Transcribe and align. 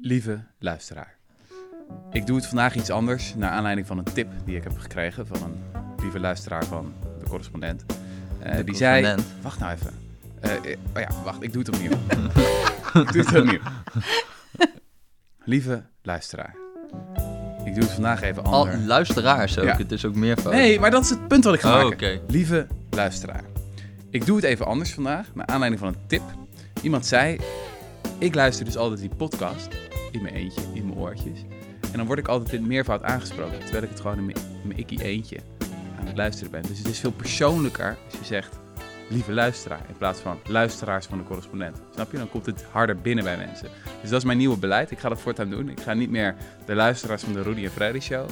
Lieve 0.00 0.40
luisteraar, 0.58 1.16
ik 2.12 2.26
doe 2.26 2.36
het 2.36 2.46
vandaag 2.46 2.74
iets 2.74 2.90
anders 2.90 3.34
naar 3.34 3.50
aanleiding 3.50 3.86
van 3.86 3.98
een 3.98 4.04
tip 4.04 4.28
die 4.44 4.56
ik 4.56 4.62
heb 4.64 4.78
gekregen 4.78 5.26
van 5.26 5.42
een 5.42 5.82
lieve 6.02 6.20
luisteraar 6.20 6.64
van 6.64 6.92
de 7.18 7.28
correspondent. 7.28 7.84
Eh, 8.38 8.56
De 8.56 8.64
die 8.64 8.74
zei, 8.74 9.14
wacht 9.42 9.58
nou 9.58 9.72
even. 9.72 9.92
Eh, 10.40 10.50
oh 10.96 11.00
ja, 11.00 11.08
wacht, 11.24 11.42
ik 11.42 11.52
doe 11.52 11.62
het 11.62 11.74
opnieuw. 11.74 11.90
ik 13.02 13.12
doe 13.12 13.22
het 13.24 13.36
opnieuw. 13.38 13.60
lieve 15.44 15.82
luisteraar, 16.02 16.54
ik 17.64 17.74
doe 17.74 17.82
het 17.84 17.92
vandaag 17.92 18.22
even 18.22 18.44
Al 18.44 18.52
anders. 18.66 18.84
luisteraars 18.86 19.58
ook, 19.58 19.64
Ja. 19.64 19.76
het 19.76 19.92
is 19.92 20.04
ook 20.04 20.14
meervoud. 20.14 20.52
Nee, 20.52 20.80
maar 20.80 20.90
dat 20.90 21.02
is 21.02 21.10
het 21.10 21.28
punt 21.28 21.44
wat 21.44 21.54
ik 21.54 21.60
ga 21.60 21.76
Oh, 21.82 21.88
maken. 21.88 22.20
Lieve 22.28 22.66
luisteraar, 22.90 23.44
ik 24.10 24.26
doe 24.26 24.36
het 24.36 24.44
even 24.44 24.66
anders 24.66 24.92
vandaag, 24.94 25.26
naar 25.34 25.46
aanleiding 25.46 25.80
van 25.82 25.88
een 25.94 26.06
tip. 26.06 26.22
Iemand 26.82 27.06
zei, 27.06 27.38
ik 28.18 28.34
luister 28.34 28.64
dus 28.64 28.76
altijd 28.76 29.00
die 29.00 29.10
podcast 29.16 29.68
in 30.10 30.22
mijn 30.22 30.34
eentje, 30.34 30.60
in 30.74 30.86
mijn 30.86 30.98
oortjes. 30.98 31.44
En 31.92 31.96
dan 31.96 32.06
word 32.06 32.18
ik 32.18 32.28
altijd 32.28 32.52
in 32.52 32.66
meervoud 32.66 33.02
aangesproken, 33.02 33.58
terwijl 33.58 33.82
ik 33.82 33.88
het 33.88 34.00
gewoon 34.00 34.18
in 34.18 34.24
mijn, 34.24 34.38
mijn 34.64 34.78
ikkie 34.78 35.02
eentje 35.02 35.38
aan 35.98 36.06
het 36.06 36.16
luisteren 36.16 36.50
ben. 36.50 36.62
Dus 36.62 36.78
het 36.78 36.88
is 36.88 36.98
veel 36.98 37.12
persoonlijker 37.12 37.96
als 38.04 38.18
je 38.18 38.24
zegt, 38.24 38.58
lieve 39.08 39.32
luisteraar, 39.32 39.84
in 39.88 39.96
plaats 39.96 40.20
van 40.20 40.38
luisteraars 40.46 41.06
van 41.06 41.18
de 41.18 41.24
correspondent. 41.24 41.82
Snap 41.94 42.10
je? 42.10 42.18
Dan 42.18 42.28
komt 42.28 42.46
het 42.46 42.64
harder 42.70 42.96
binnen 42.96 43.24
bij 43.24 43.36
mensen. 43.36 43.68
Dus 44.00 44.10
dat 44.10 44.18
is 44.18 44.24
mijn 44.26 44.38
nieuwe 44.38 44.58
beleid. 44.58 44.90
Ik 44.90 44.98
ga 44.98 45.08
dat 45.08 45.20
voortaan 45.20 45.50
doen. 45.50 45.68
Ik 45.68 45.80
ga 45.80 45.94
niet 45.94 46.10
meer 46.10 46.34
de 46.66 46.74
luisteraars 46.74 47.22
van 47.22 47.32
de 47.32 47.42
Rudy 47.42 47.64
en 47.64 47.70
Freddy 47.70 48.00
show 48.00 48.28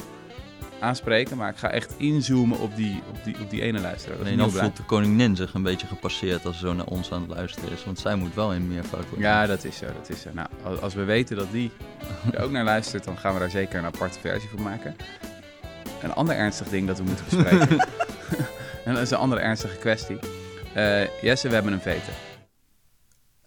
aanspreken, 0.79 1.37
maar 1.37 1.49
ik 1.49 1.57
ga 1.57 1.69
echt 1.69 1.93
inzoomen 1.97 2.59
op 2.59 2.75
die, 2.75 3.01
op 3.09 3.23
die, 3.23 3.35
op 3.41 3.49
die 3.49 3.61
ene 3.61 3.79
luisteraar. 3.79 4.17
Nee, 4.23 4.35
dan 4.37 4.51
voelt 4.51 4.77
de 4.77 4.83
koningin 4.83 5.35
zich 5.35 5.53
een 5.53 5.63
beetje 5.63 5.87
gepasseerd 5.87 6.45
als 6.45 6.59
ze 6.59 6.65
zo 6.67 6.73
naar 6.73 6.85
ons 6.85 7.11
aan 7.11 7.21
het 7.21 7.29
luisteren 7.29 7.71
is. 7.71 7.85
Want 7.85 7.99
zij 7.99 8.15
moet 8.15 8.33
wel 8.33 8.53
in 8.53 8.67
meervoud 8.67 9.03
worden. 9.09 9.19
Ja, 9.19 9.45
dat 9.45 9.63
is 9.63 9.77
zo, 9.77 9.85
dat 9.85 10.09
is 10.09 10.21
zo. 10.21 10.29
Nou, 10.33 10.47
als- 10.81 10.93
we 10.93 11.03
weten 11.03 11.35
dat 11.35 11.51
die 11.51 11.71
er 12.33 12.43
ook 12.43 12.51
naar 12.51 12.63
luistert, 12.63 13.03
dan 13.03 13.17
gaan 13.17 13.33
we 13.33 13.39
daar 13.39 13.49
zeker 13.49 13.79
een 13.79 13.85
aparte 13.85 14.19
versie 14.19 14.49
van 14.49 14.61
maken. 14.63 14.95
Een 16.01 16.13
ander 16.13 16.35
ernstig 16.35 16.67
ding 16.69 16.87
dat 16.87 16.97
we 16.97 17.03
moeten 17.03 17.25
bespreken. 17.29 17.69
en 18.85 18.93
dat 18.93 19.01
is 19.01 19.11
een 19.11 19.17
andere 19.17 19.41
ernstige 19.41 19.77
kwestie. 19.77 20.19
Eh, 20.73 21.21
Jesse, 21.21 21.47
we 21.47 21.53
hebben 21.53 21.73
een 21.73 21.81
veten. 21.81 22.13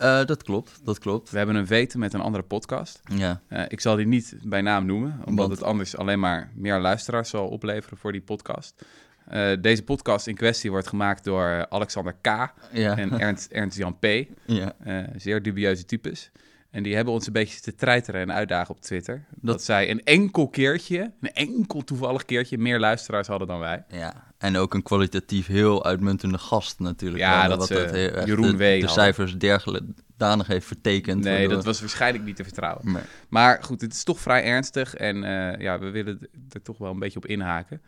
Eh, 0.00 0.24
dat 0.24 0.42
klopt, 0.42 0.80
dat 0.84 0.98
klopt. 0.98 1.30
We 1.30 1.36
hebben 1.38 1.56
een 1.56 1.66
veten 1.66 1.98
met 1.98 2.14
een 2.14 2.20
andere 2.20 2.44
podcast. 2.44 3.00
Ja, 3.14 3.40
Eh, 3.48 3.62
ik 3.68 3.80
zal 3.80 3.96
die 3.96 4.06
niet 4.06 4.36
bij 4.42 4.60
naam 4.60 4.86
noemen, 4.86 5.20
omdat 5.24 5.46
Want- 5.46 5.58
het 5.58 5.68
anders 5.68 5.96
alleen 5.96 6.20
maar 6.20 6.50
meer 6.54 6.78
luisteraars 6.78 7.30
zal 7.30 7.48
opleveren 7.48 7.98
voor 7.98 8.12
die 8.12 8.20
podcast. 8.20 8.84
Eh, 9.28 9.50
deze 9.60 9.84
podcast 9.84 10.26
in 10.26 10.34
kwestie 10.34 10.70
wordt 10.70 10.86
gemaakt 10.88 11.24
door 11.24 11.66
Alexander 11.68 12.14
K. 12.20 12.26
ja, 12.72 12.96
en 12.96 13.18
Ernst, 13.20 13.50
Ernst 13.50 13.76
Jan 13.78 13.98
P. 13.98 14.04
ja. 14.46 14.72
Zeer 15.16 15.42
dubieuze 15.42 15.84
types. 15.84 16.30
En 16.70 16.82
die 16.82 16.94
hebben 16.94 17.14
ons 17.14 17.26
een 17.26 17.32
beetje 17.32 17.60
te 17.60 17.74
treiteren 17.74 18.20
en 18.20 18.32
uitdagen 18.32 18.74
op 18.74 18.80
Twitter. 18.80 19.24
Dat, 19.40 19.62
zij 19.62 19.90
een 19.90 20.04
enkel 20.04 20.48
keertje, 20.48 21.12
een 21.20 21.32
enkel 21.32 21.84
toevallig 21.84 22.24
keertje, 22.24 22.58
meer 22.58 22.78
luisteraars 22.78 23.26
hadden 23.26 23.48
dan 23.48 23.58
wij. 23.58 23.84
ja. 23.88 24.28
En 24.40 24.56
ook 24.56 24.74
een 24.74 24.82
kwalitatief 24.82 25.46
heel 25.46 25.84
uitmuntende 25.84 26.38
gast 26.38 26.78
natuurlijk. 26.78 27.18
Ja, 27.22 27.48
dat 27.48 27.58
wat 27.58 27.66
ze 27.66 27.74
heel 27.74 28.10
erg 28.10 28.26
Jeroen 28.26 28.56
de, 28.56 28.88
cijfers 28.88 29.38
derdanig 29.38 30.46
heeft 30.46 30.66
vertekend. 30.66 31.24
Nee, 31.24 31.38
waardoor- 31.38 31.54
dat 31.54 31.64
was 31.64 31.80
waarschijnlijk 31.80 32.24
niet 32.24 32.36
te 32.36 32.44
vertrouwen. 32.44 32.92
Nee. 32.92 33.02
Maar 33.28 33.62
goed, 33.62 33.80
het 33.80 33.92
is 33.92 34.04
toch 34.04 34.20
vrij 34.20 34.44
ernstig 34.44 34.94
en 34.94 35.24
eh, 35.24 35.60
ja, 35.60 35.78
we 35.78 35.90
willen 35.90 36.28
er 36.50 36.62
toch 36.62 36.78
wel 36.78 36.90
een 36.90 36.98
beetje 36.98 37.18
op 37.18 37.26
inhaken. 37.26 37.80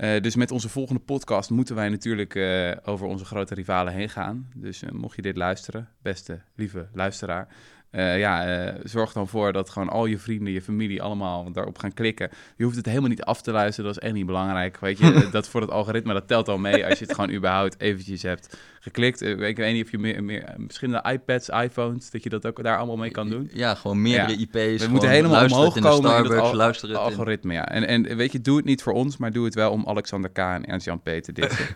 Eh, 0.00 0.20
dus 0.22 0.36
met 0.36 0.50
onze 0.50 0.68
volgende 0.68 1.00
podcast 1.00 1.50
moeten 1.50 1.74
wij 1.74 1.88
natuurlijk 1.88 2.34
eh, 2.34 2.70
over 2.84 3.06
onze 3.06 3.24
grote 3.24 3.54
rivalen 3.54 3.92
heen 3.92 4.08
gaan. 4.08 4.48
Dus 4.54 4.82
eh, 4.82 4.90
mocht 4.90 5.16
je 5.16 5.22
dit 5.22 5.36
luisteren, 5.36 5.88
beste 6.02 6.40
lieve 6.54 6.86
luisteraar, 6.92 7.48
eh, 7.90 8.18
ja, 8.18 8.46
eh, 8.66 8.74
zorg 8.84 9.12
dan 9.12 9.28
voor 9.28 9.52
dat 9.52 9.70
gewoon 9.70 9.88
al 9.88 10.06
je 10.06 10.18
vrienden, 10.18 10.52
je 10.52 10.62
familie 10.62 11.02
allemaal 11.02 11.52
daarop 11.52 11.78
gaan 11.78 11.92
klikken. 11.92 12.30
Je 12.56 12.64
hoeft 12.64 12.76
het 12.76 12.86
helemaal 12.86 13.08
niet 13.08 13.22
af 13.22 13.42
te 13.42 13.52
luisteren, 13.52 13.92
dat 13.92 14.00
is 14.02 14.06
echt 14.08 14.16
niet 14.16 14.26
belangrijk. 14.26 14.78
Weet 14.80 14.98
je, 14.98 15.28
dat 15.32 15.48
voor 15.48 15.60
het 15.60 15.70
algoritme, 15.70 16.12
dat 16.12 16.28
telt 16.28 16.48
al 16.48 16.58
mee 16.58 16.86
als 16.86 16.98
je 16.98 17.04
het 17.04 17.14
gewoon 17.14 17.30
überhaupt 17.32 17.80
eventjes 17.80 18.22
hebt 18.22 18.58
geklikt. 18.80 19.22
Eh, 19.22 19.48
ik 19.48 19.56
weet 19.56 19.72
niet 19.74 19.84
of 19.84 19.90
je 19.90 19.98
meer, 19.98 20.24
meer, 20.24 20.54
verschillende 20.66 21.10
iPads, 21.12 21.48
iPhones, 21.48 22.10
dat 22.10 22.22
je 22.22 22.28
dat 22.28 22.46
ook 22.46 22.62
daar 22.62 22.76
allemaal 22.76 22.96
mee 22.96 23.10
kan 23.10 23.28
doen. 23.28 23.50
Ja, 23.52 23.74
gewoon 23.74 24.02
meerdere 24.02 24.38
Ja. 24.38 24.46
IP's. 24.68 24.84
We 24.84 24.90
moeten 24.90 25.10
helemaal 25.10 25.44
omhoog 25.44 25.76
in 25.76 25.82
komen 25.82 26.10
in 26.16 26.16
het 26.30 26.40
al- 26.40 26.88
in- 26.88 26.96
algoritme, 26.96 27.52
ja. 27.52 27.68
En, 27.68 27.86
en 27.86 28.16
weet 28.16 28.32
je, 28.32 28.40
doe 28.40 28.56
het 28.56 28.64
niet 28.64 28.82
voor 28.82 28.92
ons, 28.92 29.16
maar 29.16 29.32
doe 29.32 29.44
het 29.44 29.54
wel 29.54 29.70
om 29.72 29.86
Alexander 29.86 30.30
K. 30.30 30.38
en 30.38 30.64
Ernst-Jan 30.64 31.00
P. 31.00 31.04
te. 31.08 31.32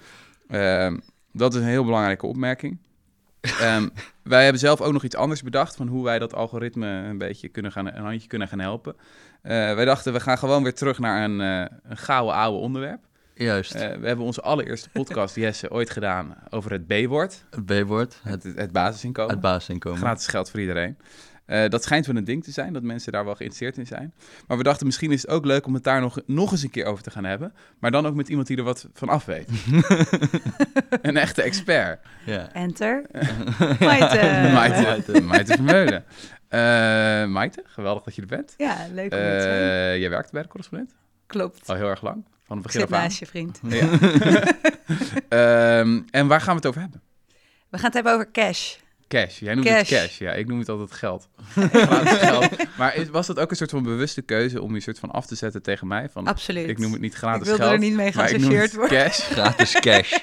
Ehm, 0.48 0.96
dat 1.32 1.54
is 1.54 1.60
een 1.60 1.66
heel 1.66 1.84
belangrijke 1.84 2.26
opmerking. 2.26 2.78
Ehm, 3.60 3.88
wij 4.22 4.42
hebben 4.42 4.60
zelf 4.60 4.80
ook 4.80 4.92
nog 4.92 5.04
iets 5.04 5.16
anders 5.16 5.42
bedacht 5.42 5.76
van 5.76 5.88
hoe 5.88 6.04
wij 6.04 6.18
dat 6.18 6.34
algoritme 6.34 6.86
een 6.86 7.18
beetje 7.18 7.48
kunnen 7.48 7.72
gaan, 7.72 7.86
een 7.86 8.04
handje 8.04 8.28
kunnen 8.28 8.48
gaan 8.48 8.58
helpen. 8.58 8.94
Eh, 9.42 9.50
wij 9.74 9.84
dachten, 9.84 10.12
we 10.12 10.20
gaan 10.20 10.38
gewoon 10.38 10.62
weer 10.62 10.74
terug 10.74 10.98
naar 10.98 11.24
een, 11.24 11.40
eh, 11.40 11.76
een 11.88 11.96
gouden 11.96 12.34
oude 12.34 12.58
onderwerp. 12.58 13.00
Juist, 13.34 13.74
Eh, 13.74 13.96
we 13.96 14.06
hebben 14.06 14.24
onze 14.24 14.40
allereerste 14.42 14.88
podcast, 14.90 15.34
Jesse, 15.36 15.70
ooit 15.70 15.90
gedaan 15.90 16.34
over 16.50 16.70
het 16.72 16.86
B-woord, 16.86 17.44
het 17.50 17.66
B-woord, 17.66 18.20
het, 18.22 18.42
het, 18.42 18.56
het 18.56 18.72
basisinkomen. 18.72 19.32
het 19.32 19.40
basisinkomen. 19.40 19.98
Gratis 19.98 20.26
geld 20.26 20.50
voor 20.50 20.60
iedereen. 20.60 20.96
Eh, 21.46 21.68
dat 21.68 21.82
schijnt 21.82 22.06
wel 22.06 22.16
een 22.16 22.24
ding 22.24 22.44
te 22.44 22.50
zijn, 22.50 22.72
dat 22.72 22.82
mensen 22.82 23.12
daar 23.12 23.24
wel 23.24 23.34
geïnteresseerd 23.34 23.78
in 23.78 23.86
zijn. 23.86 24.14
Maar 24.46 24.56
we 24.56 24.62
dachten, 24.62 24.86
misschien 24.86 25.12
is 25.12 25.22
het 25.22 25.30
ook 25.30 25.44
leuk 25.44 25.66
om 25.66 25.74
het 25.74 25.84
daar 25.84 26.00
nog, 26.00 26.18
nog 26.26 26.52
eens 26.52 26.62
een 26.62 26.70
keer 26.70 26.84
over 26.84 27.02
te 27.02 27.10
gaan 27.10 27.24
hebben. 27.24 27.52
Maar 27.78 27.90
dan 27.90 28.06
ook 28.06 28.14
met 28.14 28.28
iemand 28.28 28.46
die 28.46 28.56
er 28.56 28.62
wat 28.62 28.88
van 28.92 29.08
af 29.08 29.24
weet. 29.24 29.48
een 31.02 31.16
echte 31.16 31.42
expert. 31.42 32.00
Ja. 32.26 32.52
Enter. 32.52 33.04
Maite. 33.80 34.50
Maite, 34.52 35.20
Maite 35.20 35.52
Vermeulen. 35.54 36.04
Eh 36.48 36.60
Maite, 37.26 37.62
geweldig 37.66 38.02
dat 38.02 38.14
je 38.14 38.20
er 38.20 38.26
bent. 38.28 38.54
Ja, 38.56 38.76
leuk 38.92 39.04
om 39.12 39.18
te 39.18 39.38
zijn. 39.40 39.62
Eh 39.92 39.98
jij 39.98 40.10
werkt 40.10 40.32
bij 40.32 40.42
de 40.42 40.48
correspondent 40.48 40.94
Klopt. 41.26 41.68
al 41.68 41.76
heel 41.76 41.88
erg 41.88 42.02
lang, 42.02 42.24
van 42.42 42.56
het 42.56 42.66
Ik 42.66 42.72
begin 42.72 42.80
zit 42.80 42.90
af 42.90 42.96
aan. 42.96 43.02
naast 43.04 43.18
je 43.18 43.26
vriend. 43.26 43.60
Ja. 43.68 43.88
Ehm, 45.78 46.00
en 46.10 46.26
waar 46.26 46.40
gaan 46.40 46.50
we 46.50 46.56
het 46.56 46.66
over 46.66 46.80
hebben? 46.80 47.00
We 47.68 47.76
gaan 47.76 47.86
het 47.86 47.94
hebben 47.94 48.12
over 48.12 48.30
cash. 48.30 48.76
Cash. 49.14 49.38
Jij 49.38 49.54
noemt 49.54 49.66
Cash. 49.66 49.90
het 49.90 49.98
cash. 50.00 50.18
Ja, 50.18 50.32
ik 50.32 50.46
noem 50.46 50.58
het 50.58 50.68
altijd 50.68 50.92
geld. 50.92 51.28
Geld. 52.28 52.48
Maar 52.76 52.96
is- 52.96 53.08
was 53.08 53.26
dat 53.26 53.38
ook 53.38 53.50
een 53.50 53.56
soort 53.56 53.70
van 53.70 53.82
bewuste 53.82 54.22
keuze 54.22 54.62
om 54.62 54.74
je 54.74 54.80
soort 54.80 54.98
van 54.98 55.10
af 55.10 55.26
te 55.26 55.34
zetten 55.34 55.62
tegen 55.62 55.86
mij? 55.86 56.08
Van, 56.08 56.26
Absoluut. 56.26 56.68
ik 56.68 56.78
noem 56.78 56.92
het 56.92 57.00
niet 57.00 57.14
gratis 57.14 57.40
Ik 57.40 57.44
wilde 57.46 57.62
geld. 57.62 57.72
er 57.74 57.78
niet 57.78 57.94
mee 57.94 58.12
maar 58.14 58.30
ik 58.30 58.38
noem 58.40 58.50
geassocieerd 58.50 58.64
het 58.70 58.74
worden. 58.74 58.98
cash. 58.98 59.20
Gratis 59.20 59.72
cash. 59.80 60.12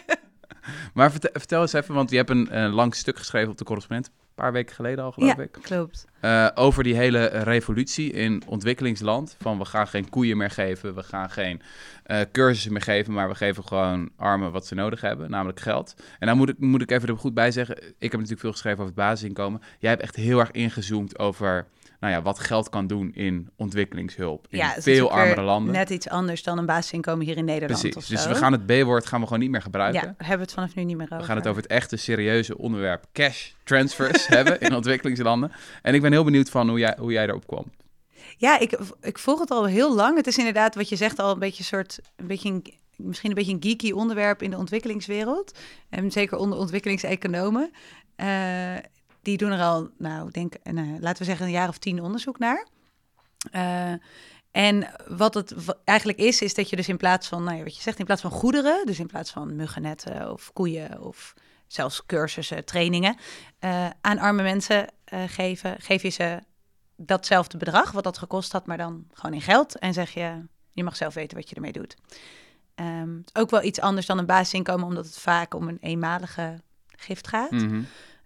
Maar 0.94 1.12
vertel, 1.12 1.30
vertel 1.34 1.62
eens 1.62 1.74
even, 1.74 1.94
want 1.94 2.10
je 2.10 2.16
hebt 2.16 2.30
een, 2.30 2.58
een 2.58 2.70
lang 2.72 2.96
stuk 2.96 3.18
geschreven 3.18 3.50
op 3.52 3.58
de 3.58 3.64
correspondent. 3.64 4.12
Een 4.36 4.44
paar 4.44 4.52
weken 4.52 4.76
geleden 4.76 5.04
al, 5.04 5.12
geloof 5.12 5.36
Ja, 5.36 5.44
ik. 5.44 5.52
klopt. 5.62 6.06
Eh, 6.20 6.48
over 6.56 6.84
die 6.84 6.96
hele 6.96 7.26
revolutie 7.26 8.12
in 8.12 8.44
ontwikkelingsland. 8.48 9.36
Van 9.40 9.58
we 9.58 9.66
gaan 9.66 9.88
geen 9.88 10.10
koeien 10.10 10.38
meer 10.38 10.50
geven, 10.50 10.96
we 10.96 11.04
gaan 11.04 11.30
geen 11.30 11.62
eh, 12.04 12.20
cursussen 12.32 12.72
meer 12.74 12.82
geven, 12.82 13.14
maar 13.14 13.28
we 13.30 13.36
geven 13.36 13.64
gewoon 13.64 14.10
armen 14.16 14.52
wat 14.52 14.66
ze 14.68 14.76
nodig 14.76 15.02
hebben, 15.02 15.30
namelijk 15.30 15.60
geld. 15.60 15.96
En 16.20 16.28
dan 16.28 16.38
moet 16.38 16.50
ik, 16.50 16.60
moet 16.60 16.82
ik 16.82 16.92
even 16.92 17.10
er 17.10 17.18
goed 17.18 17.34
bij 17.34 17.52
zeggen, 17.52 17.78
ik 17.78 17.94
heb 18.00 18.12
natuurlijk 18.12 18.40
veel 18.40 18.52
geschreven 18.52 18.80
over 18.80 18.94
het 18.96 19.04
basisinkomen. 19.04 19.62
Jij 19.80 19.90
hebt 19.90 20.02
echt 20.02 20.16
heel 20.16 20.40
erg 20.40 20.52
ingezoomd 20.52 21.20
over 21.20 21.66
nou 22.02 22.14
ja, 22.14 22.22
wat 22.22 22.40
geld 22.40 22.70
kan 22.70 22.88
doen 22.88 23.14
in 23.14 23.50
ontwikkelingshulp. 23.56 24.48
In 24.50 24.58
Ja, 24.58 24.76
veel 24.78 25.12
armere 25.12 25.42
landen. 25.42 25.74
Net 25.74 25.90
iets 25.90 26.10
anders 26.10 26.44
dan 26.44 26.58
een 26.58 26.66
basisinkomen 26.66 27.26
hier 27.26 27.38
in 27.38 27.46
Nederland 27.46 27.80
Precies, 27.80 27.98
of 27.98 28.06
dus 28.06 28.24
zo. 28.24 28.30
we 28.30 28.36
gaan 28.36 28.52
het 28.52 28.66
B-woord 28.66 29.06
gaan 29.06 29.20
we 29.20 29.26
gewoon 29.26 29.42
niet 29.42 29.52
meer 29.52 29.62
gebruiken. 29.62 30.02
Ja, 30.02 30.16
we 30.18 30.26
hebben 30.26 30.46
het 30.46 30.54
vanaf 30.54 30.76
nu 30.76 30.84
niet 30.84 30.98
meer 30.98 31.06
over. 31.06 31.18
We 31.18 31.24
gaan 31.24 31.36
het 31.36 31.48
over 31.48 31.62
het 31.62 31.72
echte 31.72 31.98
serieuze 31.98 32.58
onderwerp 32.58 33.06
cash 33.14 33.52
transfers 33.64 34.28
hebben 34.38 34.60
in 34.60 34.76
ontwikkelingslanden. 34.76 35.52
En 35.82 35.94
ik 35.94 36.02
ben 36.02 36.12
heel 36.12 36.24
benieuwd 36.24 36.50
van 36.50 36.70
hoe 36.70 36.80
jij, 36.80 36.96
hoe 37.00 37.12
jij 37.12 37.26
daarop 37.26 37.48
kwam. 37.48 37.66
Ja, 38.38 38.60
ik, 38.60 38.80
ik 39.02 39.18
volg 39.18 39.40
het 39.40 39.52
al 39.52 39.66
heel 39.66 39.96
lang. 39.96 40.18
Het 40.18 40.28
is 40.28 40.38
inderdaad 40.38 40.76
wat 40.76 40.90
je 40.90 40.96
zegt 40.96 41.20
al 41.20 41.32
een 41.32 41.40
beetje 41.40 41.60
een 41.60 41.66
soort, 41.66 42.00
een 42.16 42.28
beetje 42.28 42.50
een, 42.50 42.64
misschien 42.96 43.30
een 43.30 43.36
beetje 43.36 43.54
een 43.54 43.64
geeky 43.64 43.92
onderwerp 43.92 44.42
in 44.42 44.50
de 44.50 44.58
ontwikkelingswereld. 44.58 45.58
En 45.90 46.12
zeker 46.12 46.38
onder 46.38 46.58
ontwikkelingseconomen. 46.58 47.72
Eh, 48.16 48.76
die 49.22 49.38
doen 49.38 49.52
er 49.52 49.62
al, 49.62 49.90
nou, 49.98 50.32
denk, 50.32 50.54
eh, 50.54 50.74
nou, 50.74 51.00
laten 51.00 51.18
we 51.18 51.30
zeggen 51.30 51.46
een 51.46 51.52
jaar 51.52 51.68
of 51.68 51.78
tien 51.78 52.02
onderzoek 52.02 52.40
naar. 52.40 52.68
Eh, 53.52 53.94
en 54.52 54.92
wat 55.08 55.34
het 55.34 55.56
eigenlijk 55.84 56.20
is, 56.20 56.42
is 56.42 56.54
dat 56.54 56.70
je 56.70 56.76
dus 56.76 56.90
in 56.90 56.98
plaats 56.98 57.28
van, 57.28 57.44
nou 57.44 57.58
ja, 57.58 57.64
wat 57.64 57.76
je 57.76 57.82
zegt, 57.82 58.00
in 58.00 58.06
plaats 58.06 58.22
van 58.22 58.32
goederen, 58.32 58.86
dus 58.86 59.00
in 59.00 59.08
plaats 59.08 59.32
van 59.32 59.56
muggennetten 59.56 60.32
of 60.32 60.54
koeien 60.54 61.02
of 61.02 61.34
zelfs 61.68 62.06
cursussen, 62.06 62.66
trainingen, 62.66 63.16
eh, 63.60 63.90
aan 64.02 64.18
arme 64.18 64.44
mensen 64.44 64.88
geven, 65.28 65.76
geef 65.82 66.02
je 66.02 66.10
ze 66.10 66.40
datzelfde 66.96 67.58
bedrag, 67.58 67.92
wat 67.92 68.04
dat 68.04 68.18
gekost 68.18 68.52
had, 68.52 68.66
maar 68.66 68.78
dan 68.78 69.08
gewoon 69.14 69.34
in 69.36 69.42
geld. 69.42 69.80
En 69.80 69.94
zeg 69.94 70.14
je, 70.14 70.46
je 70.72 70.84
mag 70.84 70.96
zelf 70.96 71.14
weten 71.14 71.38
wat 71.38 71.50
je 71.50 71.56
ermee 71.56 71.72
doet. 71.72 71.98
Is 72.76 73.42
ook 73.42 73.50
wel 73.50 73.64
iets 73.64 73.80
anders 73.80 74.06
dan 74.06 74.18
een 74.18 74.26
basisinkomen, 74.26 74.88
omdat 74.88 75.06
het 75.06 75.18
vaak 75.18 75.54
om 75.54 75.68
een 75.68 75.78
eenmalige 75.82 76.62
gift 76.88 77.28
gaat. 77.28 77.52
Mhm. 77.52 77.82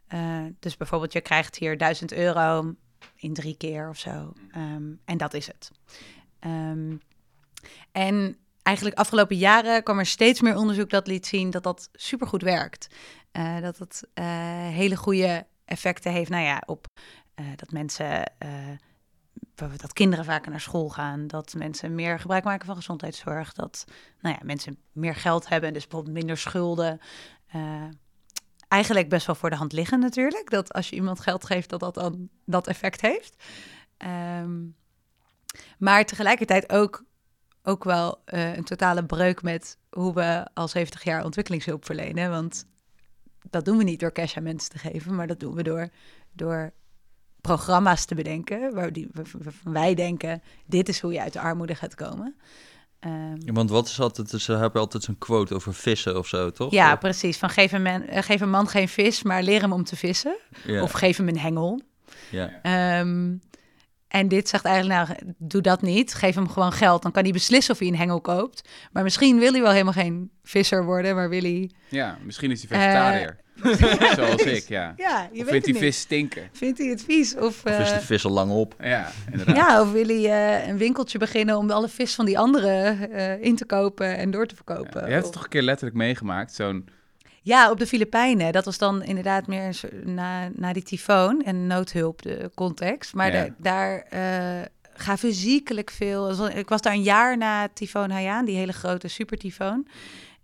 Eh, 0.07 0.45
dus 0.59 0.77
bijvoorbeeld, 0.77 1.13
je 1.13 1.21
krijgt 1.21 1.55
hier 1.55 1.77
1000 1.77 2.13
euro 2.13 2.75
in 3.15 3.33
drie 3.33 3.57
keer 3.57 3.89
of 3.89 3.97
zo. 3.97 4.33
Ehm, 4.51 4.93
en 5.05 5.17
dat 5.17 5.33
is 5.33 5.47
het. 5.47 5.71
Ehm, 6.39 6.95
en 7.91 8.37
eigenlijk 8.63 8.97
afgelopen 8.97 9.37
jaren 9.37 9.83
kwam 9.83 9.99
er 9.99 10.05
steeds 10.05 10.41
meer 10.41 10.57
onderzoek 10.57 10.89
dat 10.89 11.07
liet 11.07 11.25
zien 11.25 11.49
dat 11.49 11.63
dat 11.63 11.89
supergoed 11.93 12.41
werkt. 12.41 12.87
Eh, 13.31 13.61
dat 13.61 13.77
het 13.77 14.07
eh, 14.13 14.25
hele 14.67 14.95
goede 14.95 15.45
effecten 15.65 16.11
heeft 16.11 16.29
nou 16.29 16.43
ja, 16.43 16.63
op 16.65 16.87
dat 17.55 17.71
mensen 17.71 18.23
dat 19.77 19.93
kinderen 19.93 20.25
vaker 20.25 20.51
naar 20.51 20.61
school 20.61 20.89
gaan, 20.89 21.27
dat 21.27 21.53
mensen 21.57 21.95
meer 21.95 22.19
gebruik 22.19 22.43
maken 22.43 22.65
van 22.65 22.75
gezondheidszorg, 22.75 23.53
dat 23.53 23.85
nou 24.21 24.35
ja, 24.39 24.45
mensen 24.45 24.77
meer 24.91 25.15
geld 25.15 25.49
hebben, 25.49 25.73
dus 25.73 25.87
bijvoorbeeld 25.87 26.15
minder 26.17 26.37
schulden. 26.37 26.99
Uh, 27.55 27.83
eigenlijk 28.67 29.09
best 29.09 29.25
wel 29.25 29.35
voor 29.35 29.49
de 29.49 29.55
hand 29.55 29.71
liggen 29.71 29.99
natuurlijk, 29.99 30.49
dat 30.49 30.73
als 30.73 30.89
je 30.89 30.95
iemand 30.95 31.19
geld 31.19 31.45
geeft, 31.45 31.69
dat 31.69 31.79
dat 31.79 31.93
dan 31.93 32.29
dat 32.45 32.67
effect 32.67 33.01
heeft. 33.01 33.43
Um, 34.41 34.75
maar 35.77 36.05
tegelijkertijd 36.05 36.71
ook, 36.71 37.03
ook 37.63 37.83
wel 37.83 38.21
uh, 38.33 38.55
een 38.55 38.63
totale 38.63 39.05
breuk 39.05 39.41
met 39.41 39.77
hoe 39.89 40.13
we 40.13 40.47
al 40.53 40.67
70 40.67 41.03
jaar 41.03 41.23
ontwikkelingshulp 41.23 41.85
verlenen. 41.85 42.29
Want 42.29 42.65
dat 43.49 43.65
doen 43.65 43.77
we 43.77 43.83
niet 43.83 43.99
door 43.99 44.11
cash 44.11 44.37
aan 44.37 44.43
mensen 44.43 44.69
te 44.69 44.77
geven, 44.77 45.15
maar 45.15 45.27
dat 45.27 45.39
doen 45.39 45.55
we 45.55 45.63
door, 45.63 45.89
door 46.31 46.73
programma's 47.41 48.05
te 48.05 48.15
bedenken. 48.15 48.73
Waar 48.73 48.93
die, 48.93 49.09
waarvan 49.11 49.73
wij 49.73 49.95
denken, 49.95 50.41
dit 50.65 50.89
is 50.89 50.99
hoe 50.99 51.13
je 51.13 51.21
uit 51.21 51.33
de 51.33 51.39
armoede 51.39 51.75
gaat 51.75 51.95
komen. 51.95 52.35
Um, 53.05 53.35
ja, 53.39 53.53
want 53.53 53.69
wat 53.69 53.87
is 53.87 53.99
altijd, 53.99 54.29
ze 54.29 54.51
hebben 54.51 54.81
altijd 54.81 55.03
zo'n 55.03 55.17
quote 55.17 55.55
over 55.55 55.73
vissen 55.73 56.17
of 56.17 56.27
zo, 56.27 56.51
toch? 56.51 56.71
Ja, 56.71 56.95
precies. 56.95 57.37
Van 57.37 57.49
geef 57.49 57.71
een, 57.71 57.81
man, 57.81 58.03
uh, 58.09 58.17
geef 58.21 58.41
een 58.41 58.49
man 58.49 58.67
geen 58.67 58.89
vis, 58.89 59.23
maar 59.23 59.43
leer 59.43 59.61
hem 59.61 59.73
om 59.73 59.83
te 59.83 59.95
vissen. 59.95 60.37
Ja. 60.65 60.81
Of 60.81 60.91
geef 60.91 61.17
hem 61.17 61.27
een 61.27 61.39
hengel. 61.39 61.81
Ja. 62.31 62.99
Um, 62.99 63.41
en 64.07 64.27
dit 64.27 64.49
zegt 64.49 64.65
eigenlijk, 64.65 65.07
nou, 65.07 65.33
doe 65.37 65.61
dat 65.61 65.81
niet. 65.81 66.13
Geef 66.13 66.35
hem 66.35 66.49
gewoon 66.49 66.71
geld. 66.71 67.01
Dan 67.01 67.11
kan 67.11 67.23
hij 67.23 67.31
beslissen 67.31 67.73
of 67.73 67.79
hij 67.79 67.87
een 67.87 67.95
hengel 67.95 68.21
koopt. 68.21 68.69
Maar 68.91 69.03
misschien 69.03 69.39
wil 69.39 69.51
hij 69.51 69.61
wel 69.61 69.71
helemaal 69.71 69.93
geen 69.93 70.31
visser 70.43 70.85
worden, 70.85 71.15
maar 71.15 71.29
wil 71.29 71.41
hij... 71.41 71.71
Ja, 71.89 72.17
misschien 72.23 72.51
is 72.51 72.65
hij 72.67 72.79
vegetariër. 72.79 73.29
Uh, 73.29 73.44
Zoals 74.15 74.41
ik, 74.41 74.67
ja. 74.67 74.93
ja 74.97 75.29
je 75.31 75.41
of 75.41 75.49
vindt 75.49 75.65
hij 75.65 75.75
vis 75.75 75.99
stinken? 75.99 76.49
Vindt 76.51 76.77
hij 76.77 76.87
het 76.87 77.03
vies? 77.03 77.35
Of, 77.35 77.65
uh, 77.65 77.79
is 77.79 77.93
de 77.93 78.01
vis 78.01 78.25
al 78.25 78.31
lang 78.31 78.51
op? 78.51 78.75
Ja, 78.79 79.11
inderdaad. 79.31 79.55
Ja, 79.55 79.81
of 79.81 79.91
wil 79.91 80.05
hij 80.05 80.59
uh, 80.61 80.67
een 80.67 80.77
winkeltje 80.77 81.17
beginnen 81.17 81.57
om 81.57 81.71
alle 81.71 81.89
vis 81.89 82.15
van 82.15 82.25
die 82.25 82.39
anderen 82.39 83.11
in 83.41 83.55
te 83.55 83.65
kopen 83.65 84.17
en 84.17 84.31
door 84.31 84.45
te 84.45 84.55
verkopen? 84.55 85.01
Ja, 85.01 85.07
je 85.07 85.11
hebt 85.11 85.23
het 85.23 85.33
toch 85.33 85.43
een 85.43 85.49
keer 85.49 85.61
letterlijk 85.61 85.97
meegemaakt, 85.97 86.53
zo'n 86.53 86.89
ja, 87.41 87.71
op 87.71 87.79
de 87.79 87.87
Filipijnen. 87.87 88.53
Dat 88.53 88.65
was 88.65 88.77
dan 88.77 89.03
inderdaad 89.03 89.47
meer 89.47 89.79
na, 90.03 90.49
na 90.53 90.73
die 90.73 90.83
tyfoon 90.83 91.41
en 91.43 91.67
noodhulp 91.67 92.21
de 92.21 92.51
context. 92.55 93.13
Maar 93.13 93.33
ja. 93.33 93.43
de, 93.43 93.53
daar 93.57 94.07
gaven 94.97 95.33
ziekelijk 95.33 95.91
veel. 95.91 96.47
Ik 96.49 96.69
was 96.69 96.81
daar 96.81 96.93
een 96.93 97.01
jaar 97.03 97.37
na 97.37 97.67
tyfoon 97.73 98.09
Haiyan, 98.09 98.45
die 98.45 98.57
hele 98.57 98.73
grote 98.73 99.07
supertyfoon 99.07 99.87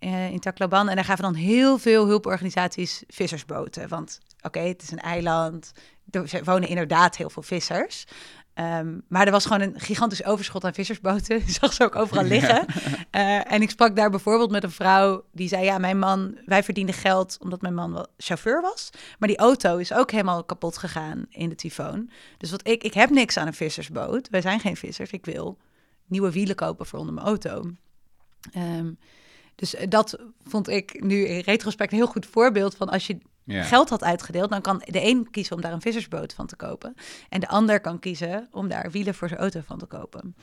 uh, 0.00 0.30
in 0.30 0.40
Tacloban. 0.40 0.88
En 0.88 0.94
daar 0.94 1.04
gaven 1.04 1.24
dan 1.24 1.34
heel 1.34 1.78
veel 1.78 2.06
hulporganisaties 2.06 3.02
vissersboten. 3.08 3.88
Want 3.88 4.20
oké, 4.40 4.60
het 4.60 4.82
is 4.82 4.90
een 4.90 4.98
eiland. 5.00 5.72
Er 6.10 6.44
wonen 6.44 6.68
inderdaad 6.68 7.16
heel 7.16 7.30
veel 7.30 7.42
vissers. 7.42 8.04
Um, 8.54 9.02
maar 9.08 9.26
er 9.26 9.32
was 9.32 9.46
gewoon 9.46 9.60
een 9.60 9.80
gigantisch 9.80 10.24
overschot 10.24 10.64
aan 10.64 10.74
vissersboten. 10.74 11.36
Je 11.46 11.52
zag 11.52 11.72
ze 11.72 11.84
ook 11.84 11.96
overal 11.96 12.24
liggen. 12.24 12.66
Ja. 13.10 13.40
Uh, 13.44 13.52
en 13.52 13.62
ik 13.62 13.70
sprak 13.70 13.96
daar 13.96 14.10
bijvoorbeeld 14.10 14.50
met 14.50 14.62
een 14.62 14.70
vrouw 14.70 15.24
die 15.32 15.48
zei: 15.48 15.64
Ja, 15.64 15.78
mijn 15.78 15.98
man, 15.98 16.38
wij 16.46 16.62
verdienden 16.62 16.94
geld 16.94 17.36
omdat 17.40 17.62
mijn 17.62 17.74
man 17.74 17.92
wel 17.92 18.06
chauffeur 18.16 18.60
was. 18.60 18.90
Maar 19.18 19.28
die 19.28 19.38
auto 19.38 19.76
is 19.76 19.92
ook 19.92 20.10
helemaal 20.10 20.44
kapot 20.44 20.78
gegaan 20.78 21.26
in 21.28 21.48
de 21.48 21.54
tyfoon. 21.54 22.10
Dus 22.38 22.50
wat 22.50 22.68
ik, 22.68 22.82
ik 22.84 22.94
heb 22.94 23.10
niks 23.10 23.36
aan 23.36 23.46
een 23.46 23.54
vissersboot. 23.54 24.28
Wij 24.28 24.40
zijn 24.40 24.60
geen 24.60 24.76
vissers. 24.76 25.10
Ik 25.10 25.24
wil 25.24 25.58
nieuwe 26.06 26.32
wielen 26.32 26.56
kopen 26.56 26.86
voor 26.86 26.98
onder 26.98 27.14
mijn 27.14 27.26
auto. 27.26 27.70
Um, 28.56 28.98
dus 29.54 29.74
dat 29.88 30.18
vond 30.44 30.68
ik 30.68 31.02
nu 31.02 31.24
in 31.24 31.40
retrospect 31.40 31.92
een 31.92 31.98
heel 31.98 32.06
goed 32.06 32.26
voorbeeld 32.26 32.76
van 32.76 32.88
als 32.88 33.06
je 33.06 33.18
geld 33.46 33.88
had 33.88 34.04
uitgedeeld, 34.04 34.50
dan 34.50 34.60
kan 34.60 34.82
de 34.84 35.06
een 35.06 35.30
kiezen 35.30 35.56
om 35.56 35.62
daar 35.62 35.72
een 35.72 35.80
vissersboot 35.80 36.34
van 36.34 36.46
te 36.46 36.56
kopen. 36.56 36.94
En 37.28 37.40
de 37.40 37.48
ander 37.48 37.80
kan 37.80 37.98
kiezen 37.98 38.48
om 38.50 38.68
daar 38.68 38.90
wielen 38.90 39.14
voor 39.14 39.28
zijn 39.28 39.40
auto 39.40 39.60
van 39.66 39.78
te 39.78 39.86
kopen. 39.86 40.34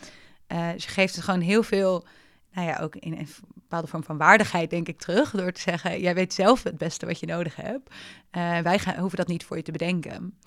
Uh, 0.47 0.73
je 0.75 0.87
geeft 0.87 1.15
het 1.15 1.23
gewoon 1.23 1.41
heel 1.41 1.63
veel, 1.63 2.05
nou 2.53 2.67
ja, 2.67 2.77
ook 2.77 2.95
in 2.95 3.13
een 3.13 3.27
bepaalde 3.53 3.87
vorm 3.87 4.03
van 4.03 4.17
waardigheid, 4.17 4.69
denk 4.69 4.87
ik, 4.87 4.99
terug. 4.99 5.31
Door 5.31 5.51
te 5.51 5.61
zeggen, 5.61 5.99
jij 5.99 6.13
weet 6.13 6.33
zelf 6.33 6.63
het 6.63 6.77
beste 6.77 7.05
wat 7.05 7.19
je 7.19 7.25
nodig 7.25 7.55
hebt. 7.55 7.89
Uh, 8.37 8.59
wij 8.59 8.79
gaan, 8.79 8.97
hoeven 8.97 9.17
dat 9.17 9.27
niet 9.27 9.45
voor 9.45 9.57
je 9.57 9.63
te 9.63 9.71
bedenken. 9.71 10.37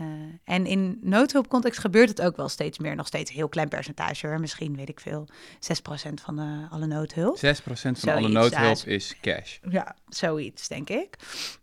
Uh, 0.00 0.06
en 0.44 0.66
in 0.66 0.98
noodhulpcontext 1.02 1.80
gebeurt 1.80 2.08
het 2.08 2.20
ook 2.22 2.36
wel 2.36 2.48
steeds 2.48 2.78
meer. 2.78 2.96
Nog 2.96 3.06
steeds 3.06 3.30
een 3.30 3.36
heel 3.36 3.48
klein 3.48 3.68
percentage 3.68 4.26
hoor. 4.26 4.40
Misschien, 4.40 4.76
weet 4.76 4.88
ik 4.88 5.00
veel, 5.00 5.28
6% 5.28 6.12
van 6.14 6.36
de, 6.36 6.66
alle 6.70 6.86
noodhulp. 6.86 7.36
6% 7.36 7.40
van 7.40 7.76
zoiets, 7.76 8.06
alle 8.06 8.28
noodhulp 8.28 8.76
ja, 8.76 8.92
is 8.92 9.14
cash. 9.20 9.58
Ja, 9.70 9.96
zoiets, 10.08 10.68
denk 10.68 10.88
ik. 10.88 11.16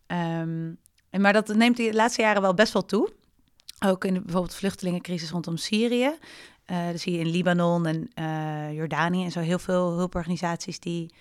Um, 0.08 0.78
en, 1.10 1.22
maar 1.22 1.34
dat 1.34 1.48
neemt 1.48 1.78
de 1.78 1.94
laatste 1.94 2.22
jaren 2.22 2.42
wel 2.42 2.54
best 2.54 2.74
wel 2.74 2.86
toe. 2.86 3.14
Ook 3.86 4.06
in 4.06 4.14
de, 4.14 4.22
bijvoorbeeld 4.22 4.56
vluchtelingencrisis 4.56 5.30
rondom 5.30 5.58
Syrië. 5.58 6.12
Uh, 6.72 6.88
zie 6.96 7.14
je 7.14 7.20
in 7.20 7.30
Libanon 7.30 7.86
en 7.86 8.74
Jordanië 8.74 9.24
en 9.24 9.32
zo 9.32 9.40
heel 9.40 9.60
veel 9.60 9.98
hulporganisaties 9.98 10.80
die 10.80 11.14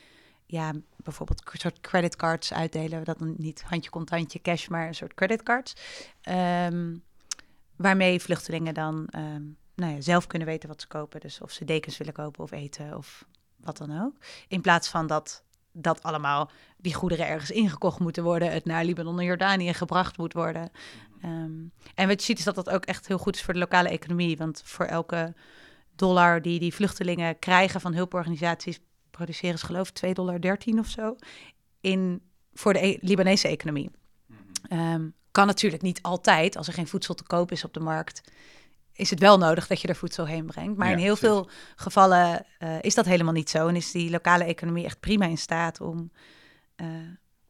ja, 0.50 0.73
bijvoorbeeld 0.97 1.43
een 1.53 1.59
soort 1.59 1.81
creditcards 1.81 2.53
uitdelen. 2.53 3.05
Dat 3.05 3.19
dan 3.19 3.35
niet 3.37 3.62
handje 3.62 3.91
contantje 3.91 4.41
cash, 4.41 4.69
maar 4.69 4.87
een 4.87 4.95
soort 4.95 5.15
creditcards. 5.15 5.75
Um, 6.71 7.03
waarmee 7.77 8.21
vluchtelingen 8.21 8.75
dan 8.75 9.09
um, 9.17 9.56
nou 9.75 9.95
ja, 9.95 10.00
zelf 10.00 10.27
kunnen 10.27 10.49
weten 10.49 10.69
wat 10.69 10.81
ze 10.81 10.87
kopen. 10.87 11.21
Dus 11.21 11.41
of 11.41 11.50
ze 11.50 11.65
dekens 11.65 11.97
willen 11.97 12.12
kopen 12.12 12.45
of 12.45 12.50
eten 12.50 12.97
of 12.97 13.25
wat 13.56 13.77
dan 13.77 14.03
ook. 14.03 14.15
In 14.49 14.61
plaats 14.61 14.89
van 14.89 15.06
dat 15.06 15.43
dat 15.73 16.03
allemaal 16.03 16.50
die 16.77 16.95
goederen 16.95 17.27
ergens 17.27 17.50
ingekocht 17.50 17.99
moeten 17.99 18.23
worden, 18.23 18.53
het 18.53 18.65
naar 18.65 18.85
Libanon 18.85 19.19
en 19.19 19.25
Jordanië 19.25 19.75
gebracht 19.75 20.17
moet 20.17 20.33
worden. 20.33 20.71
Um, 21.25 21.73
en 21.95 22.09
wat 22.09 22.21
je 22.21 22.27
ziet 22.27 22.39
is 22.39 22.45
dat 22.45 22.55
dat 22.55 22.71
ook 22.71 22.85
echt 22.85 23.09
heel 23.09 23.19
goed 23.19 23.35
is 23.35 23.43
voor 23.43 23.55
de 23.55 23.61
lokale 23.61 23.89
economie. 23.89 24.37
Want 24.37 24.62
voor 24.65 24.85
elke 24.85 25.35
dollar 25.97 26.43
die 26.43 26.59
die 26.59 26.75
vluchtelingen 26.75 27.39
krijgen 27.39 27.81
van 27.81 27.95
hulporganisaties, 27.95 28.81
produceren 29.19 29.59
ze 29.59 29.67
geloof 29.67 29.88
ik 29.88 30.06
2,13 30.06 30.12
dollar 30.12 30.38
of 30.79 30.88
zo 30.88 31.17
in, 31.81 32.23
voor 32.53 32.73
de 32.73 32.87
e 32.87 32.99
Libanese 33.00 33.49
economie. 33.49 33.91
Um, 34.73 35.15
kan 35.31 35.47
natuurlijk 35.47 35.82
niet 35.82 36.03
altijd, 36.03 36.56
als 36.56 36.67
er 36.67 36.73
geen 36.73 36.88
voedsel 36.88 37.15
te 37.15 37.23
koop 37.23 37.53
is 37.53 37.65
op 37.65 37.75
de 37.75 37.81
markt, 37.81 38.20
is 38.93 39.11
het 39.11 39.20
wel 39.20 39.38
nodig 39.38 39.67
dat 39.67 39.81
je 39.81 39.88
er 39.88 39.97
voedsel 39.97 40.26
heen 40.26 40.47
brengt. 40.47 40.76
Maar 40.79 40.91
in 40.91 40.99
heel 40.99 41.17
veel 41.17 41.49
gevallen 41.76 42.47
uh, 42.59 42.76
is 42.81 42.94
dat 42.94 43.05
helemaal 43.05 43.32
niet 43.32 43.50
zo. 43.50 43.69
En 43.69 43.76
is 43.76 43.91
die 43.91 44.11
lokale 44.11 44.44
economie 44.44 44.85
echt 44.85 45.00
prima 45.00 45.26
in 45.26 45.38
staat 45.38 45.81
om, 45.81 46.11
uh, 46.76 46.87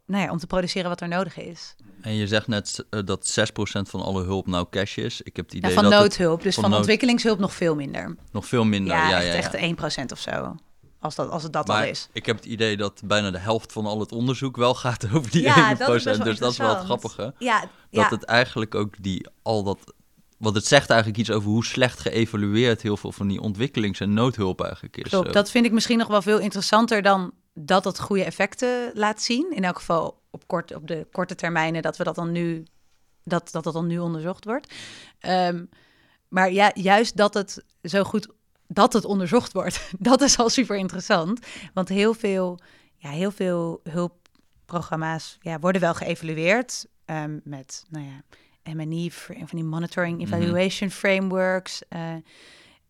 nou 0.06 0.24
ja, 0.24 0.30
om 0.30 0.38
te 0.38 0.46
produceren 0.46 0.88
wat 0.88 1.00
er 1.00 1.08
nodig 1.08 1.36
is. 1.36 1.74
En 2.00 2.14
je 2.14 2.26
zegt 2.26 2.46
net 2.46 2.86
uh, 2.90 3.00
dat 3.04 3.38
6% 3.40 3.42
van 3.82 4.00
alle 4.00 4.24
hulp 4.24 4.46
nou 4.46 4.66
cash 4.70 4.96
is. 4.96 5.22
Ik 5.22 5.36
heb 5.36 5.44
het 5.44 5.54
idee 5.54 5.70
ja, 5.70 5.76
van 5.80 5.90
dat 5.90 6.00
noodhulp, 6.00 6.34
het, 6.34 6.42
dus 6.42 6.54
van, 6.54 6.64
van 6.64 6.74
ontwikkelingshulp 6.74 7.38
nog 7.38 7.54
veel 7.54 7.74
minder. 7.74 8.16
Nog 8.32 8.46
veel 8.46 8.64
minder, 8.64 8.96
ja. 8.96 9.10
ja, 9.10 9.20
ja, 9.20 9.32
echt 9.32 9.56
1% 9.56 10.12
of 10.12 10.18
zo. 10.18 10.56
Als, 11.00 11.14
dat, 11.14 11.30
als 11.30 11.42
het 11.42 11.52
dat 11.52 11.66
maar 11.66 11.82
al 11.82 11.88
is. 11.88 12.08
Ik 12.12 12.26
heb 12.26 12.36
het 12.36 12.44
idee 12.44 12.76
dat 12.76 13.00
bijna 13.04 13.30
de 13.30 13.38
helft 13.38 13.72
van 13.72 13.86
al 13.86 14.00
het 14.00 14.12
onderzoek 14.12 14.56
wel 14.56 14.74
gaat 14.74 15.06
over 15.14 15.30
die 15.30 15.42
ja, 15.42 15.74
1%. 15.74 15.78
Dat 15.78 16.02
dus 16.24 16.38
dat 16.38 16.52
is 16.52 16.58
wel 16.58 16.74
het 16.74 16.84
grappige. 16.84 17.34
Ja, 17.38 17.60
dat 17.60 17.70
ja. 17.90 18.08
het 18.08 18.24
eigenlijk 18.24 18.74
ook 18.74 18.94
die 19.02 19.26
al 19.42 19.62
dat. 19.62 19.94
Want 20.38 20.54
het 20.54 20.66
zegt 20.66 20.90
eigenlijk 20.90 21.20
iets 21.20 21.30
over 21.30 21.48
hoe 21.48 21.64
slecht 21.64 22.00
geëvalueerd 22.00 22.82
heel 22.82 22.96
veel 22.96 23.12
van 23.12 23.28
die 23.28 23.40
ontwikkelings- 23.40 24.00
en 24.00 24.12
noodhulp 24.12 24.60
eigenlijk 24.62 24.96
is. 24.96 25.10
Klopt, 25.10 25.32
dat 25.32 25.50
vind 25.50 25.64
ik 25.64 25.72
misschien 25.72 25.98
nog 25.98 26.08
wel 26.08 26.22
veel 26.22 26.38
interessanter 26.38 27.02
dan 27.02 27.32
dat 27.54 27.84
het 27.84 28.00
goede 28.00 28.24
effecten 28.24 28.90
laat 28.94 29.22
zien. 29.22 29.52
In 29.54 29.64
elk 29.64 29.76
geval 29.76 30.20
op, 30.30 30.46
kort, 30.46 30.74
op 30.74 30.86
de 30.86 31.06
korte 31.12 31.34
termijnen 31.34 31.82
dat 31.82 31.96
we 31.96 32.04
dat 32.04 32.14
dan 32.14 32.32
nu, 32.32 32.66
dat, 33.24 33.52
dat, 33.52 33.64
dat 33.64 33.72
dan 33.72 33.86
nu 33.86 33.98
onderzocht 33.98 34.44
wordt. 34.44 34.74
Um, 35.20 35.68
maar 36.28 36.52
ja, 36.52 36.70
juist 36.74 37.16
dat 37.16 37.34
het 37.34 37.64
zo 37.82 38.04
goed 38.04 38.28
dat 38.68 38.92
het 38.92 39.04
onderzocht 39.04 39.52
wordt. 39.52 39.90
Dat 39.98 40.20
is 40.20 40.38
al 40.38 40.48
super 40.48 40.76
interessant. 40.76 41.46
Want 41.74 41.88
heel 41.88 42.14
veel, 42.14 42.58
ja, 42.96 43.10
heel 43.10 43.30
veel 43.30 43.80
hulpprogramma's 43.90 45.38
ja, 45.40 45.58
worden 45.58 45.80
wel 45.80 45.94
geëvalueerd 45.94 46.86
um, 47.06 47.40
met 47.44 47.84
nou 47.88 48.04
ja, 48.04 48.22
MNE, 48.74 49.10
van 49.10 49.46
die 49.50 49.64
monitoring 49.64 50.22
evaluation 50.22 50.90
frameworks. 50.90 51.82
Uh, 51.90 52.00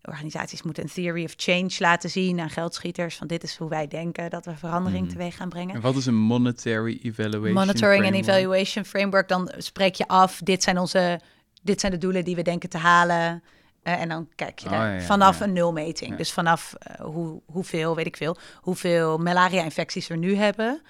organisaties 0.02 0.62
moeten 0.62 0.82
een 0.82 0.90
theory 0.90 1.24
of 1.24 1.34
change 1.36 1.74
laten 1.78 2.10
zien 2.10 2.40
aan 2.40 2.50
geldschieters. 2.50 3.16
Van 3.16 3.26
dit 3.26 3.42
is 3.42 3.56
hoe 3.56 3.68
wij 3.68 3.86
denken 3.86 4.30
dat 4.30 4.44
we 4.44 4.56
verandering 4.56 5.04
mm. 5.04 5.08
teweeg 5.08 5.36
gaan 5.36 5.48
brengen. 5.48 5.74
En 5.74 5.80
wat 5.80 5.96
is 5.96 6.06
een 6.06 6.14
monetary 6.14 6.98
evaluation 7.02 7.52
Monitoring 7.52 8.04
en 8.04 8.14
evaluation 8.14 8.84
framework. 8.84 9.28
Dan 9.28 9.52
spreek 9.56 9.94
je 9.94 10.08
af, 10.08 10.40
dit 10.44 10.62
zijn 10.62 10.78
onze, 10.78 11.20
dit 11.62 11.80
zijn 11.80 11.92
de 11.92 11.98
doelen 11.98 12.24
die 12.24 12.34
we 12.34 12.42
denken 12.42 12.68
te 12.68 12.78
halen. 12.78 13.42
Uh, 13.88 14.00
en 14.00 14.08
dan 14.08 14.28
kijk 14.34 14.58
je 14.58 14.66
Oh, 14.66 14.72
daar 14.72 14.94
ja, 14.94 15.00
vanaf 15.00 15.38
ja. 15.38 15.44
een 15.44 15.52
nulmeting. 15.52 16.10
Ja. 16.10 16.16
Dus 16.16 16.32
vanaf 16.32 16.74
uh, 16.88 17.04
hoe, 17.04 17.42
hoeveel, 17.46 17.96
weet 17.96 18.06
ik 18.06 18.16
veel, 18.16 18.36
hoeveel 18.60 19.18
malaria-infecties 19.18 20.06
we 20.06 20.16
nu 20.16 20.34
hebben, 20.34 20.82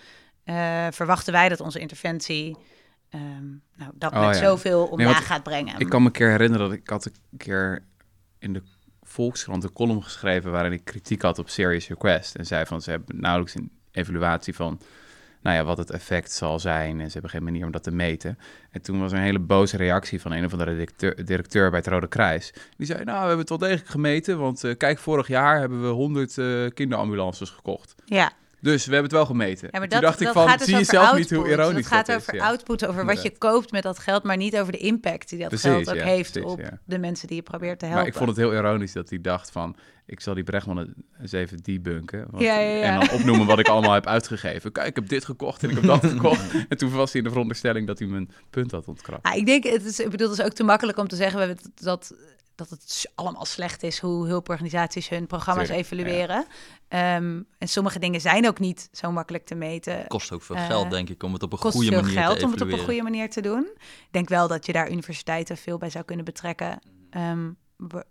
uh, 0.45 0.87
verwachten 0.90 1.33
wij 1.33 1.49
dat 1.49 1.61
onze 1.61 1.78
interventie 1.78 2.57
um, 3.11 3.62
nou, 3.76 3.90
dat 3.95 4.12
Oh, 4.12 4.26
met 4.26 4.37
zoveel 4.37 4.87
omlaag 4.87 5.19
Nee, 5.19 5.26
gaat 5.26 5.43
brengen. 5.43 5.78
Ik 5.78 5.88
kan 5.88 6.00
me 6.00 6.07
een 6.07 6.12
keer 6.12 6.31
herinneren 6.31 6.69
dat 6.69 6.78
ik 6.78 6.88
had 6.88 7.05
een 7.07 7.38
keer 7.38 7.85
in 8.38 8.52
de 8.52 8.62
Volkskrant 9.02 9.64
een 9.64 9.73
column 9.73 10.02
geschreven 10.02 10.50
waarin 10.50 10.73
ik 10.73 10.85
kritiek 10.85 11.23
had 11.23 11.38
op 11.38 11.49
Serious 11.49 11.88
Request. 11.88 12.35
En 12.35 12.47
zei 12.47 12.67
van 12.67 12.81
ze 12.83 12.90
hebben 12.90 13.21
nauwelijks 13.21 13.55
een 13.55 13.71
evaluatie 13.90 14.55
van 14.55 14.81
nou 15.49 15.61
ja, 15.61 15.67
wat 15.67 15.78
het 15.78 15.90
effect 15.90 16.33
zal 16.33 16.61
zijn. 16.61 17.00
En 17.00 17.07
ze 17.07 17.12
hebben 17.12 17.31
geen 17.31 17.43
manier 17.43 17.64
om 17.64 17.71
dat 17.71 17.83
te 17.83 17.90
meten. 17.90 18.38
En 18.71 18.83
toen 18.83 19.00
was 19.00 19.12
er 19.12 19.19
een 19.19 19.25
hele 19.25 19.38
boze 19.38 19.76
reactie 19.76 20.21
van 20.21 20.33
een 20.33 20.45
of 20.45 20.52
andere 20.52 20.87
directeur, 21.25 21.71
bij 21.71 21.78
het 21.78 21.88
Rode 21.88 22.09
Kruis. 22.09 22.52
Die 22.76 22.87
zei, 22.87 23.05
nou, 23.05 23.21
we 23.21 23.26
hebben 23.26 23.38
het 23.38 23.49
wel 23.49 23.59
degelijk 23.59 23.88
gemeten, 23.88 24.38
want 24.38 24.64
eh, 24.64 24.76
kijk, 24.76 24.99
vorig 24.99 25.28
jaar 25.28 25.59
hebben 25.59 25.83
we 25.83 25.88
100 25.88 26.38
eh, 26.38 26.67
kinderambulances 26.75 27.50
gekocht. 27.50 27.95
Ja, 28.05 28.33
Dus 28.61 28.87
we 28.87 28.93
hebben 28.93 29.11
het 29.11 29.12
wel 29.12 29.27
gemeten. 29.27 29.69
Ja, 29.73 29.79
maar 29.79 29.83
En 29.83 29.88
toen 29.88 30.00
dat, 30.00 30.09
dacht 30.09 30.21
ik 30.21 30.27
dat 30.27 30.35
van, 30.35 30.49
gaat 30.49 30.59
dus 30.59 30.69
zie 30.69 30.77
je 30.77 30.85
zelf 30.85 31.05
output. 31.05 31.31
niet 31.31 31.38
hoe 31.38 31.49
ironisch 31.49 31.77
Het 31.77 31.87
gaat 31.87 32.07
dat 32.07 32.17
over 32.17 32.35
is? 32.35 32.41
Ja. 32.41 32.47
output, 32.47 32.87
over 32.87 33.05
wat 33.05 33.23
je 33.23 33.38
koopt 33.38 33.73
met 33.73 33.83
dat 33.83 33.99
geld, 33.99 34.23
maar 34.23 34.37
niet 34.37 34.59
over 34.59 34.73
de 34.73 34.79
impact 34.79 35.29
die 35.29 35.38
dat 35.38 35.49
Precies, 35.49 35.71
geld 35.71 35.91
ook 35.91 35.95
ja, 35.95 36.05
heeft 36.05 36.33
precies, 36.33 36.50
op 36.50 36.61
ja. 36.61 36.79
de 36.85 36.99
mensen 36.99 37.27
die 37.27 37.37
je 37.37 37.43
probeert 37.43 37.79
te 37.79 37.85
helpen. 37.85 38.03
Maar 38.03 38.12
ik 38.12 38.19
vond 38.19 38.29
het 38.29 38.38
heel 38.38 38.53
ironisch 38.53 38.93
dat 38.93 39.09
hij 39.09 39.21
dacht 39.21 39.50
van... 39.50 39.77
ik 40.07 40.21
zal 40.21 40.35
die 40.35 40.45
Bregman 40.45 40.95
eens 41.21 41.33
even 41.33 41.59
debunken. 41.62 42.27
Want. 42.31 42.45
En 42.45 42.99
dan 42.99 43.11
opnoemen 43.11 43.47
wat 43.47 43.59
ik 43.59 43.69
allemaal 43.69 43.93
heb 43.93 44.07
uitgegeven. 44.07 44.73
Kijk, 44.73 44.87
ik 44.87 44.95
heb 44.95 45.09
dit 45.09 45.25
gekocht 45.25 45.62
en 45.62 45.71
ik 45.71 45.75
heb 45.75 45.85
dat 45.85 46.07
gekocht. 46.12 46.55
En 46.69 46.77
toen 46.77 46.91
was 46.91 47.12
hij 47.12 47.21
in 47.21 47.27
de 47.27 47.33
veronderstelling 47.33 47.87
dat 47.87 47.99
hij 47.99 48.09
mijn 48.09 48.31
punt 48.50 48.71
had 48.71 48.87
ontkrapt. 48.87 49.35
Ik 49.37 49.47
denk, 49.47 49.65
het 49.65 49.85
is, 49.85 50.00
ik 50.00 50.11
bedoel, 50.11 50.31
het 50.31 50.38
is 50.38 50.45
ook 50.45 50.53
te 50.53 50.65
makkelijk 50.65 50.99
om 50.99 51.09
te 51.09 51.17
zeggen 51.17 51.38
we 51.38 51.47
hebben 51.47 51.73
dat, 51.75 52.15
dat 52.59 52.71
het 52.71 53.07
allemaal 53.15 53.45
slecht 53.45 53.83
is 53.83 53.99
hoe 53.99 54.27
hulporganisaties 54.27 55.09
hun 55.09 55.27
programma's 55.27 55.67
Tuurlijk, 55.67 55.87
evalueren. 55.93 56.47
Ehm, 56.88 57.43
en 57.59 57.69
sommige 57.69 57.99
dingen 57.99 58.21
zijn 58.21 58.47
ook 58.47 58.59
niet 58.59 58.88
zo 58.93 59.12
makkelijk 59.12 59.47
te 59.47 59.55
meten. 59.55 60.07
Kost 60.07 60.33
ook 60.33 60.43
veel 60.43 60.57
Eh, 60.57 60.67
geld, 60.67 60.91
denk 60.91 61.09
ik, 61.09 61.23
om 61.23 61.33
het 61.33 61.43
op 61.43 61.53
een 61.53 61.59
kost 61.59 61.75
goede 61.75 61.91
veel 61.91 62.00
manier 62.03 62.19
geld 62.19 62.38
te 62.38 62.45
om 62.45 62.50
het 62.50 62.62
op 62.62 62.73
een 62.73 62.79
goede 62.79 63.03
manier 63.03 63.31
te 63.31 63.41
doen. 63.41 63.67
Ik 63.79 64.09
denk 64.11 64.29
wel 64.29 64.49
dat 64.49 64.67
je 64.67 64.73
daar 64.73 64.91
universiteiten 64.91 65.57
veel 65.57 65.79
bij 65.79 65.91
zou 65.91 66.05
kunnen 66.05 66.25
betrekken. 66.25 66.79
ehm, 67.11 67.50
wa- 67.77 68.05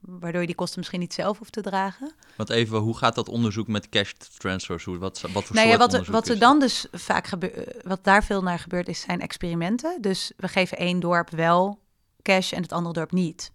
waardoor 0.00 0.40
je 0.40 0.46
die 0.46 0.56
kosten 0.56 0.78
misschien 0.78 1.00
niet 1.00 1.14
zelf 1.14 1.38
hoeft 1.38 1.52
te 1.52 1.60
dragen. 1.60 2.12
Want 2.36 2.50
even, 2.50 2.78
hoe 2.78 2.96
gaat 2.96 3.14
dat 3.14 3.28
onderzoek 3.28 3.66
met 3.68 3.88
cash 3.88 4.12
transfers? 4.38 4.84
Hoe, 4.84 4.98
wat, 4.98 5.20
wat 5.32 5.44
voor 5.44 5.56
Nou 5.56 5.68
ja, 5.68 5.78
soort 5.78 5.92
wat, 5.92 6.06
wat 6.06 6.28
er 6.28 6.38
dan 6.38 6.58
dus 6.60 6.86
vaak 6.92 7.26
gebeurt, 7.26 7.82
wat 7.82 8.04
daar 8.04 8.24
veel 8.24 8.42
naar 8.42 8.58
gebeurt, 8.58 8.88
is 8.88 9.00
zijn 9.00 9.20
experimenten. 9.20 10.02
Dus 10.02 10.32
we 10.36 10.48
geven 10.48 10.78
één 10.78 11.00
dorp 11.00 11.30
wel 11.30 11.78
cash 12.22 12.52
en 12.52 12.62
het 12.62 12.72
andere 12.72 12.94
dorp 12.94 13.12
niet. 13.12 13.50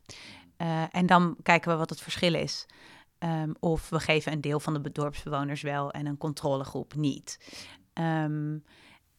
Eh, 0.60 0.84
en 0.92 1.06
dan 1.06 1.36
kijken 1.44 1.72
we 1.72 1.78
wat 1.78 1.90
het 1.90 2.02
verschil 2.02 2.34
is. 2.34 2.66
Ehm, 3.18 3.52
of 3.60 3.90
we 3.90 4.00
geven 4.00 4.32
een 4.32 4.42
deel 4.42 4.60
van 4.60 4.74
de 4.74 4.80
be- 4.82 4.92
dorpsbewoners 4.92 5.62
wel 5.62 5.92
en 5.92 6.06
een 6.06 6.18
controlegroep 6.18 6.96
niet. 6.96 7.40
Ehm, 7.94 8.06
en 8.14 8.62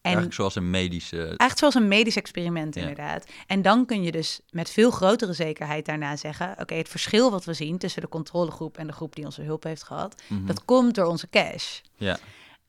Eigenlijk 0.02 0.34
zoals 0.34 0.54
een 0.54 0.70
medische... 0.70 1.16
Eigenlijk 1.16 1.58
zoals 1.58 1.74
een 1.74 1.88
medisch 1.88 2.16
experiment, 2.16 2.74
Ja. 2.74 2.80
inderdaad. 2.80 3.26
En 3.46 3.62
dan 3.62 3.86
kun 3.86 4.02
je 4.02 4.12
dus 4.12 4.40
met 4.50 4.70
veel 4.70 4.90
grotere 4.90 5.32
zekerheid 5.32 5.86
daarna 5.86 6.16
zeggen: 6.16 6.54
Oké, 6.58 6.74
het 6.74 6.88
verschil 6.88 7.30
wat 7.30 7.44
we 7.44 7.52
zien 7.54 7.78
tussen 7.78 8.02
de 8.02 8.08
controlegroep 8.08 8.78
en 8.78 8.86
de 8.86 8.92
groep 8.92 9.14
die 9.16 9.24
onze 9.24 9.42
hulp 9.42 9.62
heeft 9.62 9.82
gehad, 9.82 10.22
Mhm. 10.28 10.46
dat 10.46 10.64
komt 10.64 10.94
door 10.94 11.06
onze 11.06 11.28
cash. 11.28 11.80
Ja. 11.96 12.18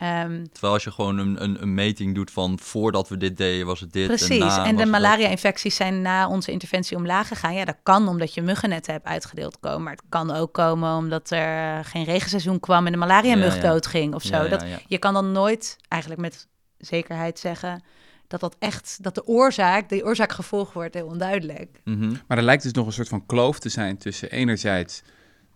Ehm, 0.01 0.45
Terwijl 0.51 0.73
als 0.73 0.83
je 0.83 0.91
gewoon 0.91 1.17
een, 1.17 1.43
een, 1.43 1.61
een 1.61 1.73
meting 1.73 2.15
doet 2.15 2.31
van 2.31 2.59
voordat 2.59 3.09
we 3.09 3.17
dit 3.17 3.37
deden 3.37 3.65
was 3.65 3.79
het 3.79 3.93
dit. 3.93 4.07
precies. 4.07 4.29
En, 4.29 4.37
na 4.39 4.45
En, 4.45 4.55
was 4.55 4.63
de 4.63 4.69
het 4.69 4.77
dat. 4.77 4.87
malaria-infecties 4.87 5.75
zijn 5.75 6.01
na 6.01 6.27
onze 6.27 6.51
interventie 6.51 6.97
omlaag 6.97 7.27
gegaan. 7.27 7.53
Ja, 7.53 7.65
dat 7.65 7.75
kan 7.83 8.07
omdat 8.07 8.33
je 8.33 8.41
muggennetten 8.41 8.93
hebt 8.93 9.05
uitgedeeld 9.05 9.59
komen. 9.59 9.83
Maar 9.83 9.93
het 9.93 10.03
kan 10.09 10.31
ook 10.31 10.53
komen 10.53 10.95
omdat 10.95 11.29
er 11.31 11.77
eh, 11.77 11.85
geen 11.85 12.03
regenseizoen 12.03 12.59
kwam 12.59 12.85
en 12.85 12.91
de 12.91 12.97
malaria-mug 12.97 13.55
Ja, 13.55 13.61
ja. 13.61 13.69
doodging 13.69 14.13
of 14.13 14.23
zo. 14.23 14.35
Ja, 14.35 14.43
ja, 14.43 14.49
Dat. 14.49 14.65
Je 14.87 14.97
kan 14.97 15.13
dan 15.13 15.31
nooit 15.31 15.77
eigenlijk 15.87 16.21
met 16.21 16.47
zekerheid 16.77 17.39
zeggen 17.39 17.83
dat 18.27 18.39
dat 18.39 18.55
echt, 18.59 18.97
dat 19.01 19.15
de 19.15 19.27
oorzaak, 19.27 19.89
de 19.89 20.03
oorzaak-gevolg 20.05 20.73
wordt 20.73 20.93
heel 20.93 21.07
onduidelijk. 21.07 21.81
Mhm. 21.83 22.13
Maar 22.27 22.37
er 22.37 22.43
lijkt 22.43 22.63
dus 22.63 22.71
nog 22.71 22.85
een 22.85 22.93
soort 22.93 23.07
van 23.09 23.25
kloof 23.25 23.59
te 23.59 23.69
zijn 23.69 23.97
tussen 23.97 24.31
enerzijds 24.31 25.01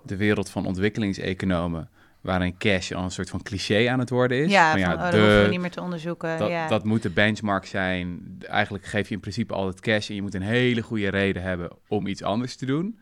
de 0.03 0.15
wereld 0.15 0.49
van 0.49 0.65
ontwikkelingseconomen, 0.65 1.89
waarin 2.25 2.58
cash 2.58 2.91
al 2.91 3.03
een 3.03 3.12
soort 3.12 3.29
van 3.29 3.41
cliché 3.41 3.89
aan 3.89 4.00
het 4.00 4.10
worden 4.10 4.38
is. 4.44 4.51
Ja, 4.51 4.72
Van 4.72 4.82
van, 4.82 4.94
oh, 4.94 5.01
dat 5.01 5.12
de- 5.12 5.48
niet 5.50 5.60
meer 5.60 5.72
te 5.72 5.82
onderzoeken. 5.82 6.38
dat, 6.38 6.50
ja. 6.50 6.67
dat 6.67 6.84
moet 6.84 7.01
de 7.01 7.10
benchmark 7.10 7.65
zijn. 7.65 8.36
Eigenlijk 8.39 8.86
geef 8.86 9.08
je 9.08 9.13
in 9.13 9.20
principe 9.20 9.53
altijd 9.53 9.79
cash 9.79 10.10
en 10.10 10.15
je 10.15 10.22
moet 10.22 10.34
een 10.34 10.41
hele 10.41 10.82
goede 10.82 11.10
reden 11.10 11.41
hebben 11.41 11.72
om 11.88 12.08
iets 12.08 12.24
anders 12.24 12.55
te 12.55 12.65
doen. 12.65 13.00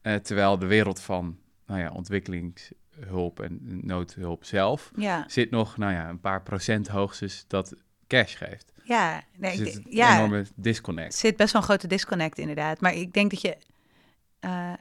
Eh, 0.00 0.14
terwijl 0.14 0.58
de 0.58 0.66
wereld 0.66 1.00
van 1.00 1.38
nou 1.66 1.80
ja, 1.80 1.90
ontwikkelingshulp 1.90 3.40
en 3.40 3.58
noodhulp 3.86 4.44
zelf 4.44 4.90
ja, 4.96 5.24
zit 5.26 5.50
nog 5.50 5.76
nou 5.76 5.92
ja, 5.92 6.08
een 6.08 6.20
paar 6.20 6.42
procent 6.42 6.88
hoogstens 6.88 7.44
dat 7.46 7.74
cash 8.06 8.36
geeft. 8.36 8.72
ja, 8.84 9.22
nee, 9.36 9.50
ik 9.52 9.56
zit 9.56 9.72
denk- 9.74 9.86
een 9.86 9.92
ja, 9.96 10.16
enorme 10.16 10.44
disconnect. 10.54 11.14
zit 11.14 11.36
best 11.36 11.52
wel 11.52 11.60
een 11.62 11.68
grote 11.68 11.86
disconnect 11.86 12.38
inderdaad. 12.38 12.80
Maar 12.80 12.94
ik 12.94 13.12
denk 13.12 13.30
dat 13.30 13.40
je, 13.40 13.56
eh, 14.40 14.72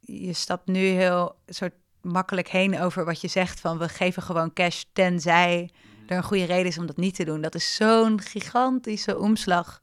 je 0.00 0.32
stapt 0.32 0.66
nu 0.66 0.78
heel 0.78 1.36
soort 1.46 1.74
makkelijk 2.04 2.48
heen 2.48 2.80
over 2.80 3.04
wat 3.04 3.20
je 3.20 3.28
zegt 3.28 3.60
van 3.60 3.78
we 3.78 3.88
geven 3.88 4.22
gewoon 4.22 4.52
cash 4.52 4.82
tenzij 4.92 5.70
er 6.06 6.16
een 6.16 6.22
goede 6.22 6.44
reden 6.44 6.66
is 6.66 6.78
om 6.78 6.86
dat 6.86 6.96
niet 6.96 7.14
te 7.14 7.24
doen. 7.24 7.40
Dat 7.40 7.54
is 7.54 7.74
zo'n 7.74 8.20
gigantische 8.20 9.18
omslag 9.18 9.78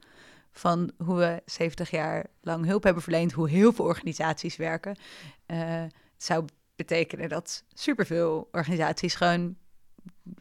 van 0.51 0.91
hoe 0.97 1.17
we 1.17 1.41
70 1.45 1.89
jaar 1.89 2.25
lang 2.41 2.65
hulp 2.65 2.83
hebben 2.83 3.03
verleend, 3.03 3.31
hoe 3.31 3.49
heel 3.49 3.73
veel 3.73 3.85
organisaties 3.85 4.55
werken. 4.55 4.95
Eh, 5.45 5.81
het 5.81 6.23
zou 6.23 6.45
betekenen 6.75 7.29
dat 7.29 7.63
superveel 7.73 8.49
organisaties 8.51 9.15
gewoon 9.15 9.55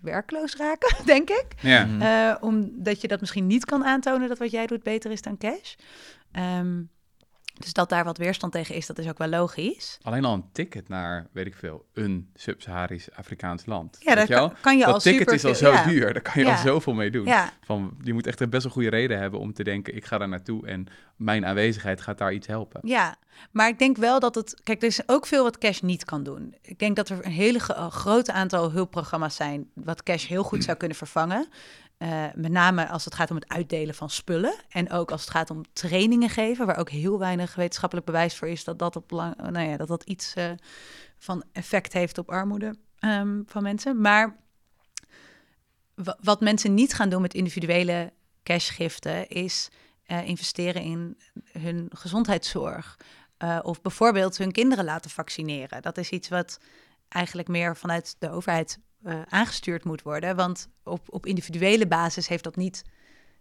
werkloos 0.01 0.57
raken, 0.57 0.97
denk 1.15 1.31
ik. 1.31 1.47
Ja. 1.61 1.85
Mhm. 1.85 2.03
Eh, 2.03 2.37
omdat 2.41 3.01
je 3.01 3.09
dat 3.09 3.21
misschien 3.21 3.47
niet 3.47 3.65
kan 3.65 3.85
aantonen 3.85 4.29
dat 4.29 4.39
wat 4.39 4.51
jij 4.51 4.67
doet 4.67 4.83
beter 4.83 5.11
is 5.11 5.23
dan 5.23 5.39
cash. 5.39 5.75
Ehm, 6.33 6.83
dus 7.61 7.73
dat 7.73 7.89
daar 7.89 8.05
wat 8.05 8.19
weerstand 8.19 8.53
tegen 8.53 8.75
is, 8.75 8.87
dat 8.87 8.99
is 8.99 9.09
ook 9.09 9.19
wel 9.19 9.29
logisch. 9.29 9.99
Alleen 10.03 10.25
al 10.25 10.35
een 10.35 10.45
ticket 10.53 10.89
naar, 10.89 11.27
weet 11.33 11.47
ik 11.47 11.55
veel, 11.57 11.85
een 11.95 12.31
Sub-Saharisch 12.35 13.09
Afrikaans 13.15 13.67
land. 13.67 13.97
Ja, 14.01 14.15
dat 14.15 14.29
kan, 14.29 14.55
kan 14.61 14.79
je 14.79 14.87
al 14.87 14.93
dat 14.93 15.03
ticket 15.03 15.31
is 15.33 15.45
al 15.45 15.55
zo 15.55 15.75
duur, 15.85 16.13
daar 16.13 16.23
kan 16.23 16.33
je 16.37 16.45
Ja. 16.45 16.53
al 16.53 16.59
zoveel 16.63 16.93
mee 16.95 17.11
doen. 17.11 17.27
Ja, 17.27 17.53
Van, 17.65 17.97
je 18.03 18.13
moet 18.13 18.27
echt 18.27 18.41
een 18.41 18.51
best 18.51 18.63
wel 18.63 18.73
goede 18.73 18.91
reden 18.91 19.19
hebben 19.19 19.41
om 19.41 19.53
te 19.53 19.65
denken, 19.65 19.97
ik 19.97 20.05
ga 20.05 20.19
daar 20.19 20.29
naartoe 20.29 20.67
en 20.67 20.87
mijn 21.17 21.47
aanwezigheid 21.47 22.01
gaat 22.01 22.19
daar 22.19 22.33
iets 22.33 22.47
helpen. 22.47 22.81
ja, 22.85 23.17
maar 23.51 23.69
ik 23.69 23.79
denk 23.79 23.97
wel 23.97 24.21
dat 24.21 24.35
het... 24.35 24.61
Kijk, 24.65 24.81
er 24.83 24.89
is 24.89 25.01
ook 25.09 25.27
veel 25.27 25.43
wat 25.43 25.59
cash 25.59 25.81
niet 25.81 26.05
kan 26.05 26.23
doen. 26.23 26.55
Ik 26.63 26.79
denk 26.79 26.97
dat 26.97 27.09
er 27.09 27.25
een 27.25 27.31
hele 27.31 27.59
gro- 27.59 27.91
groot 27.91 28.31
aantal 28.31 28.71
hulpprogramma's 28.71 29.37
zijn... 29.37 29.71
wat 29.75 30.03
cash 30.03 30.27
heel 30.27 30.43
goed 30.43 30.65
zou 30.65 30.77
kunnen 30.77 30.97
vervangen. 30.97 31.49
Eh, 32.01 32.25
met 32.35 32.51
name 32.51 32.89
als 32.89 33.05
het 33.05 33.15
gaat 33.15 33.31
om 33.31 33.37
het 33.37 33.49
uitdelen 33.49 33.95
van 33.95 34.11
spullen. 34.11 34.55
En 34.69 34.91
ook 34.91 35.11
als 35.11 35.21
het 35.21 35.31
gaat 35.31 35.51
om 35.51 35.63
trainingen 35.73 36.29
geven... 36.29 36.67
waar 36.67 36.79
ook 36.79 36.91
heel 36.91 37.19
weinig 37.19 37.55
wetenschappelijk 37.55 38.07
bewijs 38.07 38.37
voor 38.37 38.49
is... 38.49 38.65
dat 38.65 38.79
dat, 38.79 38.97
op 38.97 39.11
lang, 39.11 39.37
nou 39.37 39.69
ja, 39.69 39.77
dat, 39.77 39.89
dat 39.89 40.03
iets 40.03 40.35
eh, 40.35 40.51
van 41.19 41.45
effect 41.53 41.93
heeft 41.93 42.19
op 42.19 42.31
armoede 42.31 42.77
ehm, 42.99 43.43
van 43.47 43.63
mensen. 43.63 44.01
Maar 44.01 44.37
wa- 45.95 46.19
wat 46.21 46.41
mensen 46.41 46.75
niet 46.75 46.95
gaan 46.95 47.09
doen 47.09 47.23
met 47.23 47.35
individuele 47.35 48.13
cashgiften... 48.43 49.29
is 49.29 49.69
eh, 50.03 50.29
investeren 50.29 50.83
in 50.83 51.19
hun 51.53 51.91
gezondheidszorg. 51.95 52.99
Of 53.63 53.81
bijvoorbeeld 53.81 54.39
hun 54.39 54.53
kinderen 54.53 54.85
laten 54.85 55.11
vaccineren. 55.11 55.83
Dat 55.83 55.99
is 55.99 56.11
iets 56.11 56.29
wat 56.29 56.61
eigenlijk 57.09 57.49
meer 57.49 57.77
vanuit 57.77 58.17
de 58.19 58.31
overheid 58.31 58.79
eh, 59.03 59.21
aangestuurd 59.29 59.85
moet 59.85 60.03
worden. 60.03 60.37
Want 60.37 60.69
op, 60.85 61.01
op 61.07 61.27
individuele 61.27 61.87
basis 61.87 62.29
heeft 62.29 62.45
dat 62.45 62.57
niet 62.57 62.85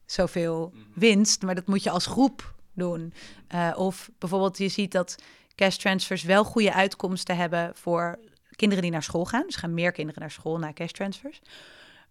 zoveel 0.05 0.73
winst, 0.95 1.41
maar 1.41 1.55
dat 1.55 1.67
moet 1.67 1.83
je 1.83 1.89
als 1.89 2.05
groep 2.05 2.55
doen. 2.73 3.13
Eh, 3.47 3.71
of 3.75 4.09
bijvoorbeeld 4.17 4.57
je 4.57 4.67
ziet 4.69 4.91
dat 4.91 5.15
cash 5.55 5.75
transfers 5.77 6.23
wel 6.23 6.43
goede 6.43 6.73
uitkomsten 6.73 7.35
hebben 7.37 7.71
voor 7.75 8.19
kinderen 8.55 8.83
die 8.83 8.91
naar 8.91 9.03
school 9.03 9.25
gaan. 9.25 9.43
Dus 9.45 9.55
gaan 9.55 9.73
meer 9.73 9.91
kinderen 9.91 10.21
naar 10.21 10.31
school 10.31 10.57
na 10.57 10.73
cash 10.73 10.91
transfers. 10.91 11.41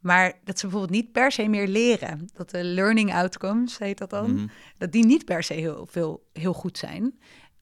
Maar 0.00 0.32
dat 0.44 0.58
ze 0.58 0.66
bijvoorbeeld 0.66 1.00
niet 1.00 1.12
per 1.12 1.32
se 1.32 1.48
meer 1.48 1.68
leren. 1.68 2.28
Dat 2.34 2.50
de 2.50 2.64
learning 2.64 3.14
outcomes, 3.14 3.78
heet 3.78 3.98
dat 3.98 4.10
dan, 4.10 4.34
Mhm. 4.34 4.46
dat 4.78 4.92
die 4.92 5.04
niet 5.06 5.24
per 5.24 5.42
se 5.42 5.54
heel, 5.54 5.86
veel, 5.90 6.26
heel 6.32 6.52
goed 6.52 6.78
zijn. 6.78 7.18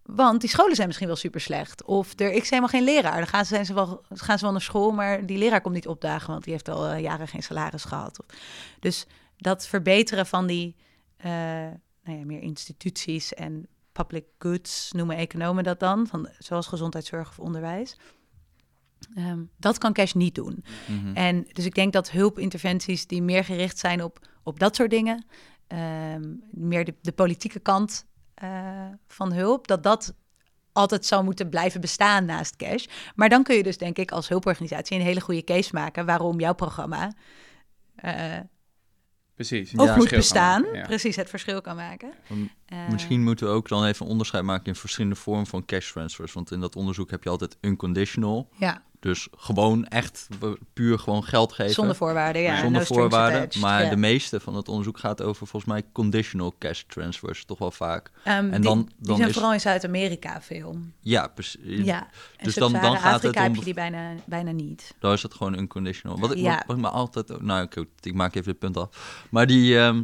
Want 0.06 0.40
die 0.40 0.50
scholen 0.50 0.74
zijn 0.74 0.86
misschien 0.86 1.08
wel 1.08 1.16
super 1.16 1.40
slecht. 1.40 1.84
Of 1.84 2.12
er 2.20 2.32
is 2.32 2.50
helemaal 2.50 2.68
geen 2.70 2.84
leraar. 2.84 3.16
Dan 3.16 3.26
gaan 3.26 3.44
ze, 3.44 3.54
zijn 3.54 3.66
ze 3.66 3.74
wel, 3.74 4.02
gaan 4.08 4.38
ze 4.38 4.44
wel 4.44 4.52
naar 4.52 4.62
school, 4.62 4.90
maar 4.92 5.26
die 5.26 5.38
leraar 5.38 5.60
komt 5.60 5.74
niet 5.74 5.86
opdagen, 5.88 6.30
want 6.30 6.44
die 6.44 6.52
heeft 6.52 6.68
al 6.68 6.86
eh, 6.86 7.00
jaren 7.00 7.28
geen 7.28 7.42
salaris 7.42 7.84
gehad. 7.84 8.20
Of- 8.20 8.36
Dus 8.80 9.06
dat 9.36 9.66
verbeteren 9.66 10.26
van 10.26 10.46
die 10.46 10.76
eh, 11.16 11.30
nou 12.04 12.18
ja, 12.18 12.24
meer 12.24 12.40
instituties 12.42 13.34
en 13.34 13.66
public 13.92 14.24
goods, 14.38 14.92
noemen 14.92 15.16
economen 15.16 15.64
dat 15.64 15.80
dan, 15.80 16.06
van, 16.06 16.28
zoals 16.38 16.66
gezondheidszorg 16.66 17.28
of 17.28 17.38
onderwijs. 17.38 17.96
Ehm, 19.14 19.40
dat 19.56 19.78
kan 19.78 19.92
cash 19.92 20.12
niet 20.12 20.34
doen. 20.34 20.64
Mhm. 20.86 21.14
En 21.16 21.46
dus 21.52 21.64
ik 21.64 21.74
denk 21.74 21.92
dat 21.92 22.10
hulpinterventies 22.10 23.06
die 23.06 23.22
meer 23.22 23.44
gericht 23.44 23.78
zijn 23.78 24.02
op, 24.02 24.18
op 24.42 24.58
dat 24.60 24.76
soort 24.76 24.90
dingen, 24.90 25.24
ehm, 25.66 26.34
meer 26.50 26.84
de, 26.84 26.94
de 27.02 27.12
politieke 27.12 27.58
kant 27.60 28.06
van 29.06 29.32
hulp, 29.32 29.66
dat 29.66 29.82
dat 29.82 30.14
altijd 30.72 31.06
zou 31.06 31.24
moeten 31.24 31.48
blijven 31.48 31.80
bestaan 31.80 32.24
naast 32.24 32.56
cash. 32.56 32.86
Maar 33.14 33.28
dan 33.28 33.42
kun 33.42 33.56
je 33.56 33.62
dus 33.62 33.78
denk 33.78 33.98
ik 33.98 34.10
als 34.10 34.28
hulporganisatie 34.28 34.96
een 34.98 35.04
hele 35.04 35.20
goede 35.20 35.44
case 35.44 35.70
maken 35.72 36.06
waarom 36.06 36.40
jouw 36.40 36.54
programma 36.54 37.12
eh, 37.96 38.38
Precies. 39.34 39.76
ook 39.76 39.86
Ja. 39.86 39.96
moet 39.96 40.10
bestaan. 40.10 40.62
maken, 40.62 40.78
ja. 40.78 40.86
Precies, 40.86 41.16
het 41.16 41.28
verschil 41.28 41.60
kan 41.60 41.76
maken. 41.76 42.12
Want 42.28 42.50
Eh, 42.66 42.88
Misschien 42.88 43.22
moeten 43.22 43.46
we 43.46 43.52
ook 43.52 43.68
dan 43.68 43.84
even 43.84 44.04
een 44.06 44.10
onderscheid 44.12 44.44
maken 44.44 44.66
in 44.66 44.74
verschillende 44.74 45.16
vormen 45.16 45.46
van 45.46 45.64
cash 45.64 45.92
transfers. 45.92 46.32
Want 46.32 46.50
in 46.50 46.60
dat 46.60 46.76
onderzoek 46.76 47.10
heb 47.10 47.22
je 47.22 47.30
altijd 47.30 47.56
unconditional. 47.60 48.48
Ja, 48.58 48.82
Dus 49.00 49.28
gewoon 49.36 49.86
echt 49.86 50.28
puur 50.72 50.98
gewoon 50.98 51.24
geld 51.24 51.52
geven. 51.52 51.72
Zonder 51.74 51.96
voorwaarden, 51.96 52.42
ja. 52.42 52.60
zonder 52.60 52.80
no 52.80 52.86
voorwaarden. 52.86 53.60
Maar 53.60 53.82
ja. 53.84 53.90
de 53.90 53.96
meeste 53.96 54.40
van 54.40 54.54
het 54.54 54.68
onderzoek 54.68 54.98
gaat 54.98 55.22
over 55.22 55.46
volgens 55.46 55.72
mij 55.72 55.82
conditional 55.92 56.54
cash 56.58 56.82
transfers, 56.86 57.44
toch 57.44 57.58
wel 57.58 57.70
vaak. 57.70 58.10
Ehm, 58.24 58.36
en 58.36 58.50
die, 58.50 58.60
dan- 58.60 58.88
die 58.98 59.16
zijn 59.16 59.28
is- 59.28 59.34
vooral 59.34 59.52
in 59.52 59.60
Zuid-Amerika 59.60 60.40
veel. 60.42 60.78
Ja, 61.00 61.26
precies. 61.26 61.84
Ja. 61.84 62.08
En 62.36 62.44
Dus 62.44 62.54
dan- 62.54 62.72
dan 62.72 62.96
gaat 62.98 63.22
het 63.22 63.36
om 63.36 63.42
heb 63.42 63.54
je 63.54 63.64
die 63.64 63.74
bijna, 63.74 64.12
bijna 64.24 64.50
niet. 64.50 64.94
Dan 64.98 65.12
is 65.12 65.22
het 65.22 65.34
gewoon 65.34 65.58
unconditional. 65.58 66.18
Wat 66.18 66.30
ik, 66.30 66.36
Ja. 66.38 66.54
wat, 66.54 66.64
wat 66.66 66.76
ik 66.76 66.82
me 66.82 66.88
altijd... 66.88 67.40
Nou, 67.42 67.64
oké, 67.64 67.84
ik 68.02 68.14
maak 68.14 68.34
even 68.34 68.50
het 68.50 68.58
punt 68.58 68.76
af. 68.76 69.22
Maar 69.30 69.46
die... 69.46 69.78
ehm, 69.78 70.02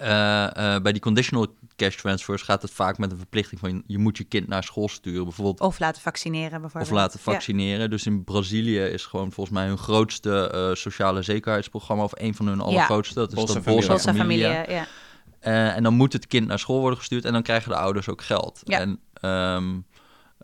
eh, 0.00 0.74
eh, 0.74 0.82
bij 0.82 0.92
die 0.92 1.00
conditional 1.00 1.54
cash 1.76 1.96
transfers 1.96 2.42
gaat 2.42 2.62
het 2.62 2.70
vaak 2.70 2.98
met 2.98 3.10
een 3.10 3.16
verplichting 3.16 3.60
van... 3.60 3.82
je 3.86 3.98
moet 3.98 4.16
je 4.16 4.24
kind 4.24 4.48
naar 4.48 4.64
school 4.64 4.88
sturen, 4.88 5.24
bijvoorbeeld. 5.24 5.60
Of 5.60 5.78
laten 5.78 6.02
vaccineren 6.02 6.60
bijvoorbeeld. 6.60 6.92
Of 6.92 6.98
laten 6.98 7.20
Ja. 7.24 7.32
vaccineren. 7.32 7.90
Dus 7.90 8.06
in 8.06 8.24
Brazilië 8.24 8.80
is 8.80 9.06
gewoon 9.06 9.32
volgens 9.32 9.56
mij 9.56 9.66
hun 9.66 9.78
grootste 9.78 10.50
eh, 10.50 10.74
sociale 10.74 11.22
zekerheidsprogramma... 11.22 12.02
of 12.02 12.12
een 12.14 12.34
van 12.34 12.46
hun 12.46 12.60
allergrootste. 12.60 13.14
Dat 13.14 13.28
is 13.28 13.34
Bolsa 13.34 13.54
dat 13.54 13.62
Familia. 13.62 13.88
Bolsa 13.88 14.14
Familia. 14.14 14.52
Familie, 14.52 14.74
ja. 14.74 14.86
Eh, 15.42 15.76
en 15.76 15.82
dan 15.82 15.94
moet 15.94 16.12
het 16.12 16.26
kind 16.26 16.46
naar 16.46 16.58
school 16.58 16.80
worden 16.80 16.98
gestuurd 16.98 17.24
en 17.24 17.32
dan 17.32 17.42
krijgen 17.42 17.70
de 17.70 17.76
ouders 17.76 18.08
ook 18.08 18.22
geld. 18.22 18.60
Ja. 18.64 18.78
En 18.78 19.00
ehm, 19.12 19.70
eh, 19.70 19.91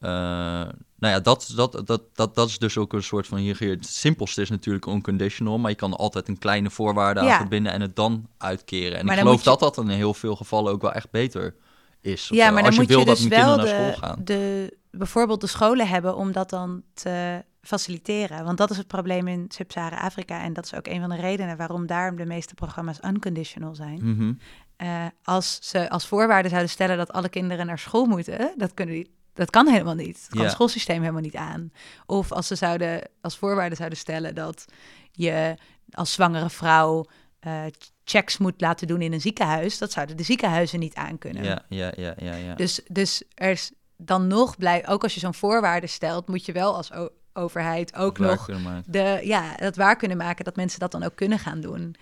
nou 0.01 1.13
ja, 1.13 1.21
dat, 1.21 1.53
dat, 1.57 1.83
dat, 1.85 2.03
dat, 2.15 2.35
dat 2.35 2.49
is 2.49 2.59
dus 2.59 2.79
ook 2.79 2.93
een 2.93 3.03
soort 3.03 3.27
van 3.27 3.39
hier. 3.39 3.59
Het 3.61 3.87
simpelste 3.87 4.43
is 4.43 4.51
natuurlijk 4.51 4.87
unconditional, 4.87 5.59
maar 5.59 5.71
je 5.71 5.77
kan 5.77 5.97
altijd 5.97 6.29
een 6.29 6.39
kleine 6.39 6.71
voorwaarde 6.71 7.21
aan 7.21 7.27
Ja. 7.27 7.37
verbinden 7.37 7.73
en 7.73 7.81
het 7.81 7.97
dan 7.97 8.29
uitkeren. 8.39 8.99
En 8.99 9.05
Maar 9.07 9.15
ik 9.15 9.21
geloof 9.21 9.39
je- 9.39 9.51
dat 9.51 9.61
dat 9.61 9.77
in 9.79 9.89
heel 9.89 10.15
veel 10.15 10.37
gevallen 10.37 10.73
ook 10.73 10.83
wel 10.83 10.93
echt 10.93 11.11
beter 11.11 11.55
is. 12.01 12.29
Ja, 12.29 12.51
maar 12.51 12.63
Als 12.65 12.65
dan 12.65 12.73
je 12.75 12.79
moet 12.81 12.89
wil 12.89 12.99
je 12.99 13.05
dat 13.05 13.17
dus 13.17 13.27
wel 13.27 13.39
kinderen 13.39 13.67
naar 13.75 13.87
de, 13.87 13.93
school 13.93 14.09
gaan. 14.09 14.21
de, 14.25 14.77
bijvoorbeeld 14.91 15.41
de 15.41 15.47
scholen 15.47 15.89
hebben 15.89 16.17
om 16.17 16.33
dat 16.33 16.51
dan 16.51 16.83
te 16.95 17.45
faciliteren. 17.63 18.45
Want 18.45 18.59
dat 18.59 18.71
is 18.71 18.77
het 18.77 18.87
probleem 18.87 19.29
in 19.29 19.45
Sub-Sahara-Afrika. 19.49 20.43
En 20.43 20.53
dat 20.53 20.65
is 20.65 20.75
ook 20.75 20.87
een 20.87 21.01
van 21.01 21.09
de 21.11 21.17
redenen 21.17 21.57
waarom 21.57 21.87
daar 21.87 22.17
de 22.17 22.27
meeste 22.27 22.55
programma's 22.55 22.99
unconditional 23.05 23.75
zijn. 23.75 23.99
Mhm. 24.03 24.33
Eh, 24.77 25.05
als 25.23 25.59
ze 25.63 25.91
als 25.91 26.07
voorwaarde 26.07 26.49
zouden 26.49 26.71
stellen 26.71 26.97
dat 26.97 27.13
alle 27.13 27.29
kinderen 27.29 27.67
naar 27.67 27.79
school 27.79 28.07
moeten, 28.07 28.55
dat, 28.57 28.75
kunnen 28.75 28.95
die, 28.95 29.11
dat 29.39 29.51
kan 29.51 29.69
helemaal 29.69 29.95
niet. 29.95 30.21
Dat 30.21 30.29
kan 30.31 30.43
het 30.43 30.53
schoolsysteem 30.53 31.01
helemaal 31.01 31.23
niet 31.23 31.37
aan. 31.37 31.73
Of 32.07 32.33
als 32.33 32.47
ze 32.47 32.55
zouden 32.55 33.09
als 33.21 33.37
voorwaarde 33.37 33.75
zouden 33.75 33.99
stellen 33.99 34.35
dat 34.35 34.65
je 35.13 35.55
als 35.91 36.13
zwangere 36.13 36.51
vrouw 36.51 37.07
eh, 37.41 37.63
checks 38.05 38.39
moet 38.39 38.61
laten 38.61 38.87
doen 38.87 39.01
in 39.01 39.13
een 39.13 39.21
ziekenhuis, 39.21 39.79
dat 39.79 39.93
zouden 39.93 40.17
de 40.17 40.23
ziekenhuizen 40.23 40.79
niet 40.79 40.95
aankunnen. 40.95 41.45
Ja, 41.45 41.65
ja, 41.69 41.93
ja, 41.97 42.15
ja. 42.19 42.35
ja. 42.35 42.55
Dus, 42.55 42.81
dus 42.87 43.23
er 43.35 43.51
is 43.51 43.73
dan 43.97 44.27
nog 44.27 44.57
blij, 44.57 44.89
ook 44.89 45.03
als 45.03 45.15
je 45.15 45.21
zo'n 45.21 45.35
voorwaarde 45.35 45.87
stelt, 45.87 46.29
moet 46.29 46.47
je 46.47 46.53
wel 46.53 46.77
als 46.77 46.91
overheid 47.33 47.95
ook 47.95 48.19
nog 48.19 48.49
de, 48.87 49.21
ja, 49.23 49.55
dat 49.57 49.77
waar 49.77 49.97
kunnen 49.97 50.17
maken 50.17 50.45
dat 50.45 50.57
mensen 50.57 50.81
dat 50.81 50.93
dan 50.93 51.03
ook 51.03 51.17
kunnen 51.17 51.39
gaan 51.39 51.61
doen. 51.61 51.95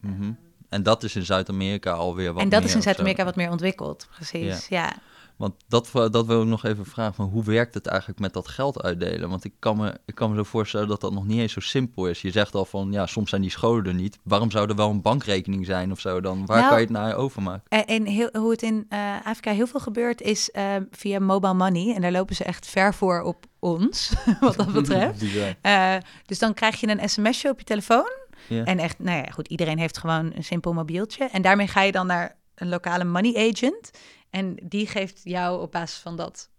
Mhm. 0.00 0.32
En 0.68 0.82
dat 0.82 1.02
is 1.02 1.16
in 1.16 1.24
Zuid-Amerika 1.24 1.92
alweer 1.92 2.32
wat 2.32 2.42
en 2.42 2.48
dat 2.48 2.60
meer 2.60 2.68
is 2.68 2.74
in. 2.74 2.82
Zuid-Amerika 2.82 3.24
wat 3.24 3.36
meer 3.36 3.50
ontwikkeld, 3.50 4.08
precies. 4.14 4.68
Ja. 4.68 4.92
Want 5.40 5.54
dat, 5.68 5.90
dat 5.92 6.26
wil 6.26 6.42
ik 6.42 6.48
nog 6.48 6.64
even 6.64 6.86
vragen, 6.86 7.14
van 7.14 7.28
hoe 7.28 7.44
werkt 7.44 7.74
het 7.74 7.86
eigenlijk 7.86 8.20
met 8.20 8.32
dat 8.32 8.48
geld 8.48 8.82
uitdelen? 8.82 9.28
Want 9.28 9.44
ik 9.44 9.52
kan, 9.58 9.76
me, 9.76 9.98
ik 10.06 10.14
kan 10.14 10.30
me 10.30 10.36
zo 10.36 10.42
voorstellen 10.42 10.88
dat 10.88 11.00
dat 11.00 11.12
nog 11.12 11.26
niet 11.26 11.38
eens 11.38 11.52
zo 11.52 11.60
simpel 11.60 12.06
is. 12.06 12.22
Je 12.22 12.30
zegt 12.30 12.54
al 12.54 12.64
van, 12.64 12.92
ja, 12.92 13.06
soms 13.06 13.30
zijn 13.30 13.42
die 13.42 13.50
scholen 13.50 13.86
er 13.86 13.94
niet. 13.94 14.18
Waarom 14.22 14.50
zou 14.50 14.68
er 14.68 14.76
wel 14.76 14.90
een 14.90 15.02
bankrekening 15.02 15.66
zijn 15.66 15.90
of 15.90 16.00
zo 16.00 16.20
dan? 16.20 16.46
Waar 16.46 16.56
Nou, 16.56 16.68
kan 16.68 16.78
je 16.78 16.84
het 16.84 16.94
naar 16.94 17.14
overmaken? 17.14 17.62
En, 17.68 17.86
en 17.86 18.06
heel, 18.06 18.28
hoe 18.32 18.50
het 18.50 18.62
in 18.62 18.86
eh, 18.88 19.14
Afrika 19.24 19.52
heel 19.52 19.66
veel 19.66 19.80
gebeurt 19.80 20.20
is 20.20 20.50
eh, 20.50 20.64
via 20.90 21.18
mobile 21.18 21.54
money. 21.54 21.94
En 21.94 22.00
daar 22.00 22.12
lopen 22.12 22.36
ze 22.36 22.44
echt 22.44 22.66
ver 22.66 22.94
voor 22.94 23.22
op 23.22 23.46
ons, 23.58 24.12
wat 24.40 24.56
dat 24.56 24.72
betreft. 24.82 25.24
Eh, 25.60 25.94
dus 26.26 26.38
dan 26.38 26.54
krijg 26.54 26.80
je 26.80 26.88
een 26.88 27.08
sms'je 27.08 27.48
op 27.48 27.58
je 27.58 27.64
telefoon. 27.64 28.18
En 28.48 28.78
echt, 28.78 28.98
nou 28.98 29.16
ja, 29.16 29.30
goed, 29.30 29.48
iedereen 29.48 29.78
heeft 29.78 29.98
gewoon 29.98 30.32
een 30.34 30.44
simpel 30.44 30.72
mobieltje. 30.72 31.24
En 31.24 31.42
daarmee 31.42 31.66
ga 31.66 31.82
je 31.82 31.92
dan 31.92 32.06
naar 32.06 32.36
een 32.54 32.68
lokale 32.68 33.04
money 33.04 33.50
agent. 33.50 33.90
En 34.30 34.56
die 34.62 34.86
geeft 34.86 35.20
jou 35.24 35.60
op 35.62 35.72
basis 35.72 35.98
van 35.98 36.16
dat 36.16 36.50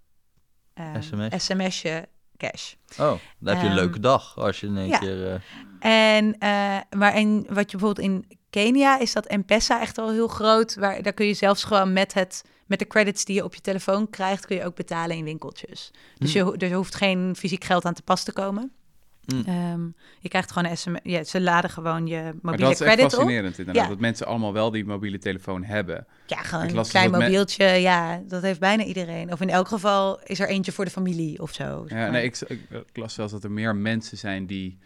eh, 0.73 0.93
SMS. 0.99 1.45
sms'je 1.45 2.07
cash. 2.37 2.73
Oh, 2.91 2.97
dan 2.97 3.53
heb 3.53 3.55
je 3.57 3.61
een 3.61 3.65
Ehm, 3.65 3.73
leuke 3.75 3.99
dag 3.99 4.37
als 4.39 4.59
je 4.59 4.67
in 4.67 4.77
één 4.77 4.87
ja. 4.87 4.97
keer... 4.97 5.27
eh, 5.34 5.39
En, 6.17 6.38
eh, 6.38 6.77
maar 6.97 7.13
en 7.13 7.36
wat 7.53 7.71
je 7.71 7.77
bijvoorbeeld 7.77 7.99
in 8.07 8.39
Kenia 8.49 8.99
is 8.99 9.13
dat 9.13 9.29
M-Pesa 9.29 9.81
echt 9.81 9.97
al 9.97 10.12
heel 10.12 10.27
groot. 10.27 10.75
Waar, 10.75 11.01
daar 11.01 11.13
kun 11.13 11.25
je 11.25 11.34
zelfs 11.34 11.63
gewoon 11.63 11.93
met, 11.93 12.13
het, 12.13 12.43
met 12.65 12.79
de 12.79 12.88
credits 12.88 13.25
die 13.25 13.36
je 13.36 13.43
op 13.43 13.55
je 13.55 13.62
telefoon 13.62 14.10
krijgt, 14.10 14.45
kun 14.45 14.55
je 14.55 14.65
ook 14.65 14.75
betalen 14.75 15.17
in 15.17 15.23
winkeltjes. 15.23 15.91
Dus 16.17 16.31
Hm. 16.31 16.38
je, 16.38 16.43
ho- 16.43 16.53
er 16.57 16.73
hoeft 16.73 16.95
geen 16.95 17.36
fysiek 17.38 17.63
geld 17.63 17.86
aan 17.86 17.93
te 17.93 18.01
pas 18.01 18.23
te 18.23 18.34
komen. 18.34 18.71
Hm. 19.25 19.41
Ehm, 19.49 19.81
je 20.19 20.29
krijgt 20.29 20.51
gewoon 20.51 20.69
een 20.71 20.77
sms. 20.77 20.99
Ja, 21.03 21.23
ze 21.23 21.41
laden 21.41 21.69
gewoon 21.69 22.07
je 22.07 22.21
Maar 22.21 22.34
mobiele 22.41 22.63
dat 22.65 22.71
is 22.71 22.79
echt 22.79 22.88
credit 22.93 23.05
op. 23.05 23.12
fascinerend 23.12 23.57
inderdaad, 23.60 23.84
Ja. 23.84 23.89
dat 23.89 23.99
mensen 23.99 24.25
allemaal 24.27 24.53
wel 24.53 24.71
die 24.71 24.86
mobiele 24.86 25.17
telefoon 25.17 25.63
hebben. 25.63 26.07
Ja, 26.27 26.38
gewoon 26.38 26.77
een 26.77 26.84
klein 26.88 27.12
me- 27.12 27.17
mobieltje. 27.17 27.65
Ja, 27.65 28.21
dat 28.27 28.41
heeft 28.41 28.60
bijna 28.60 28.84
iedereen. 28.84 29.31
Of 29.31 29.41
in 29.41 29.49
elk 29.49 29.67
geval 29.67 30.19
is 30.23 30.39
er 30.39 30.47
eentje 30.47 30.71
voor 30.71 30.86
de 30.86 30.91
familie 30.91 31.41
of 31.41 31.53
zo. 31.53 31.86
zeg 31.88 31.97
Ja, 31.97 32.03
maar. 32.03 32.12
nee, 32.12 32.23
ik, 32.23 32.39
ik, 32.47 32.60
ik 32.69 32.97
las 32.97 33.13
zelfs 33.13 33.31
dat 33.31 33.43
er 33.43 33.51
meer 33.51 33.75
mensen 33.75 34.17
zijn 34.17 34.45
die 34.45 34.77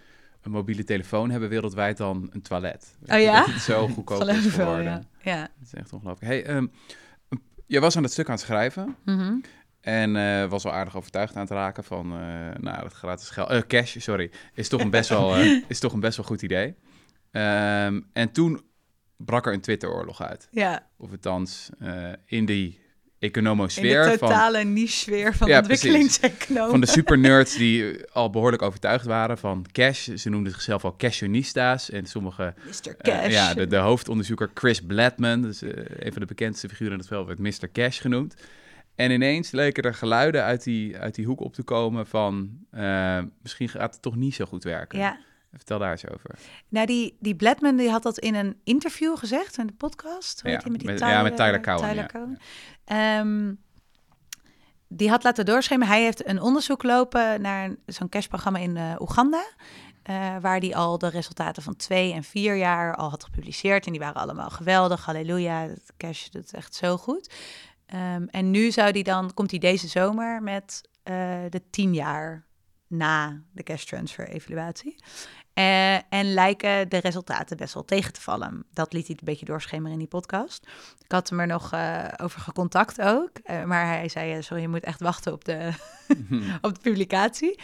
een 0.42 0.52
mobiele 0.52 0.84
telefoon 0.84 1.30
hebben 1.30 1.50
wereldwijd 1.50 1.98
dan 1.98 2.30
een 2.32 2.42
toilet. 2.42 2.98
Oh 3.06 3.20
ja? 3.20 3.40
Dat 3.46 3.54
het 3.54 3.62
zo 3.62 3.88
goedkoop 3.88 4.22
is 4.28 4.42
wel, 4.56 4.66
geworden. 4.66 4.84
ja. 4.84 5.32
ja. 5.32 5.40
Dat 5.42 5.68
is 5.68 5.74
echt 5.74 5.94
ongelooflijk. 5.94 6.32
Hey, 6.32 6.46
ehm, 6.46 6.68
jij 7.66 7.82
was 7.82 7.98
aan 7.98 8.04
het 8.04 8.12
stuk 8.12 8.26
aan 8.28 8.34
het 8.36 8.44
schrijven 8.44 8.96
Mhm. 9.06 9.34
En 9.86 10.16
eh, 10.16 10.50
was 10.50 10.66
al 10.66 10.72
aardig 10.72 10.98
overtuigd 10.98 11.36
aan 11.36 11.42
het 11.42 11.50
raken 11.50 11.84
van, 11.84 12.06
eh, 12.12 12.20
nou, 12.60 12.82
dat 12.82 12.94
gratis 12.94 13.30
geld, 13.30 13.50
eh, 13.50 13.62
cash, 13.68 13.96
sorry, 14.00 14.32
is 14.54 14.68
toch 14.68 14.82
een 14.82 14.90
best 14.90 15.10
wel, 15.10 15.36
is 15.68 15.80
toch 15.80 15.94
een 15.94 16.00
best 16.00 16.18
wel 16.18 16.26
goed 16.26 16.42
idee. 16.42 16.76
Ehm, 17.32 18.02
en 18.14 18.32
toen 18.32 18.62
brak 19.18 19.46
er 19.46 19.54
een 19.54 19.62
Twitteroorlog 19.62 20.22
uit. 20.22 20.48
ja. 20.52 20.88
Of 20.98 21.12
althans, 21.12 21.70
in 22.26 22.46
die 22.46 22.80
In 23.20 23.28
economosfeer 23.28 24.04
de 24.04 24.18
van 24.18 24.28
totale 24.28 24.64
niche-sfeer 24.64 25.36
van 25.36 25.48
Ja, 25.48 25.58
ontwikkelingseconomen. 25.58 26.70
Van 26.70 26.82
de 26.82 26.88
supernerds 26.88 27.58
die 27.64 28.06
al 28.12 28.30
behoorlijk 28.30 28.62
overtuigd 28.62 29.06
waren 29.06 29.38
van 29.38 29.66
cash. 29.72 30.08
Ze 30.08 30.30
noemden 30.30 30.52
zichzelf 30.52 30.86
al 30.86 30.96
cashionistas. 30.98 31.90
En 31.90 32.06
sommige, 32.06 32.54
Mr. 32.66 32.96
Cash. 32.98 33.32
ja, 33.32 33.54
de, 33.54 33.68
de 33.68 33.78
hoofdonderzoeker 33.78 34.52
Chris 34.54 34.82
Bladman, 34.82 35.42
dus 35.42 35.62
een 35.62 36.12
van 36.12 36.22
de 36.22 36.28
bekendste 36.28 36.70
figuren 36.70 36.94
in 36.94 37.00
het 37.00 37.08
veld, 37.08 37.28
werd 37.28 37.40
Mr. 37.40 37.72
Cash 37.72 38.02
genoemd. 38.02 38.36
En 38.96 39.12
ineens 39.12 39.52
leken 39.52 39.84
er 39.84 39.94
geluiden 39.94 40.44
uit 40.44 40.64
die, 40.64 40.98
uit 40.98 41.16
die 41.16 41.26
hoek 41.26 41.40
op 41.40 41.54
te 41.54 41.64
komen 41.64 42.08
van 42.08 42.58
eh, 42.72 43.20
misschien 43.42 43.70
gaat 43.70 43.94
het 43.94 44.02
toch 44.02 44.16
niet 44.16 44.36
zo 44.36 44.46
goed 44.46 44.64
werken. 44.64 45.00
Ja, 45.00 45.18
Vertel 45.54 45.80
daar 45.80 45.92
eens 45.92 46.10
over. 46.10 46.30
nou 46.70 46.86
die, 46.86 47.18
die 47.20 47.36
Bladman 47.36 47.76
die 47.76 47.90
had 47.90 48.04
dat 48.04 48.18
in 48.20 48.36
een 48.36 48.60
interview 48.64 49.18
gezegd, 49.18 49.58
in 49.58 49.68
de 49.68 49.74
podcast. 49.74 50.42
Hoe 50.42 50.52
Ja, 50.52 50.58
die 50.58 50.72
met 50.72 50.80
die 50.80 50.90
met- 50.90 50.98
Tyler, 50.98 51.14
ja, 51.14 51.22
met 51.22 51.36
Tyler 51.36 51.62
Cowen, 51.62 51.82
Tyler 51.90 51.96
ja. 51.96 52.06
Cowen. 52.06 52.38
Ehm, 52.86 53.54
die 54.88 55.10
had 55.10 55.24
laten 55.24 55.46
doorschemeren. 55.46 55.94
Hij 55.94 56.04
heeft 56.04 56.28
een 56.28 56.42
onderzoek 56.42 56.84
lopen 56.84 57.42
naar 57.42 57.76
zo'n 57.86 58.10
cashprogramma 58.10 58.60
in 58.60 58.78
eh, 58.78 58.96
Oeganda. 59.00 59.46
eh, 60.04 60.36
waar 60.42 60.60
die 60.60 60.76
al 60.76 60.98
de 60.98 61.08
resultaten 61.08 61.64
van 61.64 61.76
twee 61.76 62.14
en 62.14 62.24
vier 62.24 62.56
jaar 62.56 62.96
al 62.96 63.10
had 63.10 63.24
gepubliceerd. 63.24 63.86
En 63.86 63.92
die 63.92 64.02
waren 64.02 64.22
allemaal 64.22 64.50
geweldig. 64.50 65.06
Halleluja, 65.06 65.62
het 65.62 65.94
cash 65.98 66.28
doet 66.28 66.54
echt 66.54 66.76
zo 66.76 66.98
goed. 66.98 67.34
Ehm, 67.96 68.26
en 68.30 68.52
nu 68.52 68.72
zou 68.72 68.92
die 68.92 69.04
dan, 69.04 69.34
komt 69.34 69.52
hij 69.52 69.60
deze 69.60 69.88
zomer 69.88 70.44
met 70.44 70.90
eh, 71.04 71.40
de 71.50 71.62
tien 71.70 71.94
jaar 71.94 72.46
na 72.88 73.42
de 73.52 73.64
cash 73.64 73.84
transfer 73.84 74.28
evaluatie. 74.28 74.96
Eh, 75.54 75.96
en 75.96 76.34
lijken 76.34 76.90
de 76.90 76.98
resultaten 76.98 77.58
best 77.58 77.74
wel 77.74 77.86
tegen 77.86 78.14
te 78.14 78.22
vallen. 78.22 78.66
Dat 78.74 78.94
liet 78.94 79.08
hij 79.08 79.16
een 79.20 79.26
beetje 79.26 79.46
doorschemeren 79.46 79.92
in 79.92 79.98
die 79.98 80.08
podcast. 80.08 80.68
Ik 81.04 81.12
had 81.12 81.30
hem 81.30 81.40
er 81.40 81.48
nog 81.48 81.72
eh, 81.72 82.08
over 82.18 82.42
gecontact 82.42 83.02
ook. 83.02 83.32
maar 83.66 83.86
hij 83.86 84.10
zei, 84.10 84.44
sorry, 84.44 84.62
je 84.62 84.68
moet 84.68 84.84
echt 84.84 85.00
wachten 85.00 85.34
op 85.34 85.46
de, 85.46 85.72
op 86.62 86.74
de 86.74 86.82
publicatie. 86.82 87.60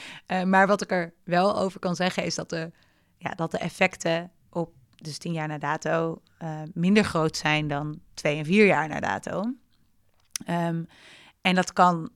Maar 0.46 0.68
wat 0.68 0.82
ik 0.82 0.92
er 0.92 1.14
wel 1.24 1.58
over 1.58 1.80
kan 1.80 1.96
zeggen 1.96 2.24
is 2.24 2.36
dat 2.36 2.50
de, 2.50 2.72
ja, 3.18 3.30
dat 3.30 3.52
de 3.52 3.58
effecten 3.58 4.32
op 4.50 4.74
dus 4.96 5.18
tien 5.18 5.34
jaar 5.34 5.48
na 5.48 5.58
dato 5.58 6.22
minder 6.74 7.04
groot 7.04 7.38
zijn 7.38 7.68
dan 7.68 8.00
twee 8.14 8.38
en 8.38 8.46
vier 8.46 8.66
jaar 8.66 8.88
na 8.88 9.00
dato. 9.00 9.54
Ehm, 10.46 10.84
en 11.42 11.56
dat 11.56 11.74
kan 11.74 12.10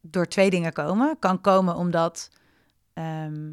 door 0.00 0.26
twee 0.26 0.50
dingen 0.50 0.72
komen. 0.72 1.18
Kan 1.18 1.40
komen 1.40 1.74
omdat 1.74 2.30
ehm, 2.92 3.52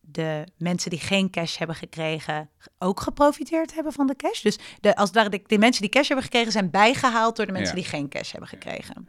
de 0.00 0.46
mensen 0.56 0.90
die 0.90 1.00
geen 1.00 1.30
cash 1.30 1.58
hebben 1.58 1.76
gekregen 1.76 2.50
ook 2.78 3.00
geprofiteerd 3.00 3.74
hebben 3.74 3.92
van 3.92 4.06
de 4.06 4.16
cash. 4.16 4.42
Dus 4.42 4.58
de, 4.80 4.96
als 4.96 5.12
de, 5.12 5.42
de 5.46 5.58
mensen 5.58 5.82
die 5.82 5.90
cash 5.90 6.06
hebben 6.06 6.24
gekregen 6.24 6.52
zijn 6.52 6.70
bijgehaald 6.70 7.36
door 7.36 7.46
de 7.46 7.52
mensen 7.52 7.76
Ja. 7.76 7.82
die 7.82 7.90
geen 7.90 8.08
cash 8.08 8.30
hebben 8.30 8.48
gekregen. 8.48 9.08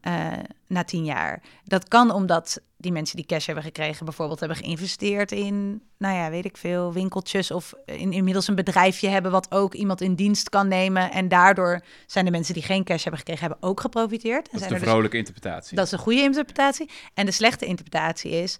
Eh, 0.00 0.32
na 0.66 0.84
tien 0.84 1.04
jaar. 1.04 1.42
Dat 1.64 1.88
kan 1.88 2.10
omdat 2.10 2.60
die 2.76 2.92
mensen 2.92 3.16
die 3.16 3.26
cash 3.26 3.46
hebben 3.46 3.64
gekregen 3.64 4.04
bijvoorbeeld 4.04 4.40
hebben 4.40 4.58
geïnvesteerd 4.58 5.32
in, 5.32 5.82
nou 5.98 6.14
ja, 6.14 6.30
weet 6.30 6.44
ik 6.44 6.56
veel, 6.56 6.92
winkeltjes 6.92 7.50
of 7.50 7.74
in, 7.84 8.12
inmiddels 8.12 8.48
een 8.48 8.54
bedrijfje 8.54 9.08
hebben 9.08 9.30
wat 9.30 9.52
ook 9.52 9.74
iemand 9.74 10.00
in 10.00 10.14
dienst 10.14 10.48
kan 10.48 10.68
nemen. 10.68 11.10
En 11.10 11.28
daardoor 11.28 11.80
zijn 12.06 12.24
de 12.24 12.30
mensen 12.30 12.54
die 12.54 12.62
geen 12.62 12.84
cash 12.84 13.02
hebben 13.02 13.20
gekregen, 13.20 13.46
hebben 13.46 13.68
ook 13.68 13.80
geprofiteerd. 13.80 14.48
En 14.48 14.58
Dat 14.58 14.60
is 14.60 14.74
er 14.74 14.80
dus 14.80 14.88
vrolijke 14.88 15.16
interpretatie. 15.16 15.76
dat 15.76 15.86
is 15.86 15.92
een 15.92 15.98
goede 15.98 16.22
interpretatie. 16.22 16.90
En 17.14 17.26
de 17.26 17.32
slechte 17.32 17.66
interpretatie 17.66 18.30
is 18.30 18.58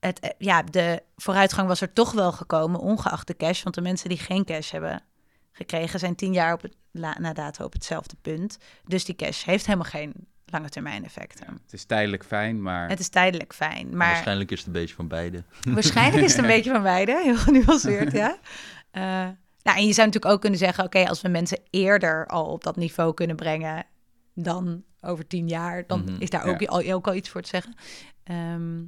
het, 0.00 0.20
eh, 0.20 0.30
ja, 0.38 0.62
de 0.62 1.02
vooruitgang 1.16 1.68
was 1.68 1.80
er 1.80 1.92
toch 1.92 2.12
wel 2.12 2.32
gekomen, 2.32 2.80
ongeacht 2.80 3.26
de 3.26 3.36
cash. 3.36 3.62
Want 3.62 3.74
de 3.74 3.80
mensen 3.80 4.08
die 4.08 4.18
geen 4.18 4.44
cash 4.44 4.70
hebben 4.70 5.02
gekregen, 5.56 5.98
zijn 5.98 6.14
tien 6.14 6.32
jaar 6.32 6.52
op 6.52 6.62
het, 6.62 6.76
la- 6.90 7.16
na 7.20 7.32
dato 7.32 7.64
op 7.64 7.72
hetzelfde 7.72 8.16
punt. 8.22 8.58
Dus 8.86 9.04
die 9.04 9.14
cash 9.16 9.44
heeft 9.44 9.66
helemaal 9.66 9.90
geen 9.90 10.12
lange 10.46 10.68
termijn 10.68 11.04
effecten. 11.04 11.46
Het 11.62 11.72
is 11.72 11.84
tijdelijk 11.84 12.24
fijn, 12.24 12.62
maar 12.62 12.88
Het 12.88 13.00
is 13.00 13.08
tijdelijk 13.08 13.54
fijn, 13.54 13.96
maar 13.96 14.08
Waarschijnlijk 14.08 14.50
is 14.50 14.58
het 14.58 14.66
een 14.66 14.72
beetje 14.72 14.94
van 14.94 15.08
beide. 15.08 15.44
waarschijnlijk 15.62 16.24
is 16.24 16.32
het 16.32 16.40
een 16.40 16.46
beetje 16.56 16.70
van 16.70 16.82
beide. 16.82 17.20
Heel 17.22 17.36
genuanceerd, 17.36 18.12
ja. 18.12 18.38
Eh, 18.90 19.02
nou, 19.62 19.78
en 19.78 19.86
je 19.86 19.92
zou 19.92 20.06
natuurlijk 20.06 20.34
ook 20.34 20.40
kunnen 20.40 20.58
zeggen, 20.58 20.84
oké, 20.84 21.08
als 21.08 21.20
we 21.22 21.28
mensen 21.28 21.60
eerder 21.70 22.26
al 22.26 22.46
op 22.46 22.64
dat 22.64 22.76
niveau 22.76 23.14
kunnen 23.14 23.36
brengen 23.36 23.86
dan 24.34 24.82
over 25.00 25.26
tien 25.26 25.48
jaar, 25.48 25.86
dan 25.86 26.00
Mhm, 26.04 26.16
is 26.20 26.30
daar 26.30 26.44
ook, 26.44 26.60
ja. 26.60 26.66
al, 26.66 26.92
ook 26.92 27.06
al 27.06 27.14
iets 27.14 27.28
voor 27.28 27.42
te 27.42 27.48
zeggen. 27.48 27.74
Ehm, 28.24 28.82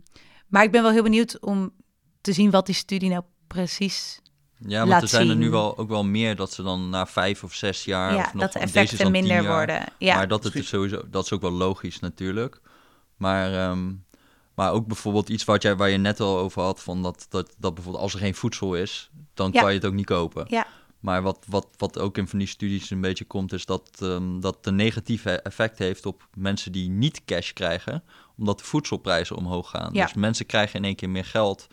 maar 0.49 0.63
ik 0.63 0.71
ben 0.71 0.83
wel 0.83 0.91
heel 0.93 1.03
benieuwd 1.03 1.41
om 1.41 1.73
te 2.21 2.33
zien 2.33 2.51
wat 2.51 2.67
die 2.67 2.75
studie 2.75 3.09
nou 3.11 3.23
precies... 3.47 4.21
Ja, 4.59 4.87
want 4.87 5.03
er 5.03 5.09
zijn 5.09 5.29
er 5.29 5.37
nu 5.37 5.51
wel 5.51 5.79
ook 5.79 5.89
wel 5.89 6.05
meer 6.05 6.37
dat 6.37 6.53
ze 6.53 6.63
dan 6.63 6.89
na 6.91 7.07
vijf 7.07 7.45
of 7.45 7.55
zes 7.55 7.85
jaar. 7.85 8.15
ja, 8.15 8.19
of 8.25 8.33
nog, 8.35 8.43
dat 8.43 8.53
de 8.53 8.59
deze 8.59 8.65
is 8.69 8.73
dan 8.73 8.83
effecten 8.83 9.11
minder 9.13 9.43
jaar. 9.43 9.57
worden. 9.57 9.85
Ja, 9.99 10.17
Maar 10.17 10.29
dat, 10.29 10.45
het 10.45 10.55
is 10.55 10.69
sowieso, 10.69 11.03
dat 11.11 11.25
is 11.25 11.33
ook 11.33 11.41
wel 11.41 11.51
logisch 11.53 12.01
natuurlijk. 12.01 12.61
Maar, 13.17 13.53
ehm, 13.69 13.93
maar 14.55 14.73
ook 14.73 14.87
bijvoorbeeld 14.87 15.29
iets 15.29 15.45
wat 15.45 15.63
jij, 15.63 15.77
waar 15.77 15.91
je 15.91 15.97
net 15.99 16.21
al 16.21 16.39
over 16.39 16.63
had, 16.63 16.83
van 16.83 17.03
dat, 17.03 17.27
dat, 17.29 17.55
dat 17.59 17.75
bijvoorbeeld 17.75 18.05
als 18.05 18.13
er 18.15 18.19
geen 18.21 18.35
voedsel 18.35 18.75
is, 18.75 19.11
dan 19.35 19.51
Ja. 19.53 19.61
kan 19.61 19.71
je 19.71 19.77
het 19.77 19.87
ook 19.87 19.93
niet 19.95 20.07
kopen. 20.07 20.45
Ja. 20.49 20.67
Maar 21.01 21.23
wat, 21.23 21.45
wat, 21.49 21.67
wat 21.77 21.99
ook 21.99 22.19
in 22.19 22.29
van 22.29 22.39
die 22.39 22.49
studies 22.49 22.91
een 22.91 23.01
beetje 23.01 23.25
komt, 23.25 23.53
is 23.53 23.67
dat 23.67 23.91
ehm, 24.01 24.41
dat 24.41 24.59
een 24.63 24.77
negatieve 24.77 25.31
effect 25.43 25.79
heeft 25.79 26.07
op 26.07 26.29
mensen 26.35 26.73
die 26.73 26.89
niet 26.91 27.25
cash 27.25 27.53
krijgen, 27.53 28.03
omdat 28.37 28.59
de 28.59 28.65
voedselprijzen 28.65 29.37
omhoog 29.37 29.71
gaan. 29.71 29.91
Ja. 29.93 30.05
Dus 30.05 30.15
mensen 30.15 30.47
krijgen 30.47 30.77
in 30.79 30.85
één 30.85 30.95
keer 30.97 31.11
meer 31.11 31.25
geld, 31.25 31.67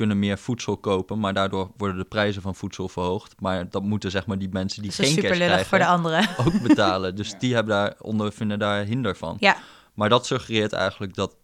kunnen 0.00 0.18
meer 0.18 0.38
voedsel 0.38 0.76
kopen, 0.76 1.18
maar 1.18 1.34
daardoor 1.34 1.70
worden 1.76 1.96
de 1.96 2.04
prijzen 2.04 2.42
van 2.42 2.54
voedsel 2.54 2.88
verhoogd. 2.88 3.40
Maar 3.40 3.70
dat 3.70 3.82
moeten 3.82 4.10
zeg 4.10 4.26
maar 4.26 4.38
die 4.38 4.48
mensen 4.48 4.82
die 4.82 4.90
geen 4.90 5.06
super 5.06 5.22
cash 5.22 5.38
krijgen 5.38 5.66
voor 5.66 5.78
de 5.78 5.86
anderen. 5.86 6.28
ook 6.46 6.62
betalen. 6.62 7.14
Dus 7.20 7.34
die 7.38 7.54
hebben 7.54 7.74
daar, 7.74 7.94
ondervinden 8.00 8.58
daar 8.58 8.84
hinder 8.84 9.16
van. 9.16 9.36
Ja, 9.40 9.56
Maar 9.94 10.08
dat 10.08 10.26
suggereert 10.26 10.72
eigenlijk 10.72 11.14
dat 11.14 11.36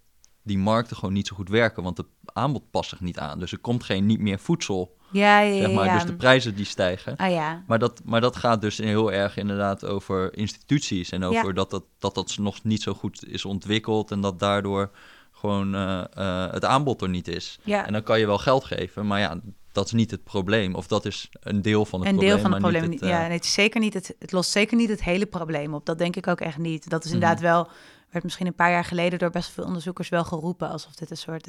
die 0.42 0.58
markten 0.58 0.96
gewoon 0.96 1.14
niet 1.14 1.26
zo 1.26 1.36
goed 1.36 1.48
werken, 1.48 1.82
want 1.82 1.96
het 1.96 2.06
aanbod 2.24 2.70
past 2.70 2.88
zich 2.88 3.00
niet 3.00 3.18
aan. 3.18 3.38
Dus 3.38 3.52
er 3.52 3.58
komt 3.58 3.84
geen 3.84 4.06
niet 4.06 4.20
meer 4.20 4.38
voedsel, 4.38 4.96
ja, 5.10 5.40
ja. 5.40 5.62
zeg 5.62 5.72
maar. 5.72 5.84
ja. 5.84 5.94
Dus 5.94 6.04
de 6.04 6.16
prijzen 6.16 6.54
die 6.54 6.64
stijgen. 6.64 7.16
Ah 7.16 7.30
ja, 7.30 7.62
Maar 7.66 7.78
dat, 7.78 8.00
maar 8.04 8.20
dat 8.20 8.36
gaat 8.36 8.60
dus 8.60 8.78
heel 8.78 9.12
erg 9.12 9.36
inderdaad 9.36 9.84
over 9.84 10.36
instituties 10.36 11.10
en 11.10 11.24
over 11.24 11.46
Ja. 11.46 11.52
dat, 11.52 11.70
dat, 11.70 11.84
dat 11.98 12.14
dat 12.14 12.36
nog 12.38 12.64
niet 12.64 12.82
zo 12.82 12.94
goed 12.94 13.26
is 13.26 13.44
ontwikkeld 13.44 14.10
en 14.10 14.20
dat 14.20 14.38
daardoor 14.38 14.90
gewoon 15.36 15.74
eh, 15.74 16.04
eh, 16.14 16.52
het 16.52 16.64
aanbod 16.64 17.02
er 17.02 17.08
niet 17.08 17.28
is. 17.28 17.58
ja. 17.62 17.86
En 17.86 17.92
dan 17.92 18.02
kan 18.02 18.18
je 18.18 18.26
wel 18.26 18.38
geld 18.38 18.64
geven, 18.64 19.06
maar 19.06 19.20
ja, 19.20 19.40
dat 19.72 19.86
is 19.86 19.92
niet 19.92 20.10
het 20.10 20.24
probleem. 20.24 20.74
Of 20.74 20.86
dat 20.86 21.04
is 21.04 21.28
een 21.40 21.62
deel 21.62 21.84
van 21.84 22.00
het 22.00 22.08
een 22.08 22.14
probleem. 22.14 22.34
deel 22.34 22.42
van 22.44 22.52
het 22.52 22.60
probleem. 22.62 22.90
het, 22.92 23.02
eh, 23.02 23.08
ja, 23.08 23.20
nee, 23.20 23.30
het, 23.36 23.44
is 23.44 23.52
zeker 23.52 23.80
niet 23.80 23.94
het, 23.94 24.14
het 24.18 24.32
lost 24.32 24.50
zeker 24.50 24.76
niet 24.76 24.88
het 24.88 25.02
hele 25.04 25.26
probleem 25.26 25.74
op. 25.74 25.86
Dat 25.86 25.98
denk 25.98 26.16
ik 26.16 26.26
ook 26.26 26.40
echt 26.40 26.58
niet. 26.58 26.90
Dat 26.90 27.04
is 27.04 27.12
inderdaad 27.12 27.38
Mhm. 27.40 27.46
wel, 27.46 27.68
werd 28.10 28.24
misschien 28.24 28.46
een 28.46 28.54
paar 28.54 28.70
jaar 28.70 28.84
geleden 28.84 29.18
door 29.18 29.30
best 29.30 29.50
veel 29.50 29.64
onderzoekers 29.64 30.08
wel 30.08 30.24
geroepen. 30.24 30.68
Alsof 30.70 30.94
dit 30.94 31.10
een 31.10 31.16
soort 31.16 31.48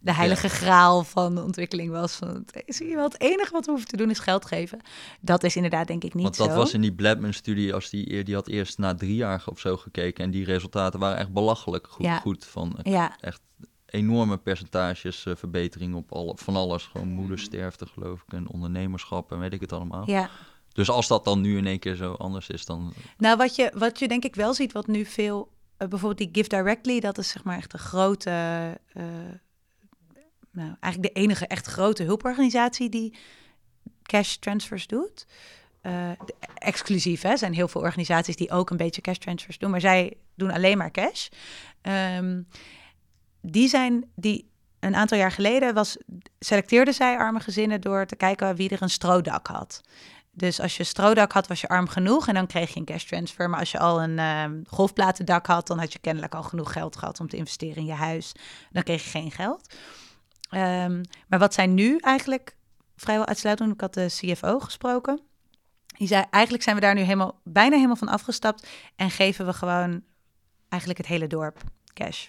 de 0.00 0.14
heilige 0.14 0.48
graal 0.48 1.04
van 1.04 1.34
de 1.34 1.42
ontwikkeling 1.42 1.90
was. 1.90 2.14
Van, 2.16 2.28
het, 2.28 2.62
zie 2.66 2.88
je 2.88 2.94
wel, 2.94 3.04
het 3.04 3.20
enige 3.20 3.52
wat 3.52 3.64
we 3.64 3.70
hoeven 3.70 3.88
te 3.88 3.96
doen 3.96 4.10
is 4.10 4.18
geld 4.18 4.46
geven. 4.46 4.80
Dat 5.20 5.44
is 5.44 5.56
inderdaad 5.56 5.86
denk 5.86 6.04
ik 6.04 6.14
niet 6.14 6.22
Want 6.22 6.36
dat 6.36 6.48
zo. 6.50 6.56
was 6.56 6.74
in 6.74 6.80
die 6.80 6.92
Bladman-studie, 6.94 7.74
als 7.74 7.90
die, 7.90 8.12
eer- 8.12 8.24
die 8.24 8.34
had 8.34 8.48
eerst 8.48 8.78
na 8.78 8.94
drie 8.94 9.14
jaar 9.16 9.42
of 9.46 9.58
zo 9.60 9.76
gekeken. 9.76 10.24
En 10.24 10.30
die 10.30 10.44
resultaten 10.44 11.00
waren 11.00 11.18
echt 11.18 11.32
belachelijk 11.32 11.86
goed. 11.88 12.04
Ja. 12.06 12.18
goed 12.18 12.44
van 12.44 12.76
eh, 12.82 12.92
Ja, 12.92 13.16
enorme 13.86 14.36
percentages 14.36 15.26
eh, 15.26 15.36
verbetering 15.36 15.94
op 15.94 16.12
alle, 16.12 16.32
van 16.36 16.56
alles. 16.56 16.84
Gewoon 16.84 17.08
moedersterfte, 17.08 17.86
geloof 17.86 18.22
ik, 18.26 18.32
en 18.32 18.48
ondernemerschap 18.48 19.32
en 19.32 19.38
weet 19.38 19.52
ik 19.52 19.60
het 19.60 19.72
allemaal. 19.72 20.10
ja. 20.10 20.30
Dus 20.72 20.90
als 20.90 21.06
dat 21.08 21.24
dan 21.24 21.40
nu 21.40 21.56
in 21.56 21.66
één 21.66 21.78
keer 21.78 21.94
zo 21.94 22.12
anders 22.12 22.48
is, 22.48 22.64
dan... 22.64 22.92
Nou, 23.18 23.36
wat 23.36 23.56
je, 23.56 23.72
wat 23.74 23.98
je 23.98 24.08
denk 24.08 24.24
ik 24.24 24.34
wel 24.34 24.54
ziet, 24.54 24.72
wat 24.72 24.86
nu 24.86 25.04
veel, 25.04 25.48
eh, 25.76 25.88
bijvoorbeeld 25.88 26.18
die 26.18 26.42
Give 26.42 26.48
Directly, 26.48 27.00
dat 27.00 27.18
is 27.18 27.28
zeg 27.28 27.44
maar 27.44 27.56
echt 27.56 27.72
een 27.72 27.78
grote, 27.78 28.30
eh, 28.92 29.04
nou 30.56 30.74
eigenlijk 30.80 31.14
de 31.14 31.20
enige 31.20 31.46
echt 31.46 31.66
grote 31.66 32.02
hulporganisatie 32.02 32.88
die 32.88 33.14
cash 34.02 34.34
transfers 34.34 34.86
doet. 34.86 35.26
Eh, 35.80 36.10
exclusief, 36.54 37.22
hè? 37.22 37.36
Zijn 37.36 37.54
heel 37.54 37.68
veel 37.68 37.80
organisaties 37.80 38.36
die 38.36 38.50
ook 38.50 38.70
een 38.70 38.76
beetje 38.76 39.00
cash 39.00 39.18
transfers 39.18 39.58
doen, 39.58 39.70
maar 39.70 39.80
zij 39.80 40.16
doen 40.34 40.50
alleen 40.50 40.78
maar 40.78 40.90
cash. 40.90 41.28
Ehm, 41.82 42.42
die 43.40 43.68
zijn, 43.68 44.10
die 44.14 44.50
een 44.80 44.94
aantal 44.96 45.18
jaar 45.18 45.32
geleden 45.32 45.74
was, 45.74 45.96
selecteerden 46.38 46.94
zij 46.94 47.16
arme 47.16 47.40
gezinnen 47.40 47.80
door 47.80 48.06
te 48.06 48.16
kijken 48.16 48.56
wie 48.56 48.68
er 48.68 48.82
een 48.82 48.90
stroodak 48.90 49.46
had. 49.46 49.82
Dus 50.36 50.60
als 50.60 50.76
je 50.76 50.84
stroodak 50.84 51.32
had, 51.32 51.46
was 51.46 51.60
je 51.60 51.68
arm 51.68 51.88
genoeg 51.88 52.28
en 52.28 52.34
dan 52.34 52.46
kreeg 52.46 52.72
je 52.72 52.80
een 52.80 52.86
cash 52.86 53.04
transfer. 53.04 53.50
Maar 53.50 53.60
als 53.60 53.70
je 53.70 53.78
al 53.78 54.02
een 54.02 54.18
ehm, 54.18 54.60
golfplatendak 54.66 55.46
had, 55.46 55.66
dan 55.66 55.78
had 55.78 55.92
je 55.92 55.98
kennelijk 55.98 56.34
al 56.34 56.42
genoeg 56.42 56.72
geld 56.72 56.96
gehad 56.96 57.20
om 57.20 57.28
te 57.28 57.36
investeren 57.36 57.76
in 57.76 57.84
je 57.84 57.92
huis. 57.92 58.32
Dan 58.70 58.82
kreeg 58.82 59.04
je 59.04 59.10
geen 59.10 59.30
geld. 59.30 59.74
Ehm, 60.48 61.02
maar 61.28 61.38
wat 61.38 61.54
zij 61.54 61.66
nu 61.66 61.98
eigenlijk 61.98 62.56
vrijwel 62.96 63.26
uitsluitend, 63.26 63.72
ik 63.72 63.80
had 63.80 63.94
de 63.94 64.06
CFO 64.06 64.58
gesproken. 64.58 65.20
Die 65.86 66.08
zei, 66.08 66.24
eigenlijk 66.30 66.64
zijn 66.64 66.76
we 66.76 66.82
daar 66.82 66.94
nu 66.94 67.00
helemaal, 67.00 67.40
bijna 67.44 67.74
helemaal 67.74 67.96
van 67.96 68.08
afgestapt 68.08 68.68
en 68.96 69.10
geven 69.10 69.46
we 69.46 69.52
gewoon 69.52 70.02
eigenlijk 70.68 71.00
het 71.00 71.10
hele 71.10 71.26
dorp 71.26 71.62
cash. 71.92 72.26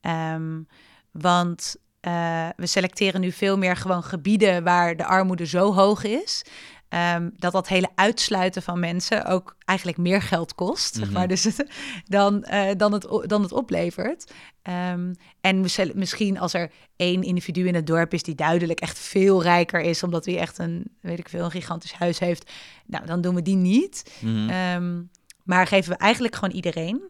Ehm, 0.00 0.62
want 1.10 1.76
eh, 2.00 2.48
we 2.56 2.66
selecteren 2.66 3.20
nu 3.20 3.32
veel 3.32 3.58
meer 3.58 3.76
gewoon 3.76 4.02
gebieden 4.02 4.64
waar 4.64 4.96
de 4.96 5.04
armoede 5.04 5.46
zo 5.46 5.74
hoog 5.74 6.04
is. 6.04 6.44
Ehm, 6.88 7.30
dat 7.36 7.52
dat 7.52 7.68
hele 7.68 7.90
uitsluiten 7.94 8.62
van 8.62 8.80
mensen 8.80 9.24
ook 9.24 9.56
eigenlijk 9.64 9.98
meer 9.98 10.22
geld 10.22 10.54
kost. 10.54 10.94
zeg 10.94 11.04
Mhm. 11.04 11.12
maar, 11.12 11.28
dus 11.28 11.44
het, 11.44 11.66
dan, 12.04 12.44
eh, 12.44 12.76
dan, 12.76 12.92
het, 12.92 13.08
dan 13.22 13.42
het 13.42 13.52
oplevert. 13.52 14.32
Ehm, 14.62 15.14
en 15.40 15.60
misschien 15.94 16.38
als 16.38 16.54
er 16.54 16.70
één 16.96 17.22
individu 17.22 17.66
in 17.66 17.74
het 17.74 17.86
dorp 17.86 18.14
is 18.14 18.22
die 18.22 18.34
duidelijk 18.34 18.80
echt 18.80 18.98
veel 18.98 19.42
rijker 19.42 19.80
is, 19.80 20.02
omdat 20.02 20.24
hij 20.24 20.38
echt 20.38 20.58
een, 20.58 20.96
weet 21.00 21.18
ik 21.18 21.28
veel, 21.28 21.44
een 21.44 21.50
gigantisch 21.50 21.92
huis 21.92 22.18
heeft. 22.18 22.52
Nou, 22.86 23.06
dan 23.06 23.20
doen 23.20 23.34
we 23.34 23.42
die 23.42 23.56
niet. 23.56 24.12
Mhm. 24.20 24.48
Ehm, 24.48 25.02
maar 25.44 25.66
geven 25.66 25.92
we 25.92 25.98
eigenlijk 25.98 26.34
gewoon 26.34 26.54
iedereen. 26.54 27.02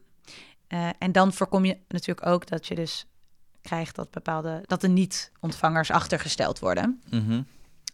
Eh, 0.66 0.88
en 0.98 1.12
dan 1.12 1.32
voorkom 1.32 1.64
je 1.64 1.78
natuurlijk 1.88 2.26
ook 2.26 2.46
dat 2.46 2.66
je 2.66 2.74
dus 2.74 3.06
krijgt 3.62 3.94
dat 3.96 4.10
bepaalde 4.10 4.62
dat 4.66 4.80
de 4.80 4.88
niet-ontvangers 4.88 5.90
achtergesteld 5.90 6.58
worden. 6.58 7.00
Mhm. 7.10 7.42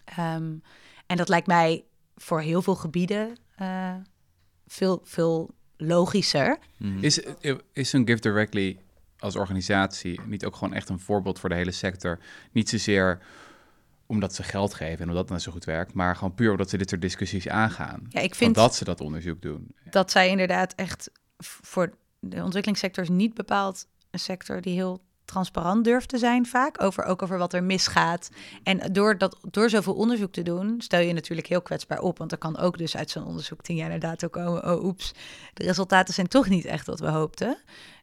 Ehm, 0.04 0.52
en 1.06 1.16
dat 1.16 1.28
lijkt 1.28 1.46
mij 1.46 1.84
voor 2.16 2.40
heel 2.40 2.62
veel 2.62 2.74
gebieden 2.74 3.36
eh, 3.56 3.94
veel, 4.66 5.00
veel 5.04 5.54
logischer. 5.76 6.58
Mhm. 6.76 7.04
Is, 7.04 7.20
is 7.72 7.92
een 7.92 8.06
Give 8.06 8.20
Directly 8.20 8.78
als 9.18 9.36
organisatie 9.36 10.20
niet 10.26 10.44
ook 10.44 10.56
gewoon 10.56 10.74
echt 10.74 10.88
een 10.88 11.00
voorbeeld 11.00 11.38
voor 11.38 11.48
de 11.48 11.54
hele 11.54 11.70
sector? 11.70 12.18
Niet 12.52 12.68
zozeer 12.68 13.18
omdat 14.06 14.34
ze 14.34 14.42
geld 14.42 14.74
geven 14.74 14.98
en 14.98 15.08
omdat 15.08 15.20
het 15.20 15.28
nou 15.28 15.40
zo 15.40 15.52
goed 15.52 15.64
werkt, 15.64 15.94
maar 15.94 16.16
gewoon 16.16 16.34
puur 16.34 16.50
omdat 16.50 16.70
ze 16.70 16.76
dit 16.76 16.88
soort 16.88 17.00
discussies 17.00 17.48
aangaan. 17.48 18.06
Ja, 18.08 18.20
ik 18.20 18.34
vind 18.34 18.54
dat 18.54 18.74
ze 18.74 18.84
dat 18.84 19.00
onderzoek 19.00 19.42
doen. 19.42 19.74
dat 19.90 20.10
zij 20.10 20.28
inderdaad 20.28 20.74
echt 20.74 21.10
voor 21.36 21.94
de 22.18 22.42
ontwikkelingssector 22.42 23.02
is 23.02 23.10
niet 23.10 23.34
bepaald 23.34 23.86
een 24.10 24.18
sector 24.18 24.60
die 24.60 24.74
heel 24.74 25.02
transparant 25.34 25.84
durft 25.84 26.08
te 26.08 26.18
zijn 26.18 26.46
vaak 26.46 26.82
over 26.82 27.04
ook 27.04 27.22
over 27.22 27.38
wat 27.38 27.52
er 27.52 27.64
misgaat. 27.64 28.30
En 28.62 28.92
door 28.92 29.18
dat 29.18 29.38
door 29.50 29.70
zoveel 29.70 29.94
onderzoek 29.94 30.32
te 30.32 30.42
doen, 30.42 30.74
stel 30.80 31.00
je 31.00 31.12
natuurlijk 31.12 31.48
heel 31.48 31.62
kwetsbaar 31.62 31.98
op, 31.98 32.18
want 32.18 32.32
er 32.32 32.38
kan 32.38 32.58
ook 32.58 32.78
dus 32.78 32.96
uit 32.96 33.10
zo'n 33.10 33.26
onderzoek 33.26 33.62
tien 33.62 33.76
jaar 33.76 33.92
inderdaad 33.92 34.24
ook 34.24 34.32
komen. 34.32 34.70
Oh, 34.70 34.84
oeps, 34.84 35.12
de 35.54 35.64
resultaten 35.64 36.14
zijn 36.14 36.28
toch 36.28 36.48
niet 36.48 36.64
echt 36.64 36.86
wat 36.86 37.00
we 37.00 37.08
hoopten. 37.08 37.56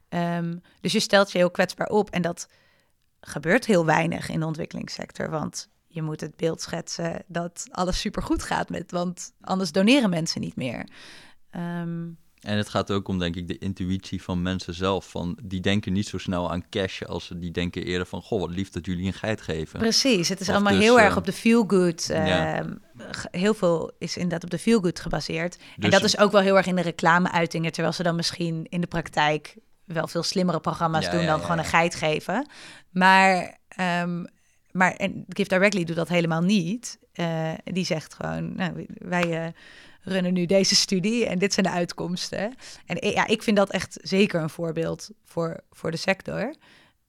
Ehm, 0.10 0.58
dus 0.82 0.92
je 0.92 1.00
stelt 1.00 1.32
je 1.32 1.38
heel 1.38 1.52
kwetsbaar 1.52 1.88
op 1.88 2.10
en 2.10 2.22
dat 2.22 2.48
gebeurt 3.22 3.66
heel 3.66 3.86
weinig 3.86 4.30
in 4.30 4.40
de 4.40 4.46
ontwikkelingssector, 4.46 5.30
want 5.30 5.70
je 5.88 6.02
moet 6.02 6.22
het 6.22 6.36
beeld 6.36 6.62
schetsen 6.62 7.24
dat 7.28 7.68
alles 7.72 8.00
supergoed 8.00 8.44
gaat 8.44 8.70
met, 8.70 8.92
want 8.92 9.34
anders 9.42 9.72
doneren 9.72 10.10
mensen 10.10 10.42
niet 10.42 10.56
meer. 10.56 10.88
Ehm, 11.50 12.08
En 12.42 12.58
het 12.58 12.70
gaat 12.70 12.92
ook 12.92 13.08
om, 13.08 13.20
denk 13.20 13.36
ik, 13.36 13.48
de 13.48 13.58
intuïtie 13.58 14.24
van 14.24 14.42
mensen 14.42 14.74
zelf. 14.74 15.10
Van, 15.10 15.38
die 15.44 15.60
denken 15.62 15.94
niet 15.94 16.08
zo 16.08 16.18
snel 16.18 16.52
aan 16.52 16.70
cash 16.70 17.02
als 17.02 17.26
ze 17.26 17.40
die 17.40 17.52
denken 17.52 17.84
eerder 17.84 18.08
van... 18.08 18.22
goh, 18.22 18.40
wat 18.40 18.50
lief 18.50 18.70
dat 18.70 18.86
jullie 18.86 19.06
een 19.06 19.14
geit 19.14 19.42
geven. 19.42 19.80
Precies, 19.80 20.30
het 20.30 20.40
is 20.40 20.48
Of 20.48 20.54
allemaal 20.54 20.74
dus, 20.74 20.82
heel 20.84 21.00
eh, 21.00 21.06
erg 21.06 21.18
op 21.18 21.26
de 21.26 21.34
feel-good. 21.34 22.06
ja. 22.08 22.56
ehm, 22.56 22.74
Heel 23.32 23.54
veel 23.54 23.92
is 23.98 24.16
inderdaad 24.16 24.44
op 24.44 24.50
de 24.50 24.60
feel-good 24.60 25.00
gebaseerd. 25.00 25.56
en 25.58 25.62
Dus- 25.82 25.92
dat 25.92 26.04
is 26.04 26.18
ook 26.18 26.32
wel 26.32 26.42
heel 26.42 26.58
erg 26.58 26.66
in 26.66 26.76
de 26.76 26.82
reclame-uitingen, 26.82 27.72
terwijl 27.72 27.94
ze 27.94 28.04
dan 28.04 28.16
misschien 28.16 28.66
in 28.70 28.82
de 28.82 28.88
praktijk 28.88 29.56
wel 29.86 30.08
veel 30.08 30.24
slimmere 30.24 30.60
programma's 30.60 31.06
Ja, 31.06 31.12
doen 31.12 31.26
dan 31.26 31.36
ja, 31.38 31.42
gewoon 31.44 31.58
een 31.58 31.66
geit 31.66 31.96
geven. 31.96 32.48
Maar, 32.90 33.58
ehm, 33.68 34.24
maar 34.72 34.92
en 34.94 35.26
Give 35.30 35.50
Directly 35.50 35.84
doet 35.84 35.96
dat 35.96 36.08
helemaal 36.10 36.42
niet. 36.42 37.00
Eh, 37.14 37.52
die 37.64 37.86
zegt 37.86 38.14
gewoon, 38.14 38.56
nou, 38.56 38.86
wij 38.98 39.44
eh, 39.46 39.52
runnen 40.04 40.34
nu 40.34 40.46
deze 40.46 40.76
studie 40.76 41.26
en 41.28 41.40
dit 41.40 41.54
zijn 41.54 41.66
de 41.66 41.72
uitkomsten. 41.72 42.54
En 42.86 43.10
ja, 43.10 43.28
ik 43.28 43.44
vind 43.44 43.58
dat 43.58 43.70
echt 43.72 43.98
zeker 44.02 44.42
een 44.42 44.50
voorbeeld 44.50 45.10
voor, 45.24 45.60
voor 45.72 45.92
de 45.92 45.98
sector. 45.98 46.56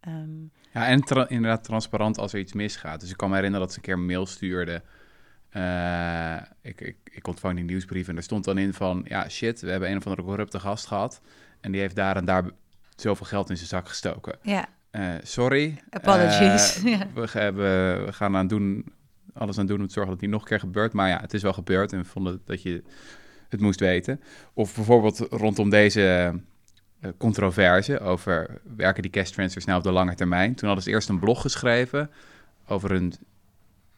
Ehm, 0.01 0.41
Ja, 0.73 0.87
en 0.87 1.01
tra- 1.01 1.29
inderdaad 1.29 1.65
transparant 1.65 2.19
als 2.19 2.33
er 2.33 2.39
iets 2.39 2.53
misgaat. 2.53 3.01
Dus 3.01 3.11
ik 3.11 3.17
kan 3.17 3.29
me 3.29 3.35
herinneren 3.35 3.67
dat 3.67 3.75
ze 3.75 3.79
een 3.81 3.85
keer 3.87 3.95
een 3.95 4.07
mail 4.07 4.27
stuurde. 4.27 4.83
Eh, 5.51 6.37
ik, 6.63 6.81
ik, 6.81 6.97
ik 7.05 7.27
ontvang 7.27 7.55
die 7.57 7.65
nieuwsbrief 7.65 8.09
en 8.09 8.17
er 8.17 8.23
stond 8.23 8.45
dan 8.45 8.59
in 8.59 8.73
van... 8.75 9.05
Ja, 9.09 9.29
shit, 9.29 9.61
we 9.61 9.71
hebben 9.71 9.91
een 9.91 9.97
of 9.97 10.05
andere 10.07 10.23
corrupte 10.27 10.61
gast 10.61 10.87
gehad. 10.87 11.21
En 11.61 11.73
die 11.73 11.81
heeft 11.81 11.97
daar 11.97 12.17
en 12.17 12.25
daar 12.25 12.45
zoveel 12.97 13.27
geld 13.27 13.51
in 13.51 13.57
zijn 13.57 13.69
zak 13.69 13.89
gestoken. 13.89 14.39
ja, 14.43 14.69
Eh, 14.91 15.15
sorry. 15.23 15.83
Apologies. 15.91 16.83
Eh, 16.85 17.01
we, 17.15 17.29
hebben, 17.33 18.05
we 18.05 18.13
gaan 18.13 18.37
aan 18.37 18.47
doen, 18.47 18.85
alles 19.33 19.59
aan 19.59 19.67
doen 19.67 19.81
om 19.81 19.87
te 19.87 19.93
zorgen 19.93 20.13
dat 20.13 20.21
die 20.21 20.29
nog 20.29 20.41
een 20.41 20.49
keer 20.49 20.59
gebeurt. 20.59 20.93
Maar 20.93 21.09
ja, 21.09 21.21
het 21.21 21.35
is 21.35 21.43
wel 21.43 21.53
gebeurd 21.53 21.93
en 21.93 21.99
we 21.99 22.05
vonden 22.05 22.41
dat 22.45 22.63
je 22.63 22.83
het 23.49 23.61
moest 23.61 23.81
weten. 23.81 24.21
Of 24.53 24.75
bijvoorbeeld 24.75 25.19
rondom 25.19 25.71
deze 25.71 26.35
eh, 27.01 27.11
controverse 27.19 28.01
over 28.01 28.61
werken 28.77 29.03
die 29.03 29.11
cash 29.11 29.31
transfers 29.31 29.65
nou 29.65 29.79
op 29.79 29.85
de 29.85 29.93
lange 29.93 30.15
termijn. 30.15 30.55
Toen 30.55 30.67
hadden 30.67 30.85
ze 30.85 30.91
eerst 30.91 31.09
een 31.09 31.19
blog 31.19 31.41
geschreven 31.41 32.11
over 32.67 32.93
een 32.93 33.13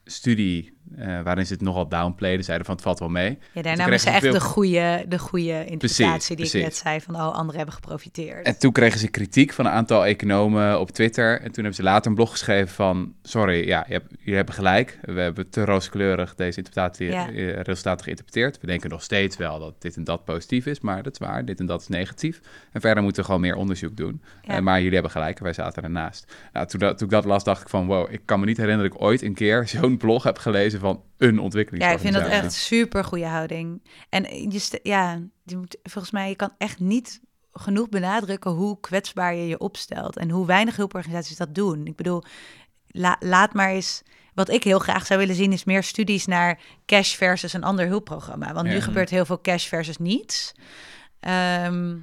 studie 0.05 0.77
eh, 0.99 1.21
waarin 1.23 1.47
ze 1.47 1.53
het 1.53 1.63
nogal 1.63 1.89
downplayden. 1.89 2.45
Zeiden 2.45 2.67
van 2.67 2.75
het 2.75 2.85
valt 2.85 2.99
wel 2.99 3.09
mee. 3.09 3.31
ja, 3.31 3.37
daar 3.53 3.63
kregen 3.63 3.79
namen 3.79 4.01
ze 4.01 4.11
echt 4.11 4.21
veel- 4.21 4.33
de 4.33 4.41
goede, 4.41 5.05
de 5.09 5.19
goede 5.19 5.65
interpretatie 5.65 6.37
die 6.37 6.47
ik 6.47 6.53
net 6.53 6.77
zei 6.77 7.01
van, 7.01 7.15
oh, 7.15 7.21
anderen 7.33 7.57
hebben 7.57 7.75
geprofiteerd. 7.75 8.47
En 8.47 8.59
toen 8.59 8.73
kregen 8.73 8.99
ze 8.99 9.09
kritiek 9.09 9.53
van 9.53 9.67
een 9.67 9.73
aantal 9.73 10.07
economen 10.07 10.81
op 10.81 10.91
Twitter. 10.91 11.33
En 11.37 11.45
toen 11.45 11.55
hebben 11.55 11.75
ze 11.75 11.83
later 11.83 12.07
een 12.11 12.15
blog 12.17 12.31
geschreven 12.31 12.75
van... 12.75 13.15
Sorry, 13.23 13.67
ja, 13.67 13.85
je 13.87 13.93
hebt, 13.93 14.15
jullie 14.19 14.35
hebben 14.35 14.55
gelijk. 14.55 14.99
We 15.03 15.21
hebben 15.21 15.51
te 15.51 15.65
rooskleurig 15.65 16.35
deze 16.35 16.57
interpretatie, 16.59 17.07
Ja. 17.11 17.29
eh, 17.31 17.61
resultaten 17.61 18.05
geïnterpreteerd. 18.05 18.61
We 18.61 18.67
denken 18.67 18.91
nog 18.91 19.03
steeds 19.03 19.37
wel 19.37 19.59
dat 19.59 19.83
dit 19.83 19.97
en 19.97 20.05
dat 20.05 20.25
positief 20.25 20.67
is. 20.67 20.81
Maar 20.81 21.03
dat 21.03 21.13
is 21.13 21.19
waar, 21.27 21.45
dit 21.45 21.61
en 21.61 21.67
dat 21.67 21.81
is 21.81 21.89
negatief. 21.89 22.41
En 22.73 22.81
verder 22.81 23.03
moeten 23.03 23.21
we 23.23 23.27
gewoon 23.27 23.41
meer 23.43 23.57
onderzoek 23.57 23.97
doen. 23.97 24.23
Ja. 24.43 24.55
Eh, 24.57 24.61
maar 24.63 24.77
jullie 24.79 24.93
hebben 24.95 25.11
gelijk 25.11 25.37
en 25.39 25.45
wij 25.45 25.53
zaten 25.53 25.83
ernaast. 25.83 26.35
Nou, 26.53 26.67
toen, 26.67 26.81
dat, 26.81 26.99
toen 26.99 27.07
ik 27.07 27.13
dat 27.13 27.25
las, 27.25 27.45
dacht 27.45 27.63
ik 27.63 27.69
van... 27.69 27.87
Wow, 27.87 28.13
ik 28.13 28.21
kan 28.25 28.41
me 28.41 28.47
niet 28.47 28.57
herinneren 28.57 28.91
dat 28.91 28.99
ik 29.01 29.05
ooit 29.07 29.23
een 29.23 29.35
keer 29.35 29.69
zo'n 29.69 29.97
blog 29.97 30.23
heb 30.23 30.39
gelezen 30.39 30.81
van 30.85 31.03
een 31.19 31.35
Ja, 31.35 31.41
ontwikkelingsorganisatie. 31.41 32.19
ik 32.21 32.25
vind 32.25 32.43
dat 32.43 32.43
echt 32.53 32.53
super 32.63 33.05
goede 33.05 33.27
houding. 33.27 33.83
En 34.09 34.23
je, 34.51 34.81
ja, 34.83 35.23
je 35.45 35.57
moet, 35.57 35.77
volgens 35.83 36.13
mij, 36.13 36.29
je 36.29 36.37
kan 36.37 36.53
echt 36.59 36.81
niet 36.81 37.21
genoeg 37.53 37.89
benadrukken 37.89 38.51
hoe 38.51 38.81
kwetsbaar 38.81 39.35
je 39.35 39.47
je 39.47 39.59
opstelt 39.59 40.17
en 40.17 40.31
hoe 40.31 40.47
weinig 40.47 40.77
hulporganisaties 40.77 41.37
dat 41.37 41.55
doen. 41.55 41.87
Ik 41.87 41.97
bedoel, 41.97 42.23
la- 42.87 43.17
laat 43.21 43.53
maar 43.55 43.71
eens. 43.71 44.03
Wat 44.35 44.49
ik 44.51 44.65
heel 44.65 44.79
graag 44.79 45.07
zou 45.07 45.21
willen 45.21 45.35
zien, 45.35 45.53
is 45.53 45.65
meer 45.65 45.83
studies 45.83 46.27
naar 46.27 46.61
cash 46.87 47.15
versus 47.15 47.53
een 47.53 47.65
ander 47.65 47.87
hulpprogramma. 47.87 48.53
Want 48.53 48.67
nu 48.67 48.75
Ja. 48.75 48.81
gebeurt 48.81 49.11
heel 49.11 49.25
veel 49.25 49.41
cash 49.41 49.67
versus 49.69 49.97
niets. 49.99 50.55
Ehm, 51.21 51.97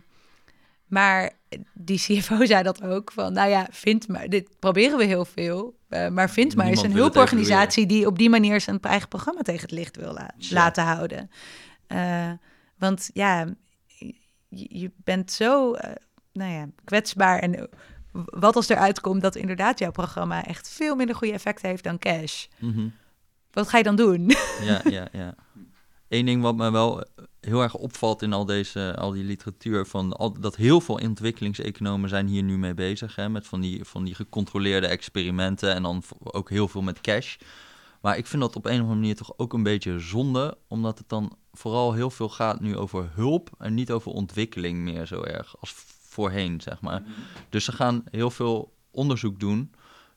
maar 0.91 1.31
die 1.73 1.99
CFO 1.99 2.45
zei 2.51 2.63
dat 2.63 2.83
ook 2.83 3.11
van, 3.11 3.33
nou 3.33 3.49
ja, 3.49 3.67
vind 3.71 4.07
maar, 4.07 4.29
dit 4.29 4.49
proberen 4.59 4.97
we 4.97 5.03
heel 5.03 5.25
veel, 5.25 5.77
eh, 5.89 6.07
maar 6.07 6.29
vind 6.29 6.55
maar 6.55 6.65
Niemand 6.65 6.85
een 6.85 6.93
hulporganisatie 6.93 7.85
die 7.85 8.05
op 8.05 8.17
die 8.17 8.29
manier 8.29 8.61
zijn 8.61 8.79
eigen 8.81 9.07
programma 9.07 9.41
tegen 9.41 9.61
het 9.61 9.71
licht 9.71 9.95
wil 9.95 10.13
la- 10.13 10.33
laten 10.49 10.83
houden. 10.83 11.29
Eh, 11.87 12.31
want 12.77 13.09
ja, 13.13 13.47
je, 14.47 14.79
je 14.79 14.91
bent 15.03 15.31
zo, 15.31 15.73
eh, 15.73 15.91
nou 16.33 16.51
ja, 16.51 16.67
kwetsbaar 16.83 17.39
en 17.39 17.69
wat 18.11 18.55
als 18.55 18.69
eruit 18.69 19.01
komt 19.01 19.21
dat 19.21 19.35
inderdaad 19.35 19.79
jouw 19.79 19.91
programma 19.91 20.45
echt 20.45 20.69
veel 20.69 20.95
minder 20.95 21.15
goede 21.15 21.33
effecten 21.33 21.69
heeft 21.69 21.83
dan 21.83 21.97
cash. 21.97 22.45
Mhm. 22.59 22.87
Wat 23.51 23.69
ga 23.69 23.77
je 23.77 23.83
dan 23.83 23.95
doen? 23.95 24.31
Ja, 24.63 24.81
ja, 24.83 25.07
ja. 25.11 25.35
Eén 26.09 26.25
ding 26.25 26.41
wat 26.41 26.55
me 26.55 26.71
wel 26.71 27.05
heel 27.41 27.61
erg 27.61 27.75
opvalt 27.75 28.21
in 28.21 28.33
al, 28.33 28.45
deze, 28.45 28.95
al 28.97 29.11
die 29.11 29.23
literatuur, 29.23 29.85
van 29.85 30.13
al, 30.13 30.39
dat 30.39 30.55
heel 30.55 30.81
veel 30.81 30.95
ontwikkelingseconomen 30.95 32.09
zijn 32.09 32.27
hier 32.27 32.43
nu 32.43 32.57
mee 32.57 32.73
bezig, 32.73 33.15
hè, 33.15 33.29
met 33.29 33.47
van 33.47 33.61
die, 33.61 33.85
van 33.85 34.03
die 34.03 34.15
gecontroleerde 34.15 34.87
experimenten 34.87 35.73
en 35.73 35.83
dan 35.83 36.03
ook 36.23 36.49
heel 36.49 36.67
veel 36.67 36.81
met 36.81 37.01
cash. 37.01 37.37
Maar 38.01 38.17
ik 38.17 38.27
vind 38.27 38.41
dat 38.41 38.55
op 38.55 38.65
een 38.65 38.71
of 38.71 38.79
andere 38.79 38.99
manier 38.99 39.15
toch 39.15 39.33
ook 39.37 39.53
een 39.53 39.63
beetje 39.63 39.99
zonde, 39.99 40.57
omdat 40.67 40.97
het 40.97 41.09
dan 41.09 41.37
vooral 41.53 41.93
heel 41.93 42.09
veel 42.09 42.29
gaat 42.29 42.59
nu 42.59 42.77
over 42.77 43.09
hulp 43.13 43.49
en 43.57 43.73
niet 43.73 43.91
over 43.91 44.11
ontwikkeling 44.11 44.79
meer 44.79 45.05
zo 45.05 45.23
erg 45.23 45.55
als 45.59 45.73
voorheen, 46.01 46.61
zeg 46.61 46.81
maar. 46.81 47.03
Dus 47.49 47.65
ze 47.65 47.71
gaan 47.71 48.03
heel 48.11 48.31
veel 48.31 48.73
onderzoek 48.91 49.39
doen 49.39 49.71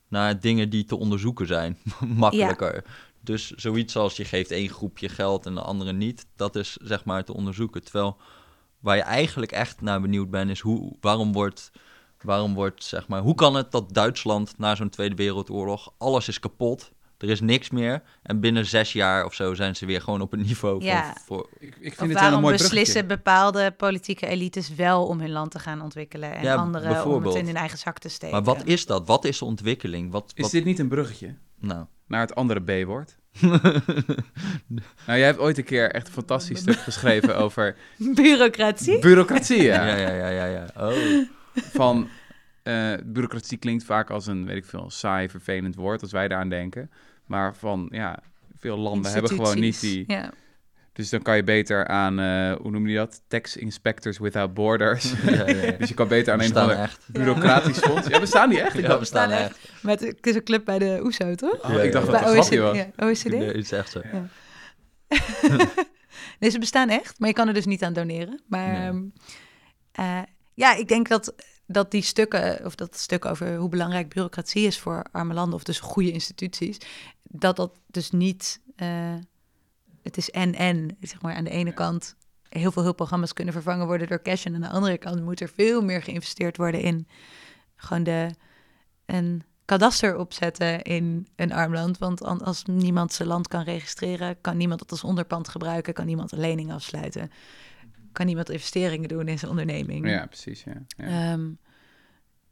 naar 0.07 0.39
dingen 0.39 0.69
die 0.69 0.83
te 0.83 0.95
onderzoeken 0.95 1.47
zijn, 1.47 1.77
makkelijker. 1.99 2.83
Dus 3.25 3.51
zoiets 3.51 3.95
als 3.95 4.15
je 4.17 4.25
geeft 4.25 4.51
één 4.51 4.69
groepje 4.69 5.09
geld 5.09 5.45
en 5.45 5.53
de 5.53 5.61
andere 5.61 5.93
niet, 5.93 6.25
dat 6.35 6.55
is 6.55 6.77
zeg 6.81 7.05
maar 7.05 7.23
te 7.23 7.33
onderzoeken. 7.33 7.83
Terwijl 7.83 8.17
waar 8.79 8.95
je 8.95 9.01
eigenlijk 9.01 9.51
echt 9.51 9.81
naar 9.81 10.01
benieuwd 10.01 10.29
bent, 10.29 10.49
is 10.49 10.59
hoe, 10.59 10.95
waarom 11.01 11.33
wordt, 11.33 11.71
waarom 12.21 12.53
wordt 12.53 12.83
zeg 12.83 13.07
maar, 13.07 13.21
hoe 13.21 13.35
kan 13.35 13.55
het 13.55 13.71
dat 13.71 13.93
Duitsland 13.93 14.57
na 14.57 14.75
zo'n 14.75 14.89
Tweede 14.89 15.15
Wereldoorlog 15.15 15.93
alles 15.97 16.27
is 16.27 16.39
kapot, 16.39 16.91
er 17.17 17.29
is 17.29 17.41
niks 17.41 17.69
meer 17.69 18.03
en 18.23 18.39
binnen 18.39 18.65
zes 18.65 18.93
jaar 18.93 19.25
of 19.25 19.33
zo 19.33 19.53
zijn 19.53 19.75
ze 19.75 19.85
weer 19.85 20.01
gewoon 20.01 20.21
op 20.21 20.33
een 20.33 20.41
niveau 20.41 20.79
van 20.79 20.87
Ja. 20.87 21.17
voor, 21.25 21.49
Ik, 21.59 21.75
ik 21.75 21.81
vind 21.81 21.99
Of 21.99 22.07
het 22.07 22.13
waarom 22.13 22.41
mooi 22.41 22.57
beslissen 22.57 23.07
bepaalde 23.07 23.71
politieke 23.71 24.27
elites 24.27 24.75
wel 24.75 25.05
om 25.05 25.19
hun 25.19 25.31
land 25.31 25.51
te 25.51 25.59
gaan 25.59 25.81
ontwikkelen 25.81 26.35
en 26.35 26.43
Ja, 26.43 26.55
anderen 26.55 27.05
om 27.05 27.23
het 27.23 27.35
in 27.35 27.45
hun 27.45 27.55
eigen 27.55 27.77
zak 27.77 27.99
te 27.99 28.09
steken? 28.09 28.35
Maar 28.35 28.55
wat 28.55 28.65
is 28.65 28.85
dat? 28.85 29.07
Wat 29.07 29.25
is 29.25 29.37
de 29.37 29.45
ontwikkeling? 29.45 30.11
Wat, 30.11 30.31
Is 30.35 30.49
dit 30.49 30.65
niet 30.65 30.79
een 30.79 30.87
bruggetje 30.87 31.35
nou, 31.59 31.85
naar 32.07 32.21
het 32.21 32.35
andere 32.35 32.61
B-woord? 32.61 33.17
nou, 35.05 35.17
jij 35.19 35.25
hebt 35.25 35.39
ooit 35.39 35.57
een 35.57 35.63
keer 35.63 35.91
echt 35.91 36.07
een 36.07 36.13
fantastisch 36.13 36.59
stuk 36.59 36.77
geschreven 36.77 37.37
over 37.37 37.75
Bureaucratie? 37.97 38.99
bureaucratie. 38.99 39.61
Ja. 39.61 39.87
ja, 39.87 39.95
ja, 39.97 40.09
ja, 40.13 40.29
ja, 40.29 40.45
ja. 40.45 40.67
Oh, 40.77 41.27
Van 41.53 42.09
eh, 42.63 42.93
bureaucratie 43.05 43.57
klinkt 43.57 43.83
vaak 43.83 44.09
als 44.09 44.27
een, 44.27 44.45
weet 44.45 44.57
ik 44.57 44.65
veel, 44.65 44.89
saai, 44.89 45.29
vervelend 45.29 45.75
woord 45.75 46.01
als 46.01 46.11
wij 46.11 46.27
daaraan 46.27 46.49
denken. 46.49 46.91
Maar 47.25 47.55
van, 47.55 47.87
ja, 47.91 48.19
veel 48.57 48.77
landen 48.77 49.11
hebben 49.11 49.31
gewoon 49.31 49.59
niet 49.59 49.79
die... 49.79 50.03
Ja. 50.07 50.31
Dus 50.95 51.09
dan 51.09 51.21
kan 51.21 51.35
je 51.35 51.43
beter 51.43 51.87
aan, 51.87 52.19
eh, 52.19 52.55
hoe 52.61 52.71
noem 52.71 52.87
je 52.87 52.95
dat? 52.95 53.21
Tax 53.27 53.57
Inspectors 53.57 54.17
Without 54.17 54.53
Borders. 54.53 55.11
ja, 55.25 55.31
ja, 55.31 55.45
ja. 55.47 55.71
dus 55.71 55.89
je 55.89 55.93
kan 55.95 56.07
beter 56.07 56.33
aan 56.33 56.39
We 56.39 56.45
een 56.45 56.49
staan 56.49 56.89
bureaucratisch 57.07 57.77
fonds... 57.87 58.07
Ja, 58.07 58.19
bestaan 58.19 58.49
die 58.49 58.61
echt? 58.61 58.73
Ik 58.73 58.81
Ja, 58.81 58.87
dacht, 58.87 58.99
we 58.99 59.05
staan 59.05 59.29
staan 59.29 59.41
echt. 59.41 59.57
Met, 59.81 59.99
het 59.99 60.27
is 60.27 60.35
een 60.35 60.43
club 60.43 60.65
bij 60.65 60.79
de 60.79 60.99
OESO, 61.03 61.35
toch? 61.35 61.63
oh, 61.63 61.73
Ja, 61.73 61.81
ik 61.81 61.91
dacht 61.91 62.05
ja. 62.05 62.11
dat 62.11 62.19
het 62.19 62.29
bij 62.29 62.37
een 62.37 62.43
grapje 62.43 62.59
was. 62.59 62.77
Ja, 62.77 63.05
OECD? 63.05 63.29
Nee, 63.29 63.47
het 63.47 63.55
is 63.55 63.71
echt 63.71 63.91
zo. 63.91 64.01
nee, 66.39 66.49
ze 66.49 66.59
bestaan 66.59 66.89
echt, 66.89 67.19
maar 67.19 67.29
je 67.29 67.35
kan 67.35 67.47
er 67.47 67.53
dus 67.53 67.65
niet 67.65 67.83
aan 67.83 67.93
doneren. 67.93 68.41
Maar 68.47 68.67
Nee. 68.67 68.87
ehm, 68.87 69.03
eh, 69.91 70.21
ja, 70.53 70.75
ik 70.75 70.87
denk 70.87 71.07
dat, 71.07 71.35
dat 71.67 71.91
die 71.91 72.01
stukken, 72.01 72.65
of 72.65 72.75
dat 72.75 72.97
stuk 72.97 73.25
over 73.25 73.55
hoe 73.55 73.69
belangrijk 73.69 74.09
bureaucratie 74.09 74.65
is 74.65 74.79
voor 74.79 75.05
arme 75.11 75.33
landen, 75.33 75.55
of 75.55 75.63
dus 75.63 75.79
goede 75.79 76.11
instituties, 76.11 76.77
dat 77.23 77.55
dat 77.55 77.77
dus 77.87 78.11
niet, 78.11 78.61
eh, 78.75 79.13
het 80.05 80.17
is 80.17 80.29
en-en, 80.29 80.97
zeg 81.01 81.21
maar, 81.21 81.35
aan 81.35 81.43
de 81.43 81.49
ene 81.49 81.73
kant 81.73 82.15
heel 82.49 82.71
veel 82.71 82.83
hulpprogramma's 82.83 83.33
kunnen 83.33 83.53
vervangen 83.53 83.85
worden 83.85 84.07
door 84.07 84.21
cash 84.21 84.45
en 84.45 84.55
aan 84.55 84.61
de 84.61 84.69
andere 84.69 84.97
kant 84.97 85.23
moet 85.23 85.41
er 85.41 85.49
veel 85.49 85.81
meer 85.81 86.01
geïnvesteerd 86.03 86.57
worden 86.57 86.81
in 86.81 87.07
gewoon 87.75 88.03
de, 88.03 88.29
een 89.05 89.43
kadaster 89.65 90.17
opzetten 90.17 90.81
in 90.81 91.27
een 91.35 91.51
arm 91.51 91.73
land. 91.73 91.97
Want 91.97 92.23
an- 92.23 92.41
als 92.41 92.63
niemand 92.63 93.13
zijn 93.13 93.27
land 93.27 93.47
kan 93.47 93.63
registreren, 93.63 94.41
kan 94.41 94.57
niemand 94.57 94.79
het 94.79 94.91
als 94.91 95.03
onderpand 95.03 95.47
gebruiken, 95.47 95.93
kan 95.93 96.05
niemand 96.05 96.31
een 96.31 96.39
lening 96.39 96.71
afsluiten, 96.71 97.31
kan 98.11 98.25
niemand 98.25 98.49
investeringen 98.49 99.09
doen 99.09 99.27
in 99.27 99.39
zijn 99.39 99.51
onderneming. 99.51 100.09
Ja, 100.09 100.25
precies, 100.25 100.63
ja. 100.63 100.85
ja. 100.87 101.31
Ehm, 101.31 101.51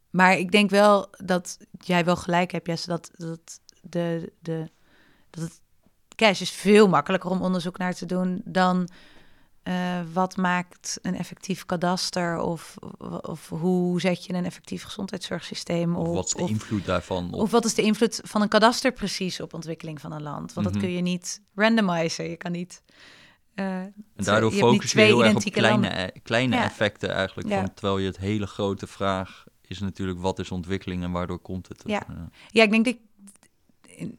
maar 0.09 0.37
ik 0.37 0.51
denk 0.51 0.69
wel 0.69 1.07
dat 1.17 1.57
jij 1.79 2.05
wel 2.05 2.15
gelijk 2.15 2.51
hebt, 2.51 2.67
Jesse, 2.67 2.89
dat, 2.89 3.11
dat, 3.15 3.59
de, 3.81 4.33
de, 4.39 4.69
dat 5.29 5.43
het 5.43 5.61
cash 6.15 6.41
is 6.41 6.49
veel 6.52 6.88
makkelijker 6.89 7.30
om 7.30 7.41
onderzoek 7.41 7.78
naar 7.78 7.93
te 7.93 8.06
doen 8.06 8.41
dan 8.45 8.89
eh, 9.63 9.99
wat 10.13 10.38
maakt 10.38 10.99
een 11.02 11.17
effectief 11.17 11.65
kadaster 11.65 12.38
of, 12.39 12.76
of 13.21 13.49
hoe 13.49 13.99
zet 14.02 14.26
je 14.26 14.34
een 14.34 14.45
effectief 14.45 14.84
gezondheidszorgsysteem 14.84 15.95
Of 15.95 16.08
op. 16.08 16.13
wat 16.15 16.26
is 16.26 16.34
de 16.34 16.41
of- 16.43 16.49
invloed 16.49 16.86
daarvan? 16.86 17.26
Op, 17.34 17.39
of 17.41 17.52
wat 17.52 17.65
is 17.65 17.73
de 17.73 17.82
invloed 17.82 18.19
van 18.23 18.41
een 18.41 18.47
kadaster 18.47 18.91
precies 18.91 19.39
op 19.39 19.54
ontwikkeling 19.54 20.02
van 20.02 20.12
een 20.12 20.21
land? 20.23 20.54
Want 20.54 20.65
Mhm. 20.67 20.76
dat 20.76 20.84
kun 20.86 20.91
je 20.95 21.02
niet 21.02 21.41
randomizen. 21.56 22.30
Je 22.30 22.38
kan 22.38 22.52
niet. 22.52 22.82
eh, 23.56 23.65
en 23.82 23.93
daardoor 24.15 24.52
focus 24.52 24.91
je 24.91 24.99
heel 25.02 25.26
erg 25.26 25.36
op 25.36 25.41
kleine, 25.52 25.88
landen. 25.88 26.06
e- 26.08 26.19
kleine 26.23 26.56
Ja. 26.56 26.63
effecten 26.63 27.10
eigenlijk. 27.13 27.49
Ja. 27.49 27.60
Van, 27.60 27.73
terwijl 27.73 27.97
je 27.97 28.08
het 28.08 28.17
hele 28.17 28.47
grote 28.47 28.88
vraag 28.88 29.43
is 29.62 29.80
natuurlijk 29.80 30.19
wat 30.19 30.39
is 30.39 30.52
ontwikkeling 30.52 31.04
en 31.04 31.12
waardoor 31.12 31.39
komt 31.39 31.67
het? 31.67 31.84
Ja. 31.86 32.08
Eh, 32.08 32.15
Ja, 32.49 32.63
ik 32.63 32.71
denk 32.71 32.86
dat, 32.86 32.95
in- 33.95 34.15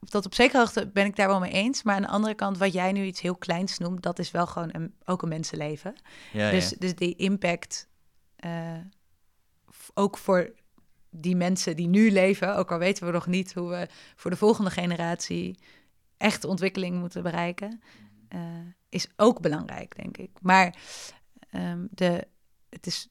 dat 0.00 0.26
op 0.26 0.34
zekere 0.34 0.58
hoogte 0.58 0.86
ben 0.86 1.06
ik 1.06 1.16
daar 1.16 1.28
wel 1.28 1.40
mee 1.40 1.52
eens. 1.52 1.82
Maar 1.82 1.94
aan 1.94 2.02
de 2.02 2.08
andere 2.08 2.34
kant, 2.34 2.58
wat 2.58 2.72
jij 2.72 2.92
nu 2.92 3.04
iets 3.04 3.20
heel 3.20 3.36
kleins 3.36 3.78
noemt, 3.78 4.02
dat 4.02 4.18
is 4.18 4.30
wel 4.30 4.46
gewoon 4.46 4.68
een, 4.72 4.94
ook 5.04 5.22
een 5.22 5.28
mensenleven. 5.28 5.94
ja, 6.32 6.50
dus, 6.50 6.70
ja. 6.70 6.76
dus 6.78 6.94
die 6.94 7.16
impact, 7.16 7.88
eh, 8.36 8.78
ook 9.94 10.18
voor 10.18 10.52
die 11.10 11.36
mensen 11.36 11.76
die 11.76 11.88
nu 11.88 12.10
leven, 12.10 12.56
ook 12.56 12.72
al 12.72 12.78
weten 12.78 13.06
we 13.06 13.12
nog 13.12 13.26
niet 13.26 13.54
hoe 13.54 13.68
we 13.68 13.88
voor 14.16 14.30
de 14.30 14.36
volgende 14.36 14.70
generatie 14.70 15.58
echt 16.16 16.44
ontwikkeling 16.44 16.98
moeten 16.98 17.22
bereiken, 17.22 17.82
eh, 18.28 18.40
is 18.88 19.08
ook 19.16 19.40
belangrijk, 19.40 19.96
denk 19.96 20.16
ik. 20.16 20.30
Maar 20.40 20.76
ehm, 21.50 21.86
de, 21.90 22.26
het 22.68 22.86
is 22.86 23.08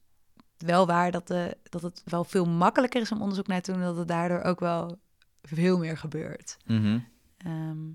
wel 0.57 0.85
waar 0.85 1.11
dat, 1.11 1.27
de, 1.27 1.57
dat 1.63 1.81
het 1.81 2.01
wel 2.05 2.23
veel 2.23 2.45
makkelijker 2.45 3.01
is 3.01 3.11
om 3.11 3.21
onderzoek 3.21 3.47
naar 3.47 3.61
te 3.61 3.71
doen, 3.71 3.81
dat 3.81 3.97
het 3.97 4.07
daardoor 4.07 4.41
ook 4.41 4.59
wel 4.59 4.99
veel 5.47 5.77
meer 5.77 5.97
gebeurt. 5.97 6.57
Mhm. 6.65 6.99
Ehm, 7.37 7.87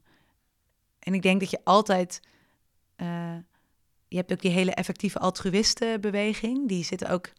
en 0.99 1.15
ik 1.15 1.23
denk 1.23 1.41
dat 1.41 1.51
je 1.51 1.61
altijd. 1.65 2.21
eh, 2.97 3.37
je 4.09 4.17
hebt 4.19 4.33
ook 4.33 4.41
die 4.41 4.51
hele 4.51 4.75
effectieve 4.75 5.19
altruïstenbeweging. 5.19 6.69
Die 6.69 6.85
zitten 6.85 7.09
ook. 7.09 7.31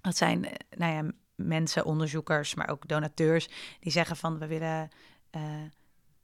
Dat 0.00 0.16
zijn, 0.16 0.44
eh, 0.44 0.52
nou 0.78 0.92
ja, 0.92 1.12
mensen, 1.34 1.84
onderzoekers, 1.84 2.54
maar 2.54 2.68
ook 2.68 2.88
donateurs. 2.88 3.48
Die 3.80 3.92
zeggen 3.92 4.16
van 4.16 4.38
we 4.38 4.46
willen 4.46 4.88
eh, 5.30 5.42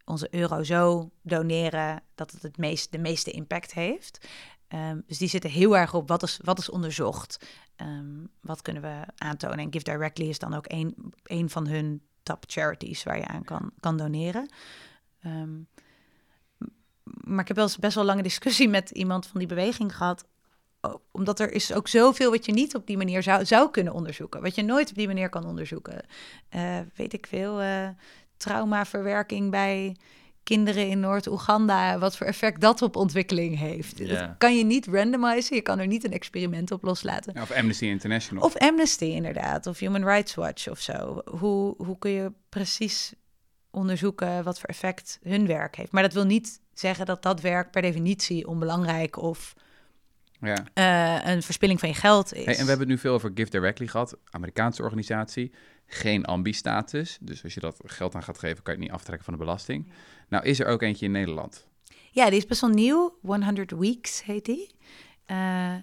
onze 0.05 0.35
euro 0.35 0.63
zo 0.63 1.11
doneren 1.23 2.03
dat 2.15 2.31
het, 2.31 2.43
het 2.43 2.57
meest, 2.59 2.93
de 2.93 2.99
meeste 2.99 3.31
impact 3.31 3.73
heeft. 3.75 4.27
Ehm, 4.69 5.01
dus 5.07 5.19
die 5.19 5.29
zitten 5.29 5.51
heel 5.51 5.77
erg 5.77 5.95
op 5.95 6.09
wat 6.09 6.23
is, 6.23 6.39
wat 6.43 6.59
is 6.59 6.71
onderzocht. 6.71 7.47
Ehm, 7.77 8.25
wat 8.41 8.63
kunnen 8.63 8.83
we 8.83 9.03
aantonen? 9.17 9.59
En 9.59 9.73
Give 9.73 9.85
Directly 9.85 10.29
is 10.29 10.39
dan 10.39 10.55
ook 10.55 10.65
een, 10.69 11.13
een 11.23 11.51
van 11.51 11.67
hun 11.67 12.03
top 12.25 12.45
charities 12.47 13.03
waar 13.03 13.17
je 13.19 13.27
aan 13.27 13.45
kan, 13.45 13.71
kan 13.81 13.97
doneren. 13.97 14.49
Ehm, 15.21 15.53
maar 17.03 17.41
ik 17.41 17.49
heb 17.49 17.57
wel 17.57 17.67
eens 17.67 17.79
best 17.79 17.95
wel 17.95 18.05
lange 18.05 18.23
discussie 18.23 18.69
met 18.69 18.91
iemand 18.91 19.27
van 19.27 19.39
die 19.39 19.49
beweging 19.49 19.97
gehad. 19.97 20.27
Omdat 21.11 21.41
er 21.41 21.53
is 21.53 21.73
ook 21.73 21.89
zoveel 21.89 22.31
wat 22.31 22.45
je 22.45 22.53
niet 22.53 22.75
op 22.75 22.87
die 22.87 22.97
manier 22.97 23.23
zou, 23.23 23.45
zou 23.45 23.71
kunnen 23.71 23.93
onderzoeken. 23.93 24.43
Wat 24.43 24.55
je 24.55 24.63
nooit 24.63 24.91
op 24.91 24.97
die 24.97 25.07
manier 25.07 25.29
kan 25.29 25.47
onderzoeken. 25.47 26.07
Eh, 26.49 26.81
weet 26.95 27.13
ik 27.13 27.27
veel, 27.27 27.61
eh, 27.61 27.89
traumaverwerking 28.37 29.51
bij 29.51 29.97
kinderen 30.45 30.89
in 30.89 31.01
Noord-Oeganda. 31.01 31.99
Wat 31.99 32.17
voor 32.17 32.27
effect 32.27 32.61
dat 32.61 32.83
op 32.83 32.97
ontwikkeling 32.97 33.59
heeft. 33.59 34.09
Dat 34.09 34.29
kan 34.39 34.57
je 34.57 34.65
niet 34.65 34.87
randomizen. 34.87 35.57
Je 35.57 35.63
kan 35.63 35.79
er 35.79 35.87
niet 35.87 36.05
een 36.05 36.13
experiment 36.13 36.71
op 36.71 36.83
loslaten. 36.83 37.33
Ja, 37.35 37.43
of 37.43 37.51
Amnesty 37.51 37.85
International. 37.85 38.45
Of 38.45 38.57
Amnesty 38.57 39.05
inderdaad, 39.05 39.67
of 39.67 39.79
Human 39.79 40.05
Rights 40.05 40.35
Watch 40.35 40.69
of 40.69 40.81
zo. 40.81 41.23
Hoe, 41.25 41.75
hoe 41.77 41.99
kun 41.99 42.11
je 42.11 42.33
precies 42.49 43.15
onderzoeken 43.71 44.45
wat 44.45 44.59
voor 44.59 44.69
effect 44.69 45.19
hun 45.23 45.47
werk 45.47 45.77
heeft? 45.77 45.93
Maar 45.93 46.03
dat 46.03 46.13
wil 46.13 46.25
niet 46.25 46.61
zeggen 46.73 47.07
dat 47.07 47.23
dat 47.23 47.41
werk 47.41 47.71
per 47.71 47.83
definitie 47.83 48.47
onbelangrijk 48.47 49.17
of 49.17 49.55
ja. 50.41 50.65
eh, 50.75 51.33
een 51.33 51.43
verspilling 51.43 51.81
van 51.81 51.89
je 51.89 51.95
geld 51.95 52.35
is. 52.35 52.45
Hey, 52.45 52.57
en 52.57 52.63
we 52.63 52.69
hebben 52.69 52.79
het 52.79 52.97
nu 52.97 52.99
veel 52.99 53.15
over 53.15 53.31
Give 53.35 53.51
Directly 53.51 53.87
gehad, 53.87 54.17
Amerikaanse 54.31 54.83
organisatie. 54.83 55.53
Geen 55.87 56.25
ambi-status, 56.25 57.19
dus 57.21 57.45
als 57.45 57.55
je 57.55 57.61
dat 57.61 57.81
geld 57.85 58.15
aan 58.15 58.23
gaat 58.23 58.39
geven, 58.39 58.63
kan 58.63 58.75
je 58.75 58.81
het 58.81 58.89
niet 58.89 58.99
aftrekken 58.99 59.25
van 59.25 59.35
de 59.35 59.41
belasting. 59.41 59.93
Nou 60.29 60.45
is 60.45 60.61
er 60.61 60.67
ook 60.67 60.83
eentje 60.83 61.07
in 61.07 61.13
Nederland. 61.13 61.67
Ja, 62.11 62.29
die 62.29 62.39
is 62.39 62.47
best 62.47 62.61
wel 62.61 62.71
nieuw. 62.71 63.19
100 63.23 63.71
Weeks 63.71 64.23
heet 64.23 64.45
die. 64.45 64.75
Eh, 65.27 65.75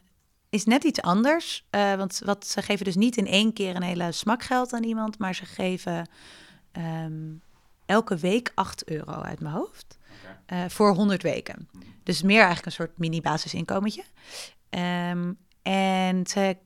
is 0.50 0.66
net 0.66 0.84
iets 0.84 1.02
anders. 1.02 1.68
eh, 1.70 1.96
want 1.96 2.22
wat, 2.26 2.48
ze 2.48 2.62
geven 2.62 2.86
dus 2.86 2.96
niet 2.96 3.18
in 3.18 3.28
één 3.28 3.54
keer 3.54 3.76
een 3.76 3.82
hele 3.84 4.12
smak 4.12 4.44
geld 4.44 4.74
aan 4.74 4.84
iemand, 4.84 5.18
maar 5.18 5.36
ze 5.36 5.46
geven 5.46 6.10
ehm, 6.72 7.34
elke 7.86 8.18
week 8.18 8.52
8 8.56 8.90
euro 8.90 9.12
uit 9.22 9.40
mijn 9.40 9.54
hoofd. 9.56 9.98
eh, 10.46 10.66
voor 10.68 10.94
100 10.96 11.22
weken. 11.24 11.70
Dus 12.04 12.22
meer 12.22 12.36
eigenlijk 12.38 12.66
een 12.66 12.72
soort 12.72 12.98
mini-basisinkometje. 12.98 14.04
Ehm, 14.70 15.34
en 15.62 16.28
ze 16.28 16.58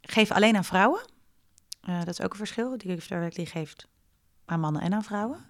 geven 0.00 0.36
alleen 0.36 0.56
aan 0.56 0.64
vrouwen. 0.64 1.00
Dat 1.80 2.08
is 2.08 2.20
ook 2.20 2.30
een 2.30 2.36
verschil. 2.38 2.78
Die 2.78 2.96
Directly 3.08 3.44
geeft 3.44 3.86
aan 4.44 4.60
mannen 4.60 4.82
en 4.82 4.94
aan 4.94 5.04
vrouwen. 5.04 5.44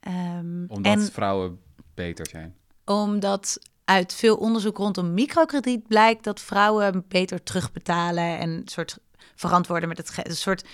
Ehm, 0.00 0.64
Omdat 0.68 0.92
en 0.92 1.12
vrouwen 1.12 1.60
beter 1.94 2.26
zijn. 2.26 2.54
omdat 2.84 3.58
uit 3.84 4.14
veel 4.14 4.36
onderzoek 4.36 4.76
rondom 4.76 5.14
microkrediet 5.14 5.86
blijkt 5.88 6.24
dat 6.24 6.40
vrouwen 6.40 7.04
beter 7.08 7.42
terugbetalen 7.42 8.38
en 8.38 8.50
een 8.50 8.68
soort 8.68 8.98
verantwoorden 9.34 9.88
met 9.88 9.98
het. 9.98 10.20
Een 10.22 10.36
soort 10.36 10.64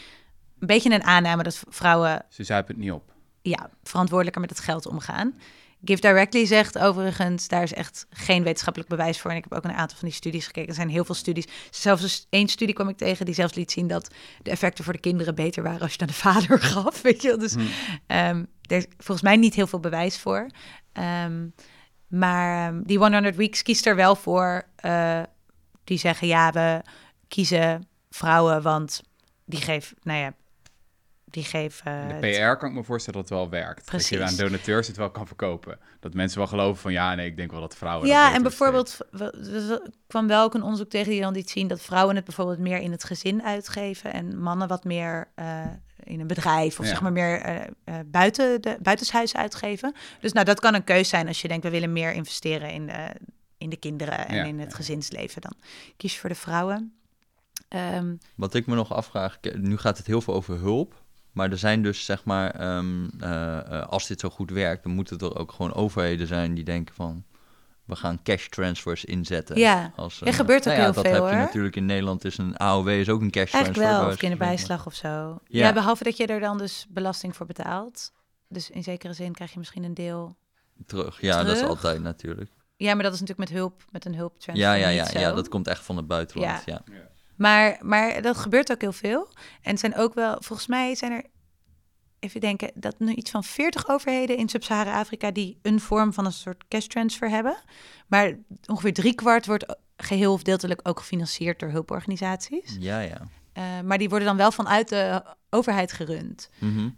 een 0.58 0.66
beetje 0.66 0.94
een 0.94 1.02
aanname 1.04 1.42
dat 1.42 1.62
vrouwen 1.68 2.24
Ze 2.28 2.44
zuipen 2.44 2.74
het 2.74 2.84
niet 2.84 2.92
op. 2.92 3.12
ja, 3.42 3.70
verantwoordelijker 3.82 4.40
met 4.40 4.50
het 4.50 4.60
geld 4.60 4.86
omgaan. 4.86 5.34
Give 5.84 6.00
Directly 6.00 6.46
zegt 6.46 6.78
overigens, 6.78 7.48
daar 7.48 7.62
is 7.62 7.72
echt 7.72 8.06
geen 8.10 8.42
wetenschappelijk 8.42 8.90
bewijs 8.90 9.20
voor. 9.20 9.30
En 9.30 9.36
ik 9.36 9.44
heb 9.48 9.52
ook 9.58 9.64
een 9.64 9.72
aantal 9.76 9.98
van 9.98 10.08
die 10.08 10.16
studies 10.16 10.46
gekeken. 10.46 10.68
Er 10.68 10.74
zijn 10.74 10.88
heel 10.88 11.04
veel 11.04 11.14
studies. 11.14 11.46
Zelfs 11.70 12.02
dus 12.02 12.26
één 12.30 12.48
studie 12.48 12.74
kwam 12.74 12.88
ik 12.88 12.96
tegen 12.96 13.24
die 13.24 13.34
zelfs 13.34 13.54
liet 13.54 13.70
zien 13.72 13.86
dat 13.86 14.10
de 14.42 14.50
effecten 14.50 14.84
voor 14.84 14.92
de 14.92 14.98
kinderen 14.98 15.34
beter 15.34 15.62
waren 15.62 15.80
als 15.80 15.92
je 15.94 15.98
het 16.04 16.08
aan 16.24 16.32
de 16.32 16.40
vader 16.40 16.60
gaf. 16.72 17.02
Weet 17.02 17.22
je? 17.22 17.36
Dus 17.36 17.54
Hmm. 17.54 17.68
ehm, 18.06 18.44
er 18.62 18.76
is 18.76 18.86
volgens 18.96 19.22
mij 19.22 19.36
niet 19.36 19.54
heel 19.54 19.66
veel 19.66 19.80
bewijs 19.80 20.18
voor. 20.18 20.50
Ehm, 20.92 21.46
maar 22.06 22.68
ehm, 22.68 22.82
die 22.84 22.98
100 22.98 23.36
Weeks 23.36 23.62
kiest 23.62 23.86
er 23.86 23.96
wel 23.96 24.16
voor. 24.16 24.62
eh, 24.76 25.22
die 25.84 25.98
zeggen 25.98 26.26
ja, 26.26 26.52
we 26.52 26.82
kiezen 27.28 27.88
vrouwen, 28.10 28.62
want 28.62 29.02
die 29.44 29.60
geven, 29.60 29.96
nou 30.02 30.18
ja, 30.18 30.32
die 31.30 31.44
geven. 31.44 32.08
De 32.08 32.28
PR 32.28 32.56
kan 32.58 32.68
ik 32.68 32.74
me 32.74 32.84
voorstellen 32.84 33.20
dat 33.20 33.28
het 33.30 33.38
wel 33.38 33.48
werkt. 33.50 33.90
Dat 33.90 34.08
je 34.08 34.16
Precies. 34.16 34.20
aan 34.40 34.46
donateurs 34.46 34.86
het 34.86 34.96
wel 34.96 35.10
kan 35.10 35.26
verkopen. 35.26 35.78
Dat 36.00 36.14
mensen 36.14 36.38
wel 36.38 36.46
geloven 36.46 36.80
van 36.82 36.92
ja, 36.92 37.14
nee, 37.14 37.26
ik 37.26 37.36
denk 37.36 37.50
wel 37.50 37.60
dat 37.60 37.76
vrouwen. 37.76 38.08
Ja, 38.08 38.34
en 38.34 38.42
bijvoorbeeld 38.42 38.98
w- 39.10 39.76
kwam 40.06 40.26
wel 40.26 40.42
ook 40.44 40.54
een 40.54 40.62
onderzoek 40.62 40.88
tegen 40.88 41.10
die 41.10 41.20
dan 41.20 41.32
liet 41.32 41.50
zien 41.50 41.68
dat 41.68 41.80
vrouwen 41.80 42.16
het 42.16 42.24
bijvoorbeeld 42.24 42.58
meer 42.58 42.78
in 42.78 42.90
het 42.90 43.04
gezin 43.04 43.42
uitgeven 43.42 44.12
en 44.12 44.38
mannen 44.38 44.68
wat 44.68 44.84
meer 44.84 45.28
eh, 45.34 45.60
in 46.02 46.20
een 46.20 46.26
bedrijf 46.26 46.78
of 46.78 46.84
Ja. 46.84 46.90
zeg 46.90 47.00
maar 47.00 47.12
meer 47.12 47.40
eh, 47.40 47.56
eh, 47.84 47.94
buiten 48.06 48.62
de 48.62 48.76
buitenshuis 48.82 49.34
uitgeven. 49.34 49.94
Dus 50.20 50.32
nou, 50.32 50.44
dat 50.46 50.60
kan 50.60 50.74
een 50.74 50.84
keus 50.84 51.08
zijn 51.08 51.26
als 51.28 51.42
je 51.42 51.48
denkt 51.48 51.64
we 51.64 51.70
willen 51.70 51.92
meer 51.92 52.12
investeren 52.12 52.70
in 52.72 52.86
de, 52.86 53.08
in 53.58 53.68
de 53.68 53.76
kinderen 53.76 54.28
en 54.28 54.34
Ja, 54.36 54.44
in 54.44 54.58
het 54.60 54.70
ja. 54.70 54.76
gezinsleven. 54.76 55.40
Dan 55.42 55.52
kies 55.96 56.14
je 56.14 56.20
voor 56.20 56.28
de 56.28 56.34
vrouwen. 56.34 56.94
Ehm, 57.68 58.14
Wat 58.34 58.54
ik 58.54 58.66
me 58.66 58.74
nog 58.74 58.92
afvraag, 58.92 59.38
nu 59.56 59.76
gaat 59.76 59.98
het 59.98 60.06
heel 60.06 60.20
veel 60.20 60.34
over 60.34 60.58
hulp. 60.58 61.04
Maar 61.36 61.50
er 61.50 61.58
zijn 61.58 61.82
dus, 61.82 62.04
zeg 62.04 62.24
maar, 62.24 62.50
ehm, 62.50 63.08
eh, 63.20 63.58
eh, 63.58 63.86
als 63.86 64.06
dit 64.06 64.20
zo 64.20 64.30
goed 64.30 64.50
werkt, 64.50 64.82
dan 64.82 64.92
moeten 64.92 65.18
er 65.18 65.38
ook 65.38 65.52
gewoon 65.52 65.74
overheden 65.74 66.26
zijn 66.26 66.54
die 66.54 66.64
denken 66.64 66.94
van, 66.94 67.24
we 67.84 67.96
gaan 67.96 68.22
cash 68.22 68.48
transfers 68.48 69.04
inzetten. 69.04 69.58
Ja. 69.58 69.92
als, 69.96 70.18
Ja, 70.24 70.32
gebeurt 70.32 70.58
ook 70.58 70.64
nou 70.64 70.76
ja, 70.76 70.82
heel 70.82 70.92
dat 70.92 71.06
veel, 71.06 71.24
heb 71.24 71.32
je 71.32 71.38
natuurlijk 71.38 71.76
in 71.76 71.86
Nederland, 71.86 72.24
is 72.24 72.38
een 72.38 72.56
AOW 72.56 72.88
is 72.88 73.08
ook 73.08 73.20
een 73.20 73.30
cash 73.30 73.52
eigenlijk 73.52 73.74
transfer. 73.74 74.02
wel, 74.02 74.12
of 74.12 74.18
kinderbijslag 74.18 74.86
of 74.86 74.94
zo. 74.94 75.08
Ja. 75.08 75.38
Ja. 75.66 75.72
behalve 75.72 76.04
dat 76.04 76.16
je 76.16 76.26
er 76.26 76.40
dan 76.40 76.58
dus 76.58 76.86
belasting 76.88 77.36
voor 77.36 77.46
betaalt. 77.46 78.12
Dus 78.48 78.70
in 78.70 78.82
zekere 78.82 79.12
zin 79.12 79.32
krijg 79.32 79.52
je 79.52 79.58
misschien 79.58 79.84
een 79.84 79.94
deel. 79.94 80.36
Terug, 80.86 81.20
ja, 81.20 81.42
dat 81.42 81.56
is 81.56 81.62
altijd 81.62 82.02
natuurlijk. 82.02 82.50
Ja, 82.76 82.94
maar 82.94 83.02
dat 83.02 83.14
is 83.14 83.20
natuurlijk 83.20 83.48
met 83.48 83.58
hulp, 83.58 83.84
met 83.90 84.04
een 84.04 84.14
hulptransfer. 84.14 84.68
Ja, 84.68 84.74
ja, 84.74 84.88
ja, 84.88 85.20
ja, 85.20 85.32
dat 85.32 85.48
komt 85.48 85.68
echt 85.68 85.84
van 85.84 85.96
het 85.96 86.06
buitenland. 86.06 86.62
Ja. 86.66 86.82
Maar, 87.36 87.78
maar 87.80 88.22
dat 88.22 88.36
gebeurt 88.36 88.72
ook 88.72 88.80
heel 88.80 88.92
veel. 88.92 89.28
En 89.62 89.70
het 89.70 89.80
zijn 89.80 89.96
ook 89.96 90.14
wel, 90.14 90.36
volgens 90.40 90.68
mij 90.68 90.94
zijn 90.94 91.12
er, 91.12 91.24
even 92.18 92.40
denken, 92.40 92.70
dat 92.74 92.98
nu 92.98 93.12
iets 93.12 93.30
van 93.30 93.44
40 93.44 93.88
overheden 93.88 94.36
in 94.36 94.48
Sub-Sahara-Afrika 94.48 95.30
die 95.30 95.58
een 95.62 95.80
vorm 95.80 96.12
van 96.12 96.24
een 96.24 96.32
soort 96.32 96.64
cash 96.68 96.86
transfer 96.86 97.30
hebben. 97.30 97.56
Maar 98.06 98.38
ongeveer 98.66 98.92
driekwart 98.92 99.46
wordt 99.46 99.76
geheel 99.96 100.32
of 100.32 100.42
deeltelijk 100.42 100.80
ook 100.82 100.98
gefinancierd 100.98 101.58
door 101.58 101.70
hulporganisaties. 101.70 102.76
Ja, 102.78 103.00
ja. 103.00 103.28
Eh, 103.52 103.80
maar 103.84 103.98
die 103.98 104.08
worden 104.08 104.28
dan 104.28 104.36
wel 104.36 104.52
vanuit 104.52 104.88
de 104.88 105.24
overheid 105.50 105.92
gerund. 105.92 106.50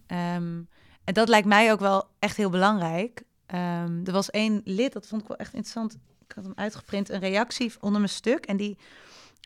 Ehm, 0.06 0.60
en 1.04 1.14
dat 1.14 1.28
lijkt 1.28 1.46
mij 1.46 1.72
ook 1.72 1.80
wel 1.80 2.08
echt 2.18 2.36
heel 2.36 2.50
belangrijk. 2.50 3.22
Ehm, 3.46 4.00
er 4.04 4.12
was 4.12 4.30
één 4.30 4.60
lid, 4.64 4.92
dat 4.92 5.06
vond 5.06 5.22
ik 5.22 5.28
wel 5.28 5.36
echt 5.36 5.52
interessant. 5.52 5.98
Ik 6.24 6.32
had 6.34 6.44
hem 6.44 6.52
uitgeprint, 6.56 7.10
een 7.10 7.20
reactie 7.20 7.72
onder 7.80 8.00
mijn 8.00 8.12
stuk. 8.12 8.46
En 8.46 8.56
die 8.56 8.78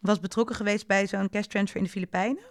was 0.03 0.21
betrokken 0.21 0.57
geweest 0.57 0.87
bij 0.87 1.07
zo'n 1.07 1.29
cash 1.31 1.47
transfer 1.47 1.77
in 1.79 1.85
de 1.85 1.91
Filipijnen. 1.91 2.45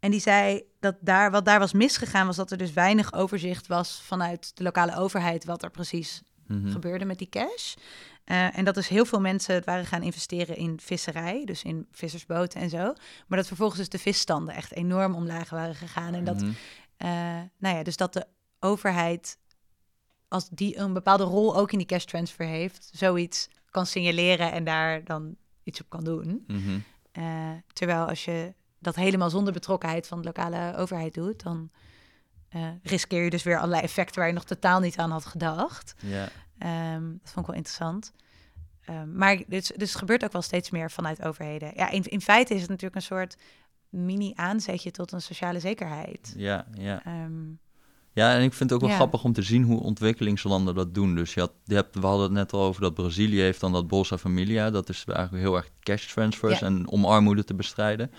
En 0.00 0.10
die 0.10 0.20
zei 0.20 0.62
dat 0.80 0.96
daar, 1.00 1.30
wat 1.30 1.44
daar 1.44 1.58
was 1.58 1.72
misgegaan, 1.72 2.26
was 2.26 2.36
dat 2.36 2.50
er 2.50 2.56
dus 2.58 2.72
weinig 2.72 3.12
overzicht 3.12 3.66
was 3.66 4.02
vanuit 4.02 4.56
de 4.56 4.62
lokale 4.62 4.96
overheid 4.96 5.44
wat 5.44 5.62
er 5.62 5.70
precies 5.70 6.22
Mhm. 6.46 6.70
gebeurde 6.70 7.04
met 7.04 7.18
die 7.18 7.28
cash. 7.28 7.74
Eh, 8.24 8.58
en 8.58 8.64
dat 8.64 8.74
dus 8.74 8.88
heel 8.88 9.04
veel 9.04 9.20
mensen 9.20 9.54
het 9.54 9.64
waren 9.64 9.86
gaan 9.86 10.02
investeren 10.02 10.56
in 10.56 10.80
visserij, 10.80 11.44
dus 11.44 11.62
in 11.62 11.86
vissersboten 11.90 12.60
en 12.60 12.70
zo. 12.70 12.92
Maar 13.26 13.38
dat 13.38 13.46
vervolgens 13.46 13.78
dus 13.78 13.88
de 13.88 13.98
visstanden 13.98 14.54
echt 14.54 14.72
enorm 14.72 15.14
omlaag 15.14 15.50
waren 15.50 15.74
gegaan. 15.74 16.14
En 16.14 16.24
dat 16.24 16.40
Mhm. 16.40 16.50
eh, 16.96 17.08
nou 17.58 17.76
ja, 17.76 17.82
dus 17.82 17.96
dat 17.96 18.12
de 18.12 18.26
overheid, 18.60 19.38
als 20.28 20.48
die 20.48 20.76
een 20.78 20.92
bepaalde 20.92 21.24
rol 21.24 21.56
ook 21.56 21.72
in 21.72 21.78
die 21.78 21.86
cash 21.86 22.04
transfer 22.04 22.46
heeft, 22.46 22.90
zoiets 22.92 23.48
kan 23.70 23.86
signaleren 23.86 24.52
en 24.52 24.64
daar 24.64 25.04
dan 25.04 25.36
iets 25.62 25.80
op 25.80 25.88
kan 25.88 26.04
doen. 26.04 26.44
Mhm. 26.46 26.78
Eh, 27.12 27.50
terwijl 27.72 28.06
als 28.06 28.24
je 28.24 28.54
dat 28.78 28.94
helemaal 28.94 29.30
zonder 29.30 29.52
betrokkenheid 29.52 30.06
van 30.06 30.18
de 30.18 30.24
lokale 30.24 30.76
overheid 30.76 31.14
doet, 31.14 31.42
dan 31.42 31.70
eh, 32.48 32.68
riskeer 32.82 33.24
je 33.24 33.30
dus 33.30 33.42
weer 33.42 33.58
allerlei 33.58 33.82
effecten 33.82 34.18
waar 34.18 34.28
je 34.28 34.34
nog 34.34 34.44
totaal 34.44 34.80
niet 34.80 34.98
aan 34.98 35.10
had 35.10 35.26
gedacht. 35.26 35.94
Ja. 36.00 36.28
Ehm, 36.58 37.02
dat 37.02 37.30
vond 37.30 37.38
ik 37.38 37.46
wel 37.46 37.56
interessant. 37.56 38.12
Ehm, 38.84 39.16
maar 39.16 39.42
dus, 39.46 39.72
dus 39.76 39.94
gebeurt 39.94 40.24
ook 40.24 40.32
wel 40.32 40.42
steeds 40.42 40.70
meer 40.70 40.90
vanuit 40.90 41.22
overheden. 41.22 41.72
Ja, 41.74 41.90
in, 41.90 42.02
in 42.02 42.20
feite 42.20 42.54
is 42.54 42.60
het 42.60 42.70
natuurlijk 42.70 42.96
een 42.96 43.02
soort 43.02 43.36
mini-aanzetje 43.88 44.90
tot 44.90 45.12
een 45.12 45.22
sociale 45.22 45.60
zekerheid. 45.60 46.34
Ja, 46.36 46.66
ja. 46.72 47.04
Ehm, 47.04 47.50
Ja, 48.14 48.34
en 48.34 48.42
ik 48.42 48.52
vind 48.52 48.70
het 48.70 48.72
ook 48.72 48.80
wel 48.80 48.88
Ja. 48.90 48.94
grappig 48.96 49.24
om 49.24 49.32
te 49.32 49.42
zien 49.42 49.62
hoe 49.62 49.80
ontwikkelingslanden 49.80 50.74
dat 50.74 50.94
doen. 50.94 51.14
Dus 51.14 51.34
je 51.34 51.40
had, 51.40 51.52
je 51.64 51.74
hebt, 51.74 51.94
we 51.94 52.06
hadden 52.06 52.22
het 52.24 52.32
net 52.32 52.52
al 52.52 52.60
over 52.62 52.80
dat 52.82 52.94
Brazilië 52.94 53.40
heeft 53.40 53.60
dan 53.60 53.72
dat 53.72 53.86
Bolsa 53.88 54.18
Familia. 54.18 54.70
Dat 54.70 54.88
is 54.88 55.04
eigenlijk 55.06 55.44
heel 55.44 55.56
erg 55.56 55.68
cash 55.80 56.06
transfers 56.12 56.58
Ja. 56.58 56.66
en 56.66 56.88
om 56.88 57.04
armoede 57.04 57.44
te 57.44 57.54
bestrijden. 57.54 58.10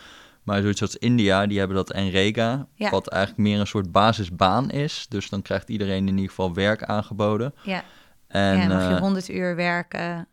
Maar 0.44 0.62
zoiets 0.62 0.82
als 0.82 0.96
India, 0.98 1.48
die 1.48 1.58
hebben 1.58 1.76
dat 1.78 1.94
NREGA, 1.94 2.68
Ja. 2.76 2.90
wat 2.90 3.08
eigenlijk 3.08 3.42
meer 3.44 3.60
een 3.60 3.68
soort 3.68 3.92
basisbaan 3.92 4.70
is. 4.72 5.06
Dus 5.10 5.30
dan 5.30 5.42
krijgt 5.42 5.70
iedereen 5.70 6.08
in 6.08 6.14
ieder 6.16 6.30
geval 6.30 6.54
werk 6.54 6.84
aangeboden. 6.84 7.54
Ja, 7.64 7.84
En, 8.28 8.58
ja, 8.58 8.68
mag 8.68 8.88
je 8.90 8.96
eh, 8.96 9.00
100 9.02 9.30
uur 9.30 9.56
werken. 9.56 10.28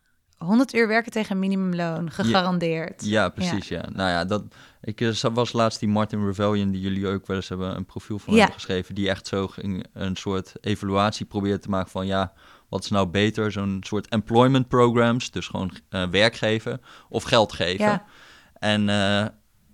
100 0.45 0.75
uur 0.75 0.89
werken 0.89 1.13
tegen 1.13 1.39
minimumloon, 1.39 2.11
gegarandeerd. 2.11 3.05
Ja, 3.05 3.29
precies, 3.29 3.69
ja. 3.69 3.85
Nou 3.93 4.11
ja, 4.11 4.25
dat, 4.25 4.43
ik 4.83 5.01
eh, 5.01 5.13
was 5.33 5.53
laatst 5.53 5.81
die 5.81 5.89
Martin 5.89 6.27
Rebellion, 6.27 6.71
die 6.71 6.81
jullie 6.81 7.07
ook 7.07 7.27
wel 7.27 7.37
eens 7.37 7.49
hebben 7.49 7.77
een 7.77 7.85
profiel 7.85 8.19
van 8.19 8.33
Ja. 8.33 8.39
hebben 8.39 8.57
geschreven, 8.57 8.95
die 8.95 9.09
echt 9.09 9.27
zo 9.27 9.49
ging, 9.49 9.87
een 9.93 10.17
soort 10.17 10.53
evaluatie 10.61 11.27
probeerde 11.27 11.59
te 11.59 11.69
maken 11.69 11.91
van, 11.91 12.07
ja, 12.07 12.33
wat 12.69 12.85
is 12.85 12.91
nou 12.91 13.07
beter? 13.07 13.53
Zo'n 13.53 13.81
soort 13.87 14.09
employment 14.09 14.69
programs, 14.69 15.31
dus 15.31 15.47
gewoon 15.47 15.71
eh, 15.89 16.09
werk 16.11 16.37
geven 16.37 16.81
of 17.09 17.23
geld 17.23 17.53
geven. 17.53 17.85
Ja. 17.85 18.05
En 18.59 18.81
eh, 18.81 19.27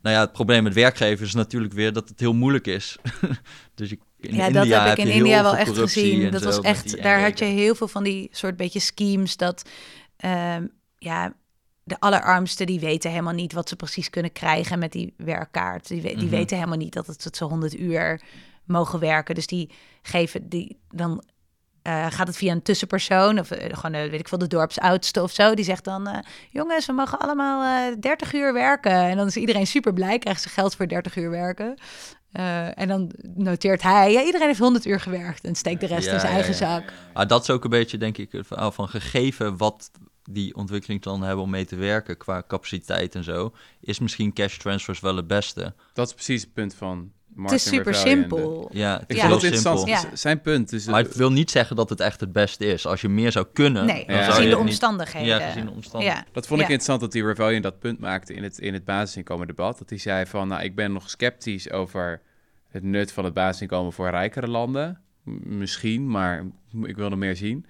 nou 0.03 0.19
ja, 0.19 0.21
het 0.21 0.33
probleem 0.33 0.63
met 0.63 0.75
werkgeven 0.75 1.27
is 1.27 1.35
natuurlijk 1.35 1.73
weer 1.73 1.93
dat 1.93 2.09
het 2.09 2.21
heel 2.21 2.35
moeilijk 2.35 2.67
is. 2.67 2.97
dus 3.75 3.93
ik, 3.93 4.01
in 4.21 4.35
ja, 4.35 4.47
India 4.47 4.65
dat 4.65 4.89
heb 4.89 4.99
ik 4.99 5.05
in 5.05 5.11
heel 5.11 5.17
India 5.25 5.43
wel 5.43 5.57
echt 5.57 5.79
gezien. 5.79 6.25
en 6.25 6.31
Dat 6.31 6.43
was 6.43 6.61
echt, 6.61 7.03
daar 7.03 7.23
had 7.23 7.39
je 7.39 7.45
heel 7.45 7.75
veel 7.75 7.89
van 7.89 8.05
die 8.05 8.29
soort 8.33 8.57
beetje 8.57 8.81
schemes 8.81 9.37
dat, 9.37 9.69
ehm, 10.17 10.67
ja, 10.99 11.33
de 11.83 12.01
allerarmsten 12.01 12.67
die 12.67 12.81
weten 12.81 13.11
helemaal 13.11 13.33
niet 13.35 13.53
wat 13.53 13.69
ze 13.69 13.77
precies 13.77 14.11
kunnen 14.11 14.33
krijgen 14.33 14.79
met 14.79 14.93
die 14.93 15.15
werkkaart. 15.17 15.89
Die, 15.89 16.01
die 16.03 16.17
Mhm. 16.17 16.29
weten 16.29 16.57
helemaal 16.57 16.79
niet 16.79 16.93
dat 16.93 17.07
het 17.07 17.23
tot 17.23 17.37
zo'n 17.37 17.49
100 17.49 17.79
uur 17.79 18.21
mogen 18.65 18.99
werken. 19.01 19.35
Dus 19.35 19.47
die 19.47 19.71
geven, 20.03 20.49
die 20.49 20.79
dan 20.91 21.23
eh, 21.83 22.07
gaat 22.11 22.27
het 22.27 22.37
via 22.37 22.53
een 22.53 22.63
tussenpersoon 22.63 23.39
of 23.39 23.51
eh, 23.51 23.77
gewoon, 23.77 23.95
eh, 23.95 24.11
weet 24.11 24.21
ik 24.21 24.29
veel, 24.29 24.39
de 24.39 24.47
dorpsoudste 24.47 25.23
of 25.23 25.33
zo. 25.33 25.55
Die 25.55 25.65
zegt 25.65 25.85
dan, 25.85 26.25
jongens, 26.51 26.87
we 26.87 26.93
mogen 26.93 27.19
allemaal 27.19 27.89
eh 27.91 27.97
30 28.01 28.33
uur 28.33 28.53
werken. 28.53 28.93
En 28.93 29.17
dan 29.17 29.27
is 29.27 29.37
iedereen 29.37 29.67
super 29.67 29.93
blij, 29.93 30.19
krijgen 30.19 30.43
ze 30.43 30.49
geld 30.49 30.77
voor 30.77 30.89
30 30.89 31.17
uur 31.17 31.31
werken. 31.31 31.79
Eh, 32.37 32.79
en 32.79 32.89
dan 32.89 33.11
noteert 33.35 33.83
hij, 33.83 34.13
ja, 34.13 34.23
iedereen 34.23 34.47
heeft 34.47 34.59
100 34.59 34.87
uur 34.87 35.01
gewerkt 35.01 35.45
en 35.45 35.55
steekt 35.55 35.81
de 35.81 35.87
rest 35.87 36.07
Ja, 36.07 36.13
in 36.13 36.21
zijn 36.21 36.33
ja, 36.33 36.39
eigen 36.39 36.67
ja. 36.67 36.71
zak. 36.81 36.93
Ah, 37.13 37.29
dat 37.29 37.43
is 37.43 37.51
ook 37.51 37.65
een 37.65 37.71
beetje, 37.71 37.99
denk 37.99 38.19
ik, 38.19 38.31
verhaal 38.47 38.73
van 38.73 38.89
gegeven 38.89 39.57
wat 39.57 39.91
die 40.31 40.55
ontwikkelingslanden 40.57 41.27
hebben 41.27 41.45
om 41.45 41.51
mee 41.51 41.65
te 41.67 41.77
werken 41.77 42.17
qua 42.17 42.43
capaciteit 42.49 43.15
en 43.15 43.25
zo, 43.25 43.53
is 43.81 43.99
misschien 43.99 44.33
cash 44.33 44.57
transfers 44.57 45.01
wel 45.01 45.17
het 45.17 45.27
beste. 45.27 45.75
Dat 45.93 46.07
is 46.09 46.15
precies 46.15 46.43
het 46.43 46.53
punt 46.53 46.75
van 46.75 47.13
Het 47.43 47.53
is 47.53 47.65
super 47.69 47.95
simpel. 47.95 48.69
Ja, 48.73 48.93
het 48.93 49.01
Ik 49.01 49.07
vond 49.19 49.21
heel 49.21 49.35
het 49.35 49.43
interessant. 49.43 49.89
Ja. 49.89 50.17
Zijn 50.17 50.41
punt 50.41 50.73
is... 50.73 50.87
Maar 50.87 51.03
het 51.03 51.15
wil 51.15 51.33
niet 51.33 51.51
zeggen 51.51 51.77
dat 51.77 51.89
het 51.91 52.01
echt 52.01 52.21
het 52.21 52.33
beste 52.33 52.67
is. 52.67 52.87
Als 52.87 53.01
je 53.01 53.09
meer 53.09 53.33
zou 53.33 53.47
kunnen, 53.53 53.87
Nee, 53.87 54.07
dan 54.07 54.15
Ja. 54.17 54.21
zou 54.23 54.25
gezien 54.25 54.43
je 54.43 54.51
de 54.51 54.55
het 54.57 54.65
niet- 54.65 54.69
omstandigheden. 54.73 55.29
Ja, 55.29 55.47
gezien 55.49 55.65
de 55.65 55.71
omstandigheden. 55.71 56.25
Ja. 56.27 56.33
Dat 56.33 56.47
vond 56.47 56.61
ik 56.61 56.67
Ja. 56.67 56.73
interessant 56.73 57.01
dat 57.01 57.13
die 57.13 57.27
Rebellion 57.27 57.63
dat 57.63 57.79
punt 57.79 57.99
maakte 58.01 58.35
in 58.35 58.43
het, 58.43 58.59
in 58.59 58.73
het 58.75 58.85
basisinkomen 58.85 59.47
debat. 59.47 59.79
Dat 59.79 59.89
hij 59.89 59.99
zei 59.99 60.27
van, 60.27 60.49
nou, 60.49 60.63
ik 60.63 60.75
ben 60.75 60.93
nog 60.93 61.11
sceptisch 61.11 61.71
over 61.71 62.23
het 62.77 62.85
nut 62.85 63.13
van 63.13 63.25
het 63.25 63.35
basisinkomen 63.35 63.93
voor 63.93 64.09
rijkere 64.11 64.49
landen. 64.49 65.01
M- 65.23 65.59
misschien, 65.59 66.09
maar 66.11 66.45
ik 66.83 66.97
wil 66.97 67.11
er 67.11 67.19
meer 67.19 67.37
zien. 67.37 67.67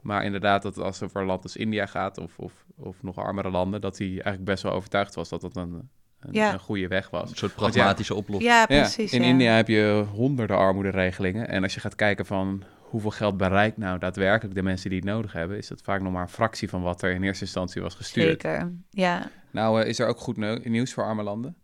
Maar 0.00 0.24
inderdaad, 0.24 0.62
dat 0.62 0.78
als 0.78 1.00
het 1.00 1.08
over 1.08 1.20
een 1.20 1.26
land 1.26 1.42
als 1.42 1.56
India 1.56 1.86
gaat 1.86 2.18
of, 2.18 2.38
of, 2.38 2.52
of 2.76 3.02
nog 3.02 3.16
armere 3.16 3.50
landen, 3.50 3.80
dat 3.80 3.98
hij 3.98 4.06
eigenlijk 4.08 4.44
best 4.44 4.62
wel 4.62 4.72
overtuigd 4.72 5.14
was 5.14 5.28
dat 5.28 5.40
dat 5.40 5.56
een, 5.56 5.88
een, 6.20 6.32
Ja. 6.32 6.52
een 6.52 6.58
goede 6.58 6.88
weg 6.88 7.10
was. 7.10 7.30
Een 7.30 7.36
soort 7.36 7.52
ja, 7.52 7.58
pragmatische 7.58 8.14
oplossing. 8.14 8.50
Ja, 8.52 8.58
Ja, 8.60 8.66
precies. 8.66 9.12
in 9.12 9.22
ja. 9.22 9.28
India 9.28 9.52
heb 9.54 9.68
je 9.68 10.04
honderden 10.12 10.56
armoederegelingen. 10.56 11.48
En 11.48 11.62
als 11.62 11.74
je 11.74 11.80
gaat 11.80 11.94
kijken 11.94 12.26
van 12.26 12.62
hoeveel 12.80 13.10
geld 13.10 13.36
bereikt 13.36 13.76
nou 13.76 13.98
daadwerkelijk 13.98 14.54
de 14.54 14.62
mensen 14.62 14.90
die 14.90 14.98
het 14.98 15.08
nodig 15.08 15.32
hebben, 15.32 15.56
is 15.56 15.68
dat 15.68 15.82
vaak 15.82 16.00
nog 16.00 16.12
maar 16.12 16.22
een 16.22 16.28
fractie 16.28 16.68
van 16.68 16.82
wat 16.82 17.02
er 17.02 17.10
in 17.12 17.22
eerste 17.22 17.44
instantie 17.44 17.82
was 17.82 17.94
gestuurd. 17.94 18.42
Zeker, 18.42 18.72
ja. 18.90 19.30
Nou, 19.50 19.80
eh, 19.82 19.88
is 19.88 19.98
er 19.98 20.06
ook 20.06 20.18
goed 20.18 20.64
nieuws 20.64 20.92
voor 20.92 21.04
arme 21.04 21.22
landen? 21.22 21.56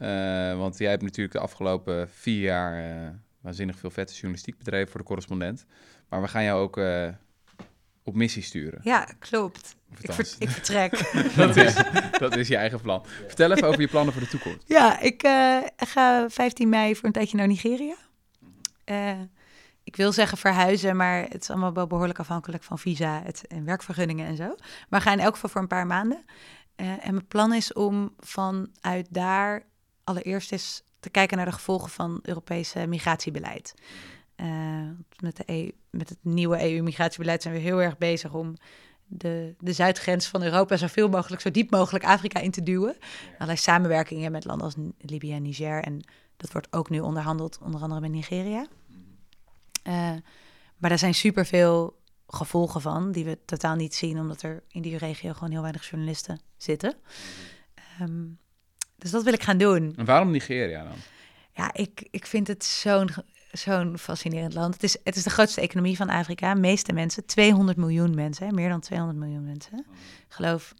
Eh, 0.00 0.56
want 0.56 0.78
jij 0.78 0.90
hebt 0.90 1.02
natuurlijk 1.02 1.32
de 1.32 1.40
afgelopen 1.40 2.08
vier 2.10 2.40
jaar 2.40 2.84
eh, 3.04 3.08
waanzinnig 3.40 3.78
veel 3.78 3.90
vette 3.90 4.12
journalistiek 4.12 4.58
bedreven 4.58 4.90
voor 4.90 5.00
de 5.00 5.06
correspondent. 5.06 5.66
Maar 6.08 6.22
we 6.22 6.28
gaan 6.28 6.44
jou 6.44 6.60
ook 6.62 6.76
eh, 6.76 7.08
op 8.04 8.14
missie 8.14 8.42
sturen. 8.42 8.80
Ja, 8.82 9.08
klopt. 9.18 9.76
Ik, 10.00 10.12
ver- 10.12 10.34
ik 10.38 10.48
vertrek. 10.48 10.90
dat, 11.36 11.56
is, 11.56 11.74
dat 12.18 12.36
is 12.36 12.48
je 12.48 12.56
eigen 12.56 12.80
plan. 12.80 13.04
Vertel 13.26 13.52
even 13.52 13.68
over 13.68 13.80
je 13.80 13.88
plannen 13.88 14.12
voor 14.12 14.22
de 14.22 14.28
toekomst. 14.28 14.62
ja, 14.66 15.00
ik 15.00 15.22
ga 15.76 16.28
15 16.28 16.68
mei 16.68 16.96
voor 16.96 17.04
een 17.04 17.12
tijdje 17.12 17.36
naar 17.36 17.46
Nigeria. 17.46 17.96
Ik 19.84 19.96
wil 19.96 20.12
zeggen 20.12 20.38
verhuizen, 20.38 20.96
maar 20.96 21.22
het 21.22 21.42
is 21.42 21.50
allemaal 21.50 21.72
wel 21.72 21.86
behoorlijk 21.86 22.18
afhankelijk 22.18 22.62
van 22.62 22.78
visa 22.78 23.22
het, 23.24 23.46
en 23.46 23.64
werkvergunningen 23.64 24.26
en 24.26 24.36
zo. 24.36 24.46
Maar 24.88 25.00
we 25.00 25.06
gaan 25.06 25.18
in 25.18 25.24
elk 25.24 25.34
geval 25.34 25.50
voor 25.50 25.60
een 25.60 25.66
paar 25.66 25.86
maanden. 25.86 26.24
En 26.76 27.14
mijn 27.14 27.26
plan 27.26 27.54
is 27.54 27.72
om 27.72 28.14
vanuit 28.18 29.06
daar 29.10 29.68
allereerst 30.10 30.52
eens 30.52 30.82
te 31.00 31.10
kijken 31.10 31.36
naar 31.36 31.46
de 31.46 31.52
gevolgen 31.52 31.90
van 31.90 32.18
Europese 32.22 32.86
migratiebeleid. 32.86 33.74
Eh, 34.34 34.88
met, 35.20 35.36
de 35.36 35.42
EU, 35.46 35.70
met 35.90 36.08
het 36.08 36.18
nieuwe 36.20 36.72
EU-migratiebeleid 36.72 37.42
zijn 37.42 37.54
we 37.54 37.60
heel 37.60 37.82
erg 37.82 37.98
bezig 37.98 38.34
om 38.34 38.54
de, 39.06 39.54
de 39.58 39.72
zuidgrens 39.72 40.26
van 40.26 40.42
Europa 40.42 40.76
zoveel 40.76 41.08
mogelijk, 41.08 41.42
zo 41.42 41.50
diep 41.50 41.70
mogelijk 41.70 42.04
Afrika 42.04 42.40
in 42.40 42.50
te 42.50 42.62
duwen. 42.62 42.96
Allerlei 43.32 43.56
samenwerkingen 43.56 44.32
met 44.32 44.44
landen 44.44 44.64
als 44.64 44.74
Libië 44.98 45.32
en 45.32 45.42
Niger. 45.42 45.82
En 45.82 46.00
dat 46.36 46.52
wordt 46.52 46.72
ook 46.72 46.90
nu 46.90 47.00
onderhandeld, 47.00 47.58
onder 47.62 47.80
andere 47.80 48.00
met 48.00 48.10
Nigeria. 48.10 48.66
Eh, 49.82 50.14
maar 50.76 50.90
daar 50.90 50.98
zijn 50.98 51.14
superveel 51.14 51.98
gevolgen 52.26 52.80
van, 52.80 53.12
die 53.12 53.24
we 53.24 53.38
totaal 53.44 53.74
niet 53.74 53.94
zien, 53.94 54.18
omdat 54.18 54.42
er 54.42 54.62
in 54.68 54.82
die 54.82 54.98
regio 54.98 55.32
gewoon 55.32 55.50
heel 55.50 55.62
weinig 55.62 55.90
journalisten 55.90 56.40
zitten. 56.56 56.94
Ehm, 57.74 58.26
dus 59.00 59.10
dat 59.10 59.22
wil 59.22 59.32
ik 59.32 59.42
gaan 59.42 59.58
doen. 59.58 59.94
En 59.96 60.04
waarom 60.04 60.30
Nigeria 60.30 60.82
dan? 60.82 60.96
Ja, 61.52 61.72
ik, 61.72 62.08
ik 62.10 62.26
vind 62.26 62.46
het 62.46 62.64
zo'n 62.64 63.10
zo'n 63.52 63.98
fascinerend 63.98 64.54
land. 64.54 64.74
Het 64.74 64.82
is, 64.82 64.96
het 65.04 65.16
is 65.16 65.22
de 65.22 65.30
grootste 65.30 65.60
economie 65.60 65.96
van 65.96 66.08
Afrika. 66.08 66.54
meeste 66.54 66.92
mensen, 66.92 67.26
200 67.26 67.78
miljoen 67.78 68.14
mensen, 68.14 68.46
hè, 68.46 68.52
meer 68.52 68.68
dan 68.68 68.80
200 68.80 69.18
miljoen 69.18 69.44
mensen. 69.44 69.78
Ik 70.28 70.34
geloof 70.34 70.74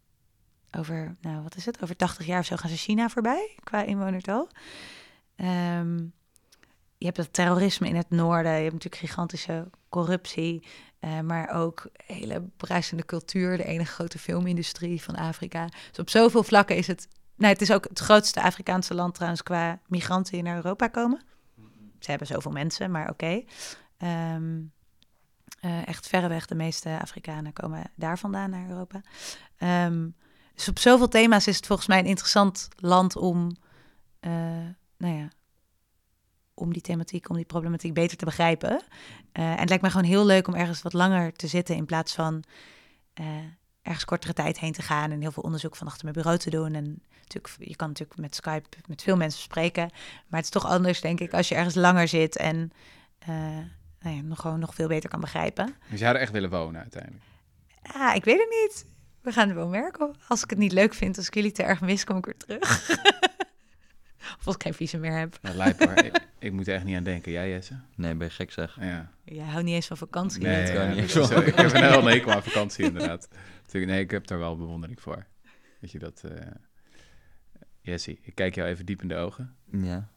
over, 0.77 1.15
nou 1.21 1.43
wat 1.43 1.55
is 1.55 1.65
het, 1.65 1.83
over 1.83 1.95
80 1.95 2.25
jaar 2.25 2.39
of 2.39 2.45
zo 2.45 2.55
gaan 2.55 2.69
ze 2.69 2.75
China 2.75 3.09
voorbij 3.09 3.55
qua 3.63 3.83
inwonertal. 3.83 4.49
Ehm, 5.35 5.97
je 6.97 7.05
hebt 7.05 7.17
het 7.17 7.33
terrorisme 7.33 7.87
in 7.87 7.95
het 7.95 8.09
noorden, 8.09 8.51
je 8.51 8.61
hebt 8.61 8.73
natuurlijk 8.73 9.01
gigantische 9.01 9.69
corruptie, 9.89 10.63
eh, 10.99 11.19
maar 11.19 11.49
ook 11.55 11.89
hele 12.05 12.43
bruisende 12.57 13.05
cultuur, 13.05 13.57
de 13.57 13.63
enige 13.63 13.93
grote 13.93 14.19
filmindustrie 14.19 15.01
van 15.01 15.15
Afrika. 15.15 15.65
Dus 15.89 15.99
op 15.99 16.09
zoveel 16.09 16.43
vlakken 16.43 16.75
is 16.75 16.87
het 16.87 17.07
nou, 17.41 17.53
het 17.53 17.61
is 17.61 17.71
ook 17.71 17.87
het 17.89 17.99
grootste 17.99 18.41
Afrikaanse 18.41 18.93
land 18.93 19.13
trouwens 19.13 19.43
qua 19.43 19.79
migranten 19.87 20.33
die 20.33 20.43
naar 20.43 20.55
Europa 20.55 20.87
komen. 20.87 21.21
Ze 21.99 22.09
hebben 22.09 22.27
zoveel 22.27 22.51
mensen, 22.51 22.91
maar 22.91 23.09
oké. 23.09 23.43
Ehm, 23.97 24.59
eh, 25.59 25.87
echt 25.87 26.07
verreweg 26.07 26.45
de 26.45 26.55
meeste 26.55 26.99
Afrikanen 27.01 27.53
komen 27.53 27.91
daar 27.95 28.19
vandaan 28.19 28.49
naar 28.49 28.69
Europa. 28.69 29.01
Ehm, 29.57 30.09
dus 30.55 30.67
op 30.67 30.79
zoveel 30.79 31.07
thema's 31.07 31.47
is 31.47 31.55
het 31.55 31.65
volgens 31.65 31.87
mij 31.87 31.99
een 31.99 32.05
interessant 32.05 32.67
land 32.75 33.15
om, 33.15 33.55
eh, 34.19 34.31
nou 34.97 35.15
ja, 35.15 35.27
om 36.53 36.73
die 36.73 36.81
thematiek, 36.81 37.29
om 37.29 37.35
die 37.35 37.45
problematiek 37.45 37.93
beter 37.93 38.17
te 38.17 38.25
begrijpen. 38.25 38.81
Eh, 39.31 39.51
en 39.51 39.59
het 39.59 39.69
lijkt 39.69 39.83
me 39.83 39.89
gewoon 39.89 40.05
heel 40.05 40.25
leuk 40.25 40.47
om 40.47 40.55
ergens 40.55 40.81
wat 40.81 40.93
langer 40.93 41.33
te 41.33 41.47
zitten 41.47 41.75
in 41.75 41.85
plaats 41.85 42.13
van 42.13 42.43
ergens 43.81 44.05
kortere 44.05 44.33
tijd 44.33 44.59
heen 44.59 44.71
te 44.71 44.81
gaan 44.81 45.11
en 45.11 45.21
heel 45.21 45.31
veel 45.31 45.43
onderzoek 45.43 45.75
van 45.75 45.87
achter 45.87 46.03
mijn 46.03 46.15
bureau 46.15 46.37
te 46.37 46.49
doen. 46.49 46.73
En 46.73 47.01
natuurlijk, 47.33 47.69
je 47.69 47.75
kan 47.75 47.87
natuurlijk 47.87 48.19
met 48.19 48.35
Skype 48.35 48.69
met 48.87 49.01
veel 49.01 49.17
mensen 49.17 49.41
spreken, 49.41 49.89
maar 50.27 50.39
het 50.39 50.43
is 50.43 50.49
toch 50.49 50.65
anders, 50.65 51.01
denk 51.01 51.19
ik, 51.19 51.33
als 51.33 51.49
je 51.49 51.55
ergens 51.55 51.75
langer 51.75 52.07
zit 52.07 52.37
en 52.37 52.71
eh, 53.19 53.57
nou 54.01 54.15
ja, 54.15 54.21
nog 54.21 54.39
gewoon 54.39 54.59
nog 54.59 54.75
veel 54.75 54.87
beter 54.87 55.09
kan 55.09 55.19
begrijpen. 55.19 55.75
Dus 55.89 55.99
zou 55.99 56.15
er 56.15 56.21
echt 56.21 56.31
willen 56.31 56.49
wonen 56.49 56.81
uiteindelijk. 56.81 57.23
Ah, 57.81 58.15
ik 58.15 58.23
weet 58.23 58.39
het 58.39 58.49
niet. 58.49 58.85
We 59.21 59.31
gaan 59.31 59.47
het 59.47 59.57
wel 59.57 59.67
merken. 59.67 60.15
Als 60.27 60.43
ik 60.43 60.49
het 60.49 60.59
niet 60.59 60.71
leuk 60.71 60.93
vind, 60.93 61.17
als 61.17 61.27
ik 61.27 61.33
jullie 61.33 61.51
te 61.51 61.63
erg 61.63 61.81
mis, 61.81 62.03
kom 62.03 62.17
ik 62.17 62.25
weer 62.25 62.37
terug. 62.37 62.89
of 64.39 64.45
als 64.45 64.55
ik 64.55 64.63
geen 64.63 64.73
visum 64.73 64.99
meer 64.99 65.17
heb. 65.17 65.39
Ja, 65.41 65.53
lijp 65.53 65.79
hoor. 65.79 65.97
ik, 65.97 66.27
ik 66.39 66.51
moet 66.51 66.67
er 66.67 66.73
echt 66.75 66.83
niet 66.83 66.95
aan 66.95 67.03
denken. 67.03 67.31
Jij, 67.31 67.49
Jesse? 67.49 67.79
Nee, 67.95 68.15
ben 68.15 68.27
je 68.27 68.33
gek 68.33 68.51
zeg. 68.51 68.77
Ja. 68.79 69.11
Jij 69.23 69.45
houdt 69.45 69.65
niet 69.65 69.75
eens 69.75 69.87
van 69.87 69.97
vakantie. 69.97 70.41
Nee, 70.41 70.71
ja, 70.73 70.93
niet. 70.93 71.13
dat 71.13 71.29
is, 71.29 71.35
eh, 71.35 71.47
ik 71.47 71.55
heb 71.55 71.73
een 71.73 72.05
hekel 72.05 72.31
aan 72.31 72.43
vakantie 72.43 72.85
inderdaad. 72.91 73.27
Natuurlijk, 73.63 73.91
nee, 73.91 74.01
ik 74.01 74.11
heb 74.11 74.27
daar 74.27 74.39
wel 74.39 74.57
bewondering 74.57 75.01
voor. 75.01 75.25
Weet 75.79 75.91
je 75.91 75.99
dat... 75.99 76.21
eh 76.23 76.31
Jesse, 77.81 78.17
ik 78.21 78.35
kijk 78.35 78.55
jou 78.55 78.69
even 78.69 78.85
diep 78.85 79.01
in 79.01 79.07
de 79.07 79.15
ogen. 79.15 79.53
Ja. 79.71 80.07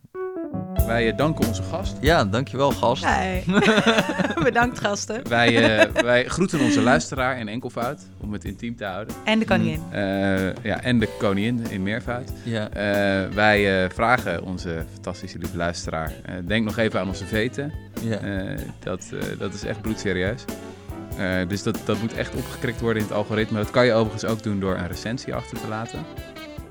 Wij 0.87 1.11
eh, 1.11 1.17
danken 1.17 1.47
onze 1.47 1.63
gast. 1.63 1.97
Ja, 2.01 2.25
dankjewel 2.25 2.71
gast. 2.71 3.05
Hey. 3.05 3.45
Bedankt 4.43 4.79
gasten. 4.79 5.29
Wij, 5.29 5.79
eh, 5.79 6.03
wij 6.03 6.25
groeten 6.25 6.61
onze 6.61 6.81
luisteraar 6.81 7.39
in 7.39 7.49
enkelvoud, 7.49 8.03
om 8.21 8.33
het 8.33 8.45
intiem 8.45 8.77
te 8.77 8.85
houden. 8.85 9.15
En 9.25 9.39
de 9.39 9.45
koningin. 9.45 9.83
Eh, 9.91 10.55
ja, 10.55 10.81
en 10.83 10.99
de 10.99 11.09
koningin 11.19 11.71
in 11.71 11.83
meervoud. 11.83 12.33
Ja. 12.43 12.69
Eh, 12.69 13.29
wij 13.35 13.85
eh, 13.85 13.91
vragen 13.91 14.43
onze 14.43 14.85
fantastische 14.93 15.39
lieve 15.39 15.57
luisteraar, 15.57 16.13
eh, 16.25 16.35
denk 16.47 16.65
nog 16.65 16.79
even 16.79 17.01
aan 17.01 17.09
onze 17.09 17.27
veten. 17.27 17.73
ja. 18.01 18.17
Eh, 18.19 18.59
dat, 18.79 19.11
eh, 19.13 19.39
dat 19.39 19.55
is 19.55 19.65
echt 19.65 19.81
bloedserieus. 19.81 20.45
Eh, 21.19 21.49
dus 21.49 21.63
dat, 21.63 21.79
dat 21.85 22.01
moet 22.01 22.15
echt 22.15 22.35
opgekrikt 22.35 22.81
worden 22.81 23.03
in 23.03 23.09
het 23.09 23.17
algoritme. 23.17 23.59
Dat 23.59 23.71
kan 23.71 23.87
je 23.87 23.93
overigens 23.93 24.25
ook 24.33 24.43
doen 24.43 24.61
door 24.61 24.77
een 24.77 24.87
recensie 24.89 25.35
achter 25.35 25.61
te 25.61 25.69
laten. 25.69 25.99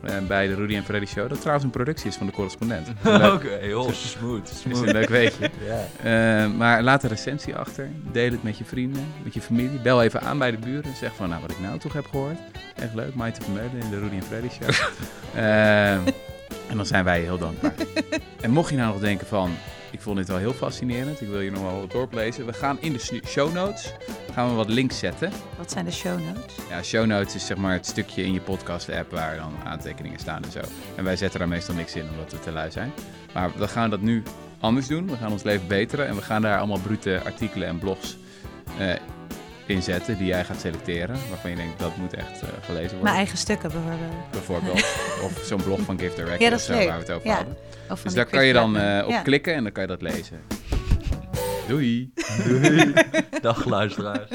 Eh, 0.04 0.18
bij 0.28 0.48
de 0.48 0.56
Rudy 0.56 0.76
en 0.76 0.84
Freddy 0.84 1.06
Show. 1.06 1.30
Dat 1.30 1.38
trouwens 1.38 1.66
een 1.66 1.72
productie 1.72 2.08
is 2.08 2.16
van 2.16 2.26
de 2.26 2.32
correspondent. 2.32 2.88
Leuk. 3.04 3.34
Oké, 3.34 3.58
heel 3.62 3.92
smooth. 3.94 4.50
is 4.50 4.60
smooth. 4.60 4.88
een 4.88 4.94
leuk 4.94 5.10
weetje. 5.10 5.50
Ja. 5.66 6.44
Eh, 6.44 6.52
maar 6.52 6.84
laat 6.84 7.04
een 7.04 7.10
recensie 7.10 7.56
achter. 7.56 7.90
Deel 8.12 8.32
het 8.32 8.44
met 8.44 8.58
je 8.58 8.64
vrienden, 8.64 9.08
met 9.24 9.34
je 9.34 9.42
familie. 9.42 9.80
Bel 9.80 10.04
even 10.04 10.22
aan 10.22 10.38
bij 10.38 10.52
de 10.52 10.58
buren. 10.58 10.96
Zeg 10.96 11.16
van, 11.16 11.30
nou, 11.30 11.42
wat 11.42 11.52
ik 11.52 11.60
nou 11.60 11.80
toch 11.80 11.94
heb 11.94 12.06
gehoord. 12.06 12.38
Echt 12.76 12.94
leuk. 12.94 13.16
Maite 13.16 13.42
Vermeulen 13.42 13.82
in 13.82 13.90
de 13.90 14.00
Rudy 14.00 14.16
en 14.16 14.24
Freddy 14.24 14.50
Show. 14.50 14.70
Eh, 15.36 15.92
en 16.70 16.76
dan 16.76 16.86
zijn 16.86 17.04
wij 17.04 17.20
je 17.20 17.26
heel 17.26 17.38
dankbaar. 17.38 17.74
en 18.42 18.52
mocht 18.52 18.70
je 18.70 18.76
nou 18.76 18.92
nog 18.92 19.02
denken 19.02 19.28
van... 19.28 19.52
Ik 19.94 20.02
vond 20.02 20.18
dit 20.18 20.28
wel 20.28 20.38
heel 20.38 20.54
fascinerend. 20.54 21.22
Ik 21.22 21.28
wil 21.28 21.40
je 21.42 21.52
nog 21.52 21.62
wel 21.62 21.80
wat 21.80 21.92
doorlezen. 21.92 22.46
We 22.46 22.54
gaan 22.54 22.78
in 22.82 22.94
de 22.94 23.22
show 23.28 23.54
notes 23.54 23.94
gaan 24.34 24.50
we 24.50 24.54
wat 24.56 24.70
links 24.70 25.00
zetten. 25.00 25.32
Wat 25.58 25.72
zijn 25.72 25.86
de 25.86 25.92
show 25.92 26.20
notes? 26.20 26.56
Ja, 26.70 26.84
show 26.84 27.06
notes 27.06 27.36
is 27.36 27.46
zeg 27.46 27.58
maar 27.58 27.74
het 27.74 27.86
stukje 27.86 28.24
in 28.24 28.34
je 28.34 28.42
podcast-app 28.42 29.12
waar 29.12 29.36
dan 29.36 29.54
aantekeningen 29.64 30.20
staan 30.20 30.44
en 30.44 30.52
zo. 30.52 30.60
En 30.96 31.04
wij 31.04 31.16
zetten 31.16 31.40
daar 31.40 31.48
meestal 31.48 31.76
niks 31.76 31.96
in 31.96 32.10
omdat 32.10 32.32
we 32.32 32.40
te 32.40 32.52
lui 32.52 32.72
zijn. 32.72 32.92
Maar 33.34 33.52
we 33.58 33.68
gaan 33.68 33.90
dat 33.90 34.02
nu 34.02 34.24
anders 34.60 34.88
doen. 34.88 35.08
We 35.10 35.18
gaan 35.18 35.32
ons 35.32 35.44
leven 35.44 35.68
beteren 35.68 36.08
en 36.08 36.16
we 36.16 36.22
gaan 36.22 36.42
daar 36.42 36.58
allemaal 36.58 36.80
brute 36.80 37.22
artikelen 37.26 37.68
en 37.68 37.80
blogs 37.80 38.18
eh 38.78 38.94
in 39.66 39.82
zetten 39.84 40.18
die 40.18 40.28
jij 40.28 40.44
gaat 40.46 40.60
selecteren. 40.60 41.18
Waarvan 41.30 41.50
je 41.50 41.56
denkt 41.56 41.80
dat 41.80 41.98
moet 41.98 42.14
echt 42.14 42.42
eh, 42.42 42.48
gelezen 42.62 42.82
worden. 42.90 43.04
Mijn 43.04 43.16
eigen 43.16 43.38
stukken 43.38 43.72
bijvoorbeeld. 43.72 44.32
Bijvoorbeeld. 44.32 44.86
of 45.26 45.42
zo'n 45.46 45.62
blog 45.64 45.80
van 45.80 46.00
Gift 46.00 46.16
Direct 46.16 46.42
Ja, 46.42 46.50
dat 46.50 46.60
is 46.60 46.66
zo 46.66 46.74
leuk. 46.74 46.88
waar 46.88 46.98
we 46.98 47.04
het 47.04 47.12
over 47.12 47.28
Ja. 47.28 47.36
hadden. 47.36 47.58
Dus 48.04 48.14
daar 48.14 48.26
kan 48.26 48.46
je 48.46 48.54
dan 48.54 48.78
eh, 48.78 49.04
op 49.06 49.12
Ja. 49.12 49.22
klikken 49.22 49.54
en 49.56 49.64
dan 49.64 49.72
kan 49.72 49.84
je 49.84 49.90
dat 49.90 50.02
lezen. 50.02 50.42
Doei! 51.68 52.14
Dag 53.42 53.66
luisteraars. 53.66 54.30